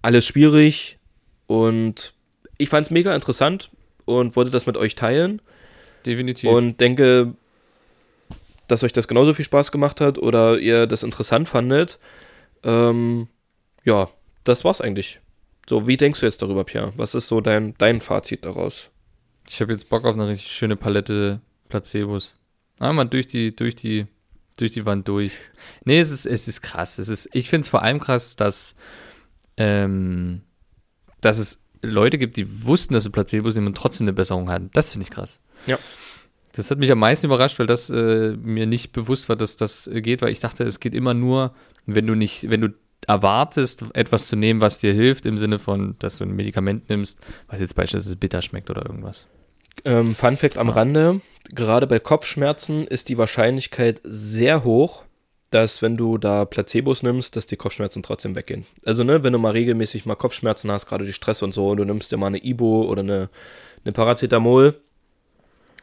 alles 0.00 0.26
schwierig 0.26 0.98
und 1.46 2.12
ich 2.58 2.68
fand 2.68 2.86
es 2.86 2.90
mega 2.90 3.14
interessant 3.14 3.70
und 4.04 4.34
wollte 4.34 4.50
das 4.50 4.66
mit 4.66 4.76
euch 4.76 4.96
teilen 4.96 5.40
Definitiv. 6.04 6.50
und 6.50 6.80
denke, 6.80 7.34
dass 8.72 8.82
euch 8.82 8.92
das 8.92 9.08
genauso 9.08 9.34
viel 9.34 9.44
Spaß 9.44 9.70
gemacht 9.70 10.00
hat 10.00 10.18
oder 10.18 10.58
ihr 10.58 10.86
das 10.86 11.02
interessant 11.02 11.48
fandet. 11.48 11.98
Ähm, 12.64 13.28
ja, 13.84 14.08
das 14.44 14.64
war's 14.64 14.80
eigentlich. 14.80 15.20
So, 15.68 15.86
wie 15.86 15.96
denkst 15.96 16.20
du 16.20 16.26
jetzt 16.26 16.42
darüber, 16.42 16.64
Pierre? 16.64 16.92
Was 16.96 17.14
ist 17.14 17.28
so 17.28 17.40
dein, 17.40 17.74
dein 17.78 18.00
Fazit 18.00 18.44
daraus? 18.44 18.90
ich 19.48 19.60
habe 19.60 19.72
jetzt 19.72 19.88
Bock 19.88 20.04
auf 20.04 20.14
eine 20.14 20.28
richtig 20.28 20.52
schöne 20.52 20.76
Palette 20.76 21.40
Placebos. 21.68 22.38
Einmal 22.78 23.08
durch 23.08 23.26
die, 23.26 23.54
durch 23.54 23.74
die, 23.74 24.06
durch 24.58 24.72
die 24.72 24.86
Wand 24.86 25.08
durch. 25.08 25.32
Nee, 25.84 26.00
es 26.00 26.10
ist, 26.10 26.26
es 26.26 26.48
ist 26.48 26.62
krass. 26.62 26.98
Es 26.98 27.08
ist, 27.08 27.28
ich 27.32 27.48
finde 27.48 27.62
es 27.62 27.68
vor 27.68 27.82
allem 27.82 28.00
krass, 28.00 28.36
dass, 28.36 28.74
ähm, 29.56 30.42
dass 31.20 31.38
es 31.38 31.64
Leute 31.82 32.18
gibt, 32.18 32.36
die 32.36 32.64
wussten, 32.64 32.94
dass 32.94 33.04
sie 33.04 33.10
Placebos 33.10 33.54
nehmen 33.54 33.68
und 33.68 33.76
trotzdem 33.76 34.04
eine 34.04 34.12
Besserung 34.12 34.50
hatten. 34.50 34.70
Das 34.72 34.90
finde 34.90 35.04
ich 35.04 35.10
krass. 35.10 35.40
Ja. 35.66 35.78
Das 36.52 36.70
hat 36.70 36.78
mich 36.78 36.92
am 36.92 36.98
meisten 36.98 37.26
überrascht, 37.26 37.58
weil 37.58 37.66
das 37.66 37.88
äh, 37.90 38.36
mir 38.36 38.66
nicht 38.66 38.92
bewusst 38.92 39.28
war, 39.28 39.36
dass 39.36 39.56
das 39.56 39.86
äh, 39.86 40.02
geht, 40.02 40.22
weil 40.22 40.32
ich 40.32 40.40
dachte, 40.40 40.64
es 40.64 40.80
geht 40.80 40.94
immer 40.94 41.14
nur, 41.14 41.54
wenn 41.86 42.06
du 42.06 42.14
nicht, 42.14 42.50
wenn 42.50 42.60
du 42.60 42.68
erwartest, 43.06 43.84
etwas 43.94 44.28
zu 44.28 44.36
nehmen, 44.36 44.60
was 44.60 44.78
dir 44.78 44.92
hilft, 44.92 45.26
im 45.26 45.38
Sinne 45.38 45.58
von, 45.58 45.96
dass 45.98 46.18
du 46.18 46.24
ein 46.24 46.36
Medikament 46.36 46.88
nimmst, 46.88 47.18
was 47.48 47.60
jetzt 47.60 47.74
beispielsweise 47.74 48.16
bitter 48.16 48.42
schmeckt 48.42 48.70
oder 48.70 48.84
irgendwas. 48.86 49.26
Ähm, 49.84 50.14
Fun 50.14 50.36
Fact 50.36 50.58
am. 50.58 50.68
Rande: 50.68 51.20
Gerade 51.54 51.86
bei 51.86 51.98
Kopfschmerzen 51.98 52.86
ist 52.86 53.08
die 53.08 53.18
Wahrscheinlichkeit 53.18 54.00
sehr 54.04 54.62
hoch, 54.62 55.04
dass 55.50 55.82
wenn 55.82 55.96
du 55.96 56.18
da 56.18 56.44
Placebos 56.44 57.02
nimmst, 57.02 57.34
dass 57.34 57.46
die 57.46 57.56
Kopfschmerzen 57.56 58.02
trotzdem 58.02 58.36
weggehen. 58.36 58.66
Also, 58.84 59.04
ne, 59.04 59.24
wenn 59.24 59.32
du 59.32 59.38
mal 59.38 59.52
regelmäßig 59.52 60.06
mal 60.06 60.14
Kopfschmerzen 60.14 60.70
hast, 60.70 60.86
gerade 60.86 61.04
durch 61.04 61.16
Stress 61.16 61.42
und 61.42 61.52
so, 61.52 61.70
und 61.70 61.78
du 61.78 61.84
nimmst 61.84 62.12
dir 62.12 62.18
mal 62.18 62.28
eine 62.28 62.44
Ibo 62.44 62.84
oder 62.84 63.00
eine, 63.00 63.30
eine 63.84 63.92
Paracetamol 63.92 64.74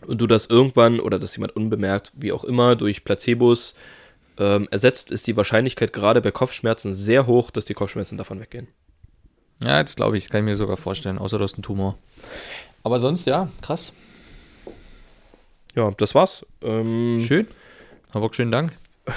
und 0.06 0.20
du 0.20 0.28
das 0.28 0.46
irgendwann 0.46 1.00
oder 1.00 1.20
das 1.20 1.36
jemand 1.36 1.56
unbemerkt, 1.56 2.12
wie 2.16 2.32
auch 2.32 2.44
immer, 2.44 2.76
durch 2.76 3.04
Placebos 3.04 3.76
ähm, 4.38 4.68
ersetzt, 4.72 5.12
ist 5.12 5.28
die 5.28 5.38
Wahrscheinlichkeit 5.38 5.94
gerade 5.94 6.22
bei 6.22 6.32
Kopfschmerzen 6.32 6.94
sehr 6.94 7.28
hoch, 7.28 7.52
dass 7.52 7.66
die 7.66 7.74
Kopfschmerzen 7.74 8.18
davon 8.18 8.40
weggehen. 8.40 8.68
Ja, 9.64 9.84
das 9.84 9.96
glaube 9.96 10.18
ich, 10.18 10.30
kann 10.30 10.42
ich 10.42 10.46
mir 10.46 10.56
sogar 10.56 10.78
vorstellen, 10.78 11.18
außer 11.18 11.38
du 11.38 11.44
hast 11.44 11.56
einen 11.56 11.64
Tumor. 11.64 11.98
Aber 12.84 13.00
sonst, 13.00 13.28
ja, 13.28 13.50
krass. 13.62 13.92
Ja, 15.76 15.92
das 15.92 16.16
war's. 16.16 16.46
Ähm, 16.62 17.22
Schön. 17.22 17.48
Aber 18.12 18.34
schönen 18.34 18.52
Dank. 18.52 18.72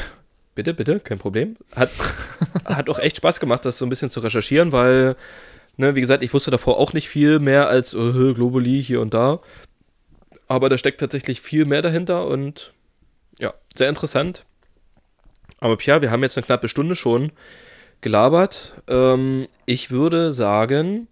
Bitte, 0.54 0.74
bitte, 0.74 1.00
kein 1.00 1.18
Problem. 1.18 1.56
Hat, 1.74 1.88
hat 2.66 2.90
auch 2.90 2.98
echt 2.98 3.16
Spaß 3.16 3.40
gemacht, 3.40 3.64
das 3.64 3.78
so 3.78 3.86
ein 3.86 3.88
bisschen 3.88 4.10
zu 4.10 4.20
recherchieren, 4.20 4.70
weil, 4.70 5.16
ne, 5.78 5.96
wie 5.96 6.02
gesagt, 6.02 6.22
ich 6.22 6.34
wusste 6.34 6.50
davor 6.50 6.78
auch 6.78 6.92
nicht 6.92 7.08
viel 7.08 7.38
mehr 7.38 7.68
als 7.68 7.94
äh, 7.94 8.34
Globuli 8.34 8.82
hier 8.82 9.00
und 9.00 9.14
da. 9.14 9.38
Aber 10.52 10.68
da 10.68 10.76
steckt 10.76 11.00
tatsächlich 11.00 11.40
viel 11.40 11.64
mehr 11.64 11.80
dahinter 11.80 12.26
und 12.26 12.74
ja, 13.38 13.54
sehr 13.74 13.88
interessant. 13.88 14.44
Aber 15.60 15.78
Pia, 15.78 16.02
wir 16.02 16.10
haben 16.10 16.22
jetzt 16.22 16.36
eine 16.36 16.44
knappe 16.44 16.68
Stunde 16.68 16.94
schon 16.94 17.32
gelabert. 18.02 18.74
Ähm, 18.86 19.48
ich 19.64 19.90
würde 19.90 20.30
sagen, 20.32 21.08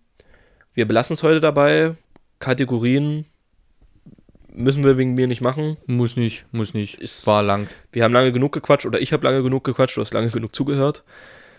wir 0.74 0.86
belassen 0.86 1.14
es 1.14 1.22
heute 1.22 1.40
dabei. 1.40 1.94
Kategorien 2.38 3.24
müssen 4.52 4.84
wir 4.84 4.98
wegen 4.98 5.14
mir 5.14 5.26
nicht 5.26 5.40
machen. 5.40 5.78
Muss 5.86 6.16
nicht, 6.16 6.44
muss 6.52 6.74
nicht. 6.74 6.96
Ist- 7.00 7.26
War 7.26 7.42
lang. 7.42 7.68
Wir 7.92 8.04
haben 8.04 8.12
lange 8.12 8.32
genug 8.32 8.52
gequatscht 8.52 8.84
oder 8.84 9.00
ich 9.00 9.14
habe 9.14 9.24
lange 9.26 9.42
genug 9.42 9.64
gequatscht, 9.64 9.96
du 9.96 10.02
hast 10.02 10.12
lange 10.12 10.28
genug 10.28 10.54
zugehört. 10.54 11.02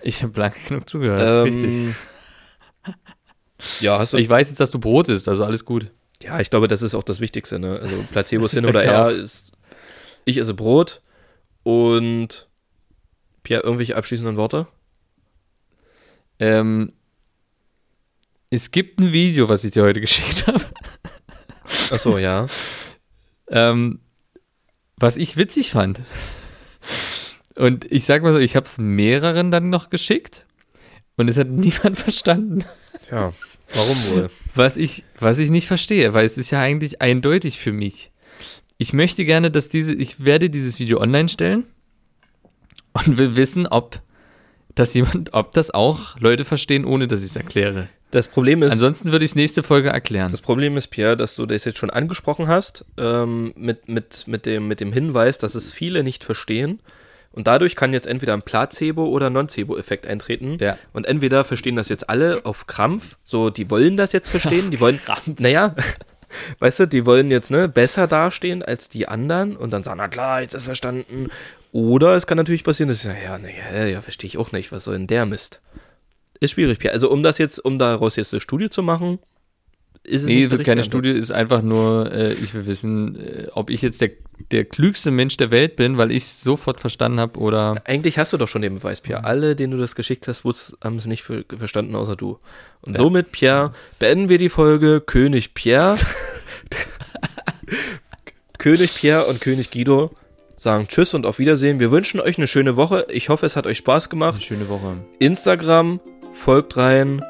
Ich 0.04 0.22
habe 0.22 0.40
lange 0.40 0.54
genug 0.68 0.88
zugehört. 0.88 1.20
Das 1.22 1.40
ist 1.40 1.46
richtig. 1.46 1.72
Ähm, 1.74 1.96
Ja, 3.80 3.98
hast 3.98 4.14
du. 4.14 4.18
Ich 4.18 4.30
weiß 4.30 4.50
jetzt, 4.50 4.60
dass 4.60 4.70
du 4.72 4.80
Brot 4.80 5.08
isst, 5.10 5.28
also 5.28 5.46
alles 5.46 5.66
gut. 5.66 5.90
Ja, 6.22 6.40
ich 6.40 6.50
glaube, 6.50 6.68
das 6.68 6.82
ist 6.82 6.96
auch 6.96 7.04
das 7.04 7.20
Wichtigste. 7.20 7.60
Ne? 7.60 7.80
Also 7.82 7.96
Placebos 8.12 8.52
hin 8.52 8.66
oder 8.66 8.82
her 8.82 9.10
ist. 9.10 9.54
Ich 10.26 10.38
esse 10.38 10.54
Brot 10.54 11.02
und 11.64 12.48
Pierre, 13.44 13.64
irgendwelche 13.64 13.96
abschließenden 13.96 14.38
Worte? 14.38 14.68
Ähm, 16.40 16.94
es 18.50 18.72
gibt 18.72 19.00
ein 19.00 19.14
Video, 19.14 19.50
was 19.50 19.64
ich 19.64 19.72
dir 19.72 19.84
heute 19.84 20.02
geschickt 20.02 20.48
habe, 20.48 20.66
Achso, 21.90 22.18
ja. 22.18 22.48
ähm, 23.50 24.00
was 24.98 25.18
ich 25.18 25.38
witzig 25.38 25.72
fand. 25.72 26.00
Und 27.56 27.90
ich 27.92 28.06
sag 28.06 28.24
mal 28.24 28.34
so, 28.34 28.40
ich 28.40 28.56
habe 28.56 28.66
es 28.66 28.78
mehreren 28.78 29.52
dann 29.52 29.70
noch 29.70 29.90
geschickt 29.90 30.46
und 31.18 31.28
es 31.28 31.38
hat 31.38 31.48
niemand 31.50 31.98
verstanden. 31.98 32.64
Ja, 33.10 33.34
warum 33.74 33.98
wohl? 34.12 34.30
Was 34.56 34.78
ich, 34.78 35.04
was 35.20 35.38
ich 35.38 35.50
nicht 35.50 35.68
verstehe, 35.68 36.14
weil 36.14 36.26
es 36.26 36.38
ist 36.38 36.52
ja 36.52 36.60
eigentlich 36.60 37.02
eindeutig 37.02 37.60
für 37.60 37.72
mich. 37.72 38.12
Ich 38.78 38.94
möchte 38.94 39.26
gerne, 39.26 39.52
dass 39.52 39.70
diese, 39.70 39.94
ich 39.94 40.26
werde 40.26 40.50
dieses 40.50 40.80
Video 40.80 41.00
online 41.00 41.30
stellen 41.30 41.66
und 42.94 43.18
will 43.18 43.36
wissen, 43.36 43.68
ob 43.68 44.02
das 44.76 44.94
jemand, 44.94 45.34
ob 45.34 45.52
das 45.52 45.72
auch 45.72 46.20
Leute 46.20 46.46
verstehen, 46.46 46.86
ohne 46.86 47.08
dass 47.08 47.20
ich 47.20 47.28
es 47.28 47.36
erkläre. 47.36 47.90
Das 48.12 48.28
Problem 48.28 48.62
ist. 48.62 48.74
Ansonsten 48.74 49.12
würde 49.12 49.24
ich 49.24 49.32
es 49.32 49.36
nächste 49.36 49.64
Folge 49.64 49.90
erklären. 49.90 50.32
Das 50.32 50.42
Problem 50.42 50.76
ist, 50.76 50.88
Pierre, 50.88 51.16
dass 51.16 51.36
du 51.36 51.46
das 51.46 51.64
jetzt 51.64 51.78
schon 51.78 51.90
angesprochen 51.90 52.48
hast, 52.48 52.86
ähm, 52.98 53.54
mit, 53.56 53.88
mit, 53.88 54.28
mit, 54.28 54.46
dem, 54.46 54.68
mit 54.68 54.82
dem 54.82 54.92
Hinweis, 54.92 55.38
dass 55.38 55.56
es 55.56 55.72
viele 55.72 56.04
nicht 56.04 56.26
verstehen. 56.26 56.82
Und 57.34 57.48
dadurch 57.48 57.76
kann 57.76 57.94
jetzt 57.94 58.08
entweder 58.08 58.34
ein 58.34 58.42
Placebo- 58.42 59.08
oder 59.08 59.30
Non-Cebo-Effekt 59.30 60.06
eintreten. 60.06 60.58
Ja. 60.60 60.78
Und 60.94 61.06
entweder 61.06 61.44
verstehen 61.44 61.76
das 61.78 61.90
jetzt 61.90 62.10
alle 62.10 62.46
auf 62.46 62.68
Krampf, 62.68 63.18
so 63.24 63.50
die 63.50 63.70
wollen 63.70 63.96
das 63.96 64.12
jetzt 64.12 64.30
verstehen, 64.30 64.70
die 64.70 64.82
wollen, 64.82 65.00
naja, 65.40 65.74
weißt 66.60 66.82
du, 66.82 66.88
die 66.88 67.06
wollen 67.06 67.32
jetzt 67.32 67.52
ne, 67.52 67.70
besser 67.70 68.08
dastehen 68.08 68.64
als 68.64 68.90
die 68.90 69.08
anderen 69.08 69.56
und 69.56 69.72
dann 69.72 69.84
sagen, 69.84 69.98
na 69.98 70.08
klar, 70.08 70.42
jetzt 70.42 70.54
ist 70.54 70.66
verstanden. 70.66 71.30
Oder 71.72 72.16
es 72.16 72.28
kann 72.28 72.38
natürlich 72.38 72.66
passieren, 72.66 72.90
dass 72.90 73.02
sie 73.02 73.08
sagen, 73.08 73.20
ja, 73.24 73.38
naja, 73.38 73.86
ja, 73.86 74.02
verstehe 74.02 74.28
ich 74.28 74.38
auch 74.38 74.52
nicht, 74.52 74.72
was 74.72 74.84
soll 74.84 74.96
denn 74.96 75.08
der 75.08 75.26
Mist? 75.26 75.62
Ist 76.42 76.52
schwierig, 76.52 76.80
Pierre. 76.80 76.94
Also 76.94 77.10
um 77.10 77.24
das 77.24 77.38
jetzt, 77.38 77.60
um 77.60 77.80
daraus 77.80 78.16
jetzt 78.16 78.34
eine 78.34 78.42
Studie 78.42 78.70
zu 78.70 78.84
machen, 78.84 79.20
ist 80.04 80.24
es 80.24 80.28
Nee, 80.28 80.48
nicht 80.48 80.64
keine 80.64 80.84
Studie, 80.84 81.12
ist 81.12 81.32
einfach 81.32 81.62
nur, 81.62 82.12
äh, 82.12 82.34
ich 82.34 82.54
will 82.54 82.66
wissen, 82.66 83.16
äh, 83.16 83.48
ob 83.54 83.70
ich 83.70 83.82
jetzt 83.82 84.02
der, 84.02 84.12
der 84.52 84.66
klügste 84.66 85.12
Mensch 85.12 85.38
der 85.38 85.52
Welt 85.52 85.76
bin, 85.76 85.98
weil 85.98 86.12
ich 86.12 86.24
es 86.24 86.42
sofort 86.42 86.80
verstanden 86.80 87.20
habe 87.20 87.40
oder. 87.40 87.82
Eigentlich 87.86 88.18
hast 88.18 88.34
du 88.34 88.38
doch 88.38 88.48
schon 88.48 88.64
den 88.64 88.76
Beweis, 88.76 89.02
Mhm. 89.02 89.06
Pierre. 89.06 89.24
Alle, 89.26 89.56
denen 89.56 89.72
du 89.72 89.78
das 89.78 89.96
geschickt 89.96 90.28
hast, 90.28 90.44
haben 90.84 90.98
es 90.98 91.06
nicht 91.06 91.24
ver 91.24 91.44
verstanden, 91.56 91.96
außer 91.96 92.16
du. 92.16 92.40
Und 92.82 92.98
somit, 92.98 93.32
Pierre, 93.32 93.72
beenden 94.00 94.28
wir 94.30 94.38
die 94.40 94.50
Folge 94.50 95.02
König 95.02 95.54
Pierre. 95.54 95.96
König 98.58 98.96
Pierre 98.96 99.26
und 99.26 99.42
König 99.42 99.72
Guido 99.72 100.12
sagen 100.56 100.88
Tschüss 100.88 101.14
und 101.14 101.26
auf 101.26 101.40
Wiedersehen. 101.40 101.80
Wir 101.80 101.92
wünschen 101.92 102.20
euch 102.20 102.38
eine 102.38 102.48
schöne 102.48 102.76
Woche. 102.76 103.08
Ich 103.10 103.30
hoffe, 103.30 103.46
es 103.46 103.56
hat 103.56 103.66
euch 103.66 103.78
Spaß 103.80 104.10
gemacht. 104.10 104.44
Schöne 104.44 104.70
Woche. 104.70 104.98
Instagram, 105.20 106.00
folgt 106.36 106.78
rein, 106.78 107.24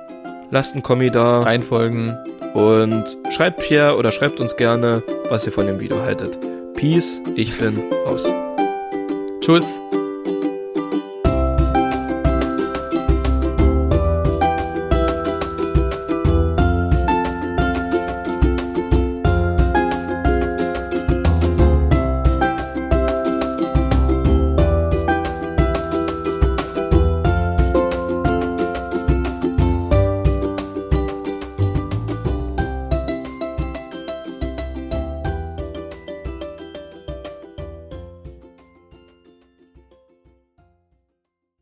lasst 0.52 0.74
einen 0.74 0.84
Kommi 0.84 1.10
da 1.10 1.42
Reinfolgen. 1.42 2.18
Und 2.54 3.18
schreibt 3.30 3.62
Pierre 3.62 3.98
oder 3.98 4.12
schreibt 4.12 4.40
uns 4.40 4.56
gerne, 4.56 5.04
was 5.30 5.46
ihr 5.46 5.52
von 5.52 5.68
dem 5.68 5.80
Video 5.80 6.02
haltet. 6.02 6.38
Peace, 6.76 7.22
ich 7.36 7.58
bin 7.58 7.82
raus. 8.06 8.26
Tschüss. 9.42 9.80